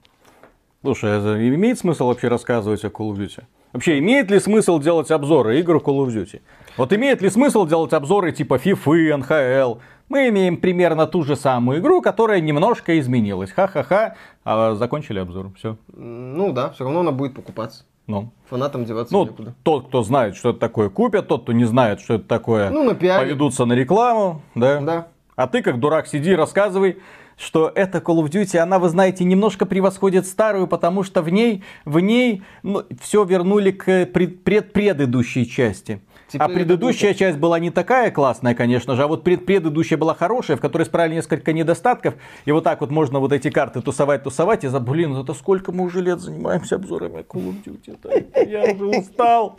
Слушай, 0.83 1.13
а 1.13 1.49
имеет 1.49 1.79
смысл 1.79 2.09
вообще 2.09 2.29
рассказывать 2.29 2.85
о 2.85 2.89
Call 2.89 3.13
of 3.13 3.17
Duty? 3.17 3.45
Вообще, 3.73 3.99
имеет 3.99 4.31
ли 4.31 4.41
смысл 4.41 4.79
делать 4.79 5.11
обзоры 5.11 5.59
игр 5.59 5.77
Call 5.77 6.05
of 6.05 6.09
Duty? 6.09 6.43
Вот 6.77 6.93
имеет 6.93 7.23
ли 7.23 7.31
смысл 7.31 7.67
делать 7.67 7.95
обзоры 7.95 8.33
типа 8.33 8.57
FIFA, 8.57 9.23
NHL? 9.23 9.79
Мы 10.11 10.29
имеем 10.29 10.59
примерно 10.59 11.07
ту 11.07 11.23
же 11.23 11.35
самую 11.35 11.79
игру, 11.79 12.03
которая 12.03 12.41
немножко 12.41 12.99
изменилась. 12.99 13.53
Ха-ха-ха, 13.53 14.17
а 14.45 14.75
закончили 14.75 15.19
обзор. 15.19 15.53
Все. 15.57 15.79
Ну 15.95 16.53
да, 16.53 16.69
все 16.73 16.85
равно 16.85 17.01
она 17.01 17.13
будет 17.13 17.33
покупаться. 17.35 17.87
Ну. 18.07 18.33
Фанатам 18.49 18.85
деваться 18.85 19.13
ну, 19.13 19.25
некуда. 19.25 19.55
Тот, 19.63 19.89
кто 19.89 20.03
знает, 20.03 20.37
что 20.37 20.51
это 20.51 20.61
такое, 20.61 20.89
купят. 20.89 21.27
Тот, 21.29 21.43
кто 21.43 21.53
не 21.53 21.65
знает, 21.65 22.01
что 22.01 22.15
это 22.15 22.25
такое, 22.25 22.71
ну, 22.71 22.85
на 22.85 22.95
поведутся 22.95 23.65
на 23.65 23.73
рекламу. 23.73 24.43
Да? 24.55 24.81
Да. 24.81 25.09
А 25.35 25.47
ты, 25.49 25.63
как 25.63 25.81
дурак, 25.81 26.07
сиди 26.07 26.31
и 26.31 26.35
рассказывай, 26.35 26.99
что 27.37 27.71
эта 27.75 27.99
Call 27.99 28.25
of 28.25 28.31
Duty, 28.31 28.59
она, 28.59 28.79
вы 28.79 28.89
знаете, 28.89 29.25
немножко 29.25 29.67
превосходит 29.67 30.27
старую, 30.27 30.67
потому 30.67 31.03
что 31.03 31.21
в 31.21 31.29
ней, 31.29 31.65
в 31.85 32.01
ней 32.01 32.43
ну, 32.63 32.85
все 33.01 33.25
вернули 33.25 33.71
к 33.73 34.07
пред, 34.07 34.43
пред 34.45 34.73
предыдущей 34.73 35.47
части. 35.47 36.01
Теперь 36.29 36.47
а 36.47 36.49
предыдущая 36.49 37.11
будет... 37.11 37.18
часть 37.18 37.39
была 37.39 37.59
не 37.59 37.70
такая 37.70 38.11
классная, 38.11 38.55
конечно 38.55 38.97
же, 38.97 39.05
а 39.05 39.07
вот 39.07 39.22
пред 39.22 39.47
предыдущая 39.47 39.97
была 39.97 40.14
хорошая, 40.14 40.57
в 40.57 40.61
которой 40.61 40.83
исправили 40.83 41.14
несколько 41.14 41.53
недостатков. 41.53 42.14
И 42.45 42.53
вот 42.53 42.64
так 42.64 42.81
вот 42.81 42.91
можно 42.91 43.20
вот 43.20 43.33
эти 43.33 43.49
карты 43.51 43.81
тусовать, 43.81 44.24
тусовать. 44.24 44.64
И 44.64 44.68
за, 44.68 44.81
блин, 44.81 45.16
это 45.16 45.35
сколько 45.35 45.70
мы 45.70 45.85
уже 45.85 46.01
лет 46.01 46.20
занимаемся 46.20 46.77
обзорами 46.77 47.24
Call 47.29 47.55
of 47.55 47.64
Duty. 47.64 48.49
Я 48.49 48.74
уже 48.74 48.85
устал 48.87 49.59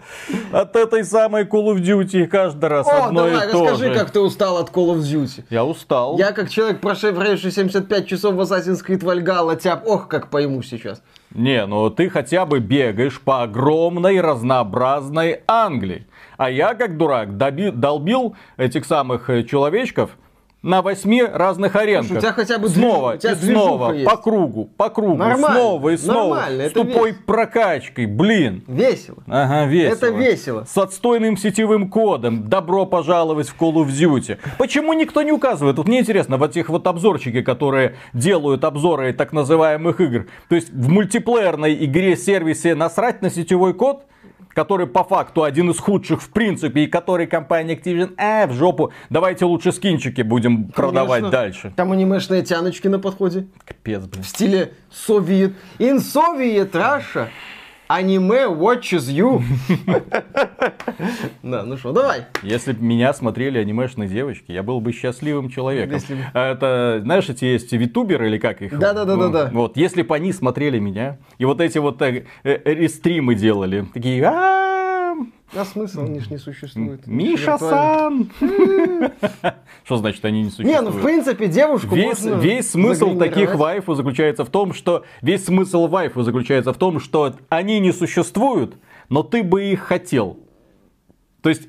от 0.51 0.75
этой 0.75 1.05
самой 1.05 1.45
Call 1.45 1.73
of 1.73 1.81
Duty 1.81 2.27
каждый 2.27 2.65
раз 2.65 2.87
О, 2.87 3.05
одно 3.05 3.27
давай, 3.27 3.47
и 3.47 3.51
то 3.51 3.63
расскажи, 3.63 3.93
же. 3.93 3.99
как 3.99 4.11
ты 4.11 4.19
устал 4.19 4.57
от 4.57 4.69
Call 4.69 4.95
of 4.95 4.99
Duty. 4.99 5.45
Я 5.49 5.63
устал. 5.63 6.17
Я 6.17 6.33
как 6.33 6.49
человек, 6.49 6.81
прошедший 6.81 7.51
75 7.51 8.07
часов 8.07 8.35
в 8.35 8.41
Assassin's 8.41 8.85
Creed 8.85 9.03
Valhalla, 9.03 9.57
тебя, 9.57 9.81
ох, 9.85 10.07
как 10.07 10.29
пойму 10.29 10.61
сейчас. 10.61 11.01
Не, 11.31 11.65
ну 11.65 11.89
ты 11.89 12.09
хотя 12.09 12.45
бы 12.45 12.59
бегаешь 12.59 13.19
по 13.19 13.43
огромной 13.43 14.21
разнообразной 14.21 15.41
Англии. 15.47 16.07
А 16.37 16.49
я, 16.51 16.75
как 16.75 16.97
дурак, 16.97 17.37
доби, 17.37 17.71
долбил 17.71 18.35
этих 18.57 18.85
самых 18.85 19.29
э, 19.29 19.43
человечков 19.43 20.11
на 20.63 20.81
восьми 20.81 21.23
разных 21.23 21.75
аренках. 21.75 22.07
Слушай, 22.07 22.17
у 22.17 22.21
тебя 22.21 22.33
хотя 22.33 22.57
бы 22.57 22.69
снова 22.69 23.15
движ... 23.15 23.31
и 23.31 23.35
снова 23.35 23.91
есть. 23.93 24.05
по 24.05 24.17
кругу, 24.17 24.69
по 24.75 24.89
кругу, 24.89 25.15
Нормально. 25.15 25.47
снова 25.47 25.89
и 25.89 25.97
снова 25.97 26.35
Нормально. 26.35 26.69
с 26.69 26.71
тупой 26.73 27.11
весело. 27.11 27.23
прокачкой, 27.25 28.05
блин. 28.05 28.63
Весело. 28.67 29.17
Ага, 29.27 29.65
весело. 29.65 29.93
Это 29.93 30.09
весело. 30.09 30.65
С 30.67 30.77
отстойным 30.77 31.37
сетевым 31.37 31.89
кодом. 31.89 32.49
Добро 32.49 32.85
пожаловать 32.85 33.49
в 33.49 33.59
Call 33.59 33.75
of 33.75 33.87
Duty. 33.87 34.39
Почему 34.57 34.93
никто 34.93 35.21
не 35.21 35.31
указывает? 35.31 35.77
Вот 35.77 35.87
мне 35.87 35.99
интересно, 35.99 36.37
вот 36.37 36.51
этих 36.51 36.69
вот 36.69 36.85
обзорчики, 36.85 37.41
которые 37.41 37.95
делают 38.13 38.63
обзоры 38.63 39.13
так 39.13 39.33
называемых 39.33 40.01
игр. 40.01 40.27
То 40.49 40.55
есть 40.55 40.69
в 40.71 40.89
мультиплеерной 40.89 41.85
игре 41.85 42.17
сервисе 42.17 42.75
насрать 42.75 43.21
на 43.21 43.29
сетевой 43.29 43.73
код? 43.73 44.03
Который 44.57 44.87
по 44.87 45.03
факту 45.03 45.43
один 45.43 45.69
из 45.69 45.77
худших 45.77 46.19
в 46.19 46.31
принципе, 46.31 46.85
и 46.85 46.87
который 46.87 47.27
компания 47.27 47.75
Activision, 47.75 48.15
э, 48.17 48.47
в 48.47 48.53
жопу, 48.53 48.91
давайте 49.11 49.45
лучше 49.45 49.71
скинчики 49.71 50.23
будем 50.23 50.55
Конечно. 50.55 50.73
продавать 50.73 51.29
дальше. 51.29 51.73
Там 51.75 51.91
анимешные 51.91 52.41
тяночки 52.41 52.87
на 52.87 52.97
подходе. 52.97 53.45
Капец, 53.63 54.03
блин. 54.07 54.23
В 54.23 54.27
стиле 54.27 54.73
Совет. 54.91 55.51
In 55.77 55.97
Soviet 55.97 56.71
Russia. 56.71 57.27
Аниме 57.87 58.47
watches 58.47 59.09
you. 59.09 59.41
Да, 61.43 61.63
ну 61.63 61.77
что, 61.77 61.91
давай. 61.93 62.25
Если 62.43 62.73
бы 62.73 62.83
меня 62.83 63.13
смотрели 63.13 63.57
анимешные 63.59 64.09
девочки, 64.09 64.51
я 64.51 64.63
был 64.63 64.81
бы 64.81 64.91
счастливым 64.91 65.49
человеком. 65.49 65.99
А 66.33 66.51
это, 66.51 66.99
знаешь, 67.03 67.29
эти 67.29 67.45
есть 67.45 67.71
витуберы 67.71 68.27
или 68.27 68.37
как 68.37 68.61
их? 68.61 68.77
Да, 68.77 68.93
да, 68.93 69.05
да, 69.05 69.15
да, 69.15 69.29
да. 69.29 69.49
Вот, 69.53 69.77
если 69.77 70.01
бы 70.01 70.15
они 70.15 70.33
смотрели 70.33 70.79
меня, 70.79 71.17
и 71.37 71.45
вот 71.45 71.61
эти 71.61 71.77
вот 71.77 72.01
э, 72.01 72.25
э, 72.43 72.59
рестримы 72.65 73.35
делали, 73.35 73.85
такие, 73.93 74.19
а 75.53 75.65
смысл? 75.65 76.01
Они 76.01 76.19
же 76.19 76.29
не 76.29 76.37
существуют. 76.37 77.07
Миша-сан! 77.07 78.29
Что 79.83 79.97
значит 79.97 80.23
они 80.25 80.43
не 80.43 80.49
существуют? 80.49 80.75
Не, 80.75 80.81
ну 80.81 80.91
в 80.91 81.01
принципе 81.01 81.47
девушку 81.47 81.95
весь, 81.95 82.23
можно 82.23 82.35
Весь 82.35 82.71
смысл 82.71 83.17
таких 83.17 83.55
вайфу 83.55 83.93
заключается 83.95 84.43
в 84.43 84.49
том, 84.49 84.73
что... 84.73 85.05
Весь 85.21 85.45
смысл 85.45 85.87
вайфу 85.87 86.23
заключается 86.23 86.73
в 86.73 86.77
том, 86.77 86.99
что 86.99 87.35
они 87.49 87.79
не 87.79 87.91
существуют, 87.91 88.75
но 89.09 89.23
ты 89.23 89.43
бы 89.43 89.63
их 89.63 89.81
хотел. 89.81 90.37
То 91.47 91.51
есть 91.51 91.61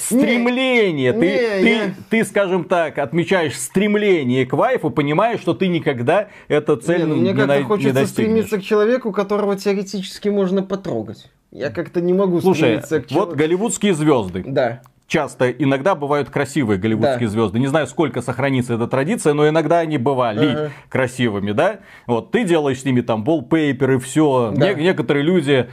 стремление, 0.00 1.12
не, 1.12 1.12
ты, 1.12 1.18
не, 1.18 1.36
ты, 1.36 1.68
я... 1.68 1.94
ты, 2.08 2.24
скажем 2.24 2.64
так, 2.64 2.96
отмечаешь 2.96 3.58
стремление 3.58 4.46
к 4.46 4.54
вайфу, 4.54 4.88
понимаешь, 4.88 5.40
что 5.40 5.52
ты 5.52 5.68
никогда 5.68 6.28
эту 6.48 6.76
цель 6.76 7.00
не, 7.00 7.04
ну, 7.04 7.16
мне 7.16 7.32
не, 7.32 7.36
как-то 7.36 7.62
хочется 7.64 8.06
стремиться 8.06 8.56
к 8.56 8.62
человеку, 8.62 9.12
которого 9.12 9.54
теоретически 9.54 10.30
можно 10.30 10.62
потрогать. 10.62 11.30
Я 11.50 11.68
как-то 11.68 12.00
не 12.00 12.14
могу 12.14 12.40
Слушай, 12.40 12.80
стремиться 12.80 13.02
к 13.02 13.10
вот 13.10 13.34
голливудские 13.34 13.92
звезды. 13.92 14.44
Да. 14.46 14.80
Часто, 15.08 15.50
иногда 15.50 15.94
бывают 15.94 16.30
красивые 16.30 16.78
голливудские 16.78 17.28
да. 17.28 17.32
звезды. 17.32 17.58
Не 17.58 17.66
знаю, 17.66 17.86
сколько 17.86 18.22
сохранится 18.22 18.74
эта 18.74 18.86
традиция, 18.86 19.34
но 19.34 19.46
иногда 19.46 19.80
они 19.80 19.98
бывали 19.98 20.46
ага. 20.46 20.70
красивыми, 20.88 21.52
да? 21.52 21.80
Вот 22.06 22.30
ты 22.30 22.44
делаешь 22.44 22.80
с 22.80 22.84
ними 22.86 23.02
там 23.02 23.24
волпейперы, 23.24 23.98
все. 23.98 24.54
Да. 24.56 24.72
Не- 24.72 24.84
некоторые 24.84 25.22
люди 25.22 25.68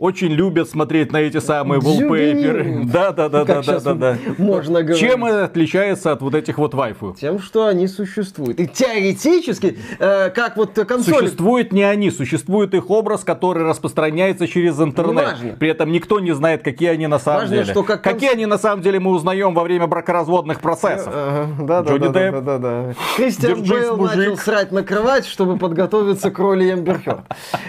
очень 0.00 0.28
любят 0.28 0.68
смотреть 0.68 1.12
на 1.12 1.18
эти 1.18 1.38
самые 1.40 1.80
wallpaper. 1.80 2.80
Да, 2.90 3.12
да, 3.12 3.28
да, 3.28 3.44
да, 3.44 3.62
да, 3.62 3.80
да, 3.80 3.94
да. 3.94 4.18
Можно 4.38 4.82
говорить. 4.82 4.98
Чем 4.98 5.24
это 5.26 5.44
отличается 5.44 6.12
от 6.12 6.22
вот 6.22 6.34
этих 6.34 6.56
вот 6.56 6.72
вайфу? 6.72 7.14
Тем, 7.20 7.38
что 7.38 7.66
они 7.66 7.86
существуют. 7.86 8.58
И 8.58 8.66
теоретически, 8.66 9.78
э, 9.98 10.30
как 10.30 10.56
вот 10.56 10.72
консоль... 10.72 11.14
Существуют 11.14 11.72
не 11.72 11.82
они, 11.82 12.10
существует 12.10 12.74
их 12.74 12.88
образ, 12.88 13.24
который 13.24 13.64
распространяется 13.64 14.48
через 14.48 14.80
интернет. 14.80 15.24
Важно. 15.24 15.56
При 15.58 15.68
этом 15.68 15.92
никто 15.92 16.18
не 16.18 16.32
знает, 16.32 16.62
какие 16.62 16.88
они 16.88 17.06
на 17.06 17.18
самом 17.18 17.42
Важно, 17.42 17.56
деле. 17.56 17.70
Что 17.70 17.82
как 17.82 18.02
какие 18.02 18.32
они 18.32 18.46
на 18.46 18.58
самом 18.58 18.82
деле 18.82 18.98
мы 19.00 19.10
узнаем 19.10 19.52
во 19.52 19.62
время 19.62 19.86
бракоразводных 19.86 20.60
процессов. 20.60 21.12
Да, 21.60 21.82
да, 21.82 21.98
да, 21.98 22.08
да, 22.08 22.40
да, 22.40 22.58
да. 22.58 22.94
Кристиан 23.16 23.62
Бейл 23.62 23.98
начал 23.98 24.38
срать 24.38 24.72
на 24.72 24.82
кровать, 24.82 25.26
чтобы 25.26 25.58
подготовиться 25.58 26.30
к 26.30 26.38
роли 26.38 26.72
Эмбер 26.72 27.24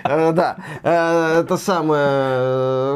э, 0.06 0.32
Да, 0.32 0.56
э, 0.82 1.42
это 1.42 1.58
самое 1.58 2.21
Э, 2.21 2.21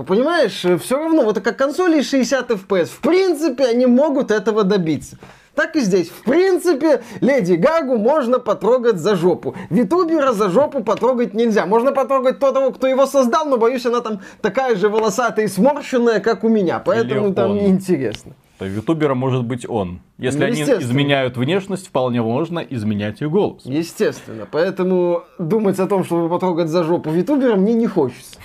понимаешь, 0.07 0.65
все 0.82 0.97
равно, 0.97 1.23
вот 1.23 1.39
как 1.41 1.57
консоли 1.57 2.01
60 2.01 2.51
FPS, 2.51 2.86
в 2.86 2.99
принципе, 2.99 3.65
они 3.65 3.86
могут 3.86 4.32
этого 4.32 4.63
добиться. 4.63 5.17
Так 5.55 5.76
и 5.78 5.80
здесь. 5.80 6.09
В 6.09 6.23
принципе, 6.23 7.01
Леди 7.21 7.53
Гагу 7.53 7.97
можно 7.97 8.39
потрогать 8.39 8.97
за 8.97 9.15
жопу. 9.15 9.55
Витубера 9.69 10.34
за 10.34 10.49
жопу 10.49 10.84
потрогать 10.84 11.34
нельзя. 11.34 11.65
Можно 11.65 11.93
потрогать 11.93 12.39
того, 12.39 12.71
кто 12.71 12.88
его 12.88 13.05
создал, 13.05 13.45
но 13.45 13.57
боюсь, 13.57 13.86
она 13.86 14.01
там 14.01 14.19
такая 14.41 14.76
же 14.76 14.89
волосатая 14.89 15.45
и 15.45 15.47
сморщенная, 15.47 16.19
как 16.19 16.43
у 16.43 16.49
меня. 16.49 16.80
Поэтому 16.80 17.34
там 17.34 17.55
неинтересно. 17.55 18.34
То 18.59 18.65
ютубера 18.65 19.15
может 19.15 19.43
быть 19.43 19.67
он. 19.67 19.99
Если 20.17 20.39
ну, 20.39 20.45
они 20.45 20.61
изменяют 20.61 21.36
внешность, 21.36 21.88
вполне 21.88 22.21
можно 22.21 22.59
изменять 22.59 23.21
и 23.21 23.26
голос. 23.26 23.63
Естественно. 23.65 24.47
Поэтому 24.49 25.23
думать 25.39 25.78
о 25.80 25.88
том, 25.88 26.05
чтобы 26.05 26.30
потрогать 26.30 26.69
за 26.69 26.84
жопу 26.84 27.11
ютубера, 27.11 27.55
мне 27.55 27.73
не 27.73 27.88
хочется. 27.88 28.39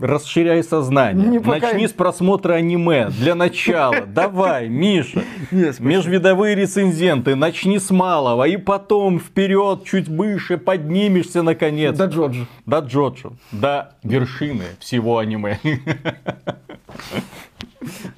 Расширяй 0.00 0.62
сознание. 0.62 1.26
Не 1.26 1.38
пока... 1.38 1.72
Начни 1.72 1.86
с 1.86 1.92
просмотра 1.92 2.54
аниме. 2.54 3.08
Для 3.08 3.34
начала. 3.34 4.00
Давай, 4.06 4.68
Миша. 4.68 5.22
Нет, 5.50 5.80
Межвидовые 5.80 6.54
рецензенты. 6.54 7.34
Начни 7.34 7.78
с 7.78 7.90
малого. 7.90 8.44
И 8.44 8.56
потом 8.56 9.20
вперед, 9.20 9.84
чуть 9.84 10.08
выше, 10.08 10.56
поднимешься 10.56 11.42
наконец. 11.42 11.96
До 11.96 12.06
Джоджо. 12.06 12.46
До 12.66 12.78
Джоджо. 12.78 13.32
До 13.52 13.94
вершины 14.02 14.64
всего 14.78 15.18
аниме. 15.18 15.58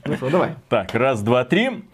Ну 0.07 0.17
что, 0.17 0.31
давай. 0.31 0.51
Так, 0.69 0.95
раз, 0.95 1.23
два, 1.23 1.45
три. 1.45 1.85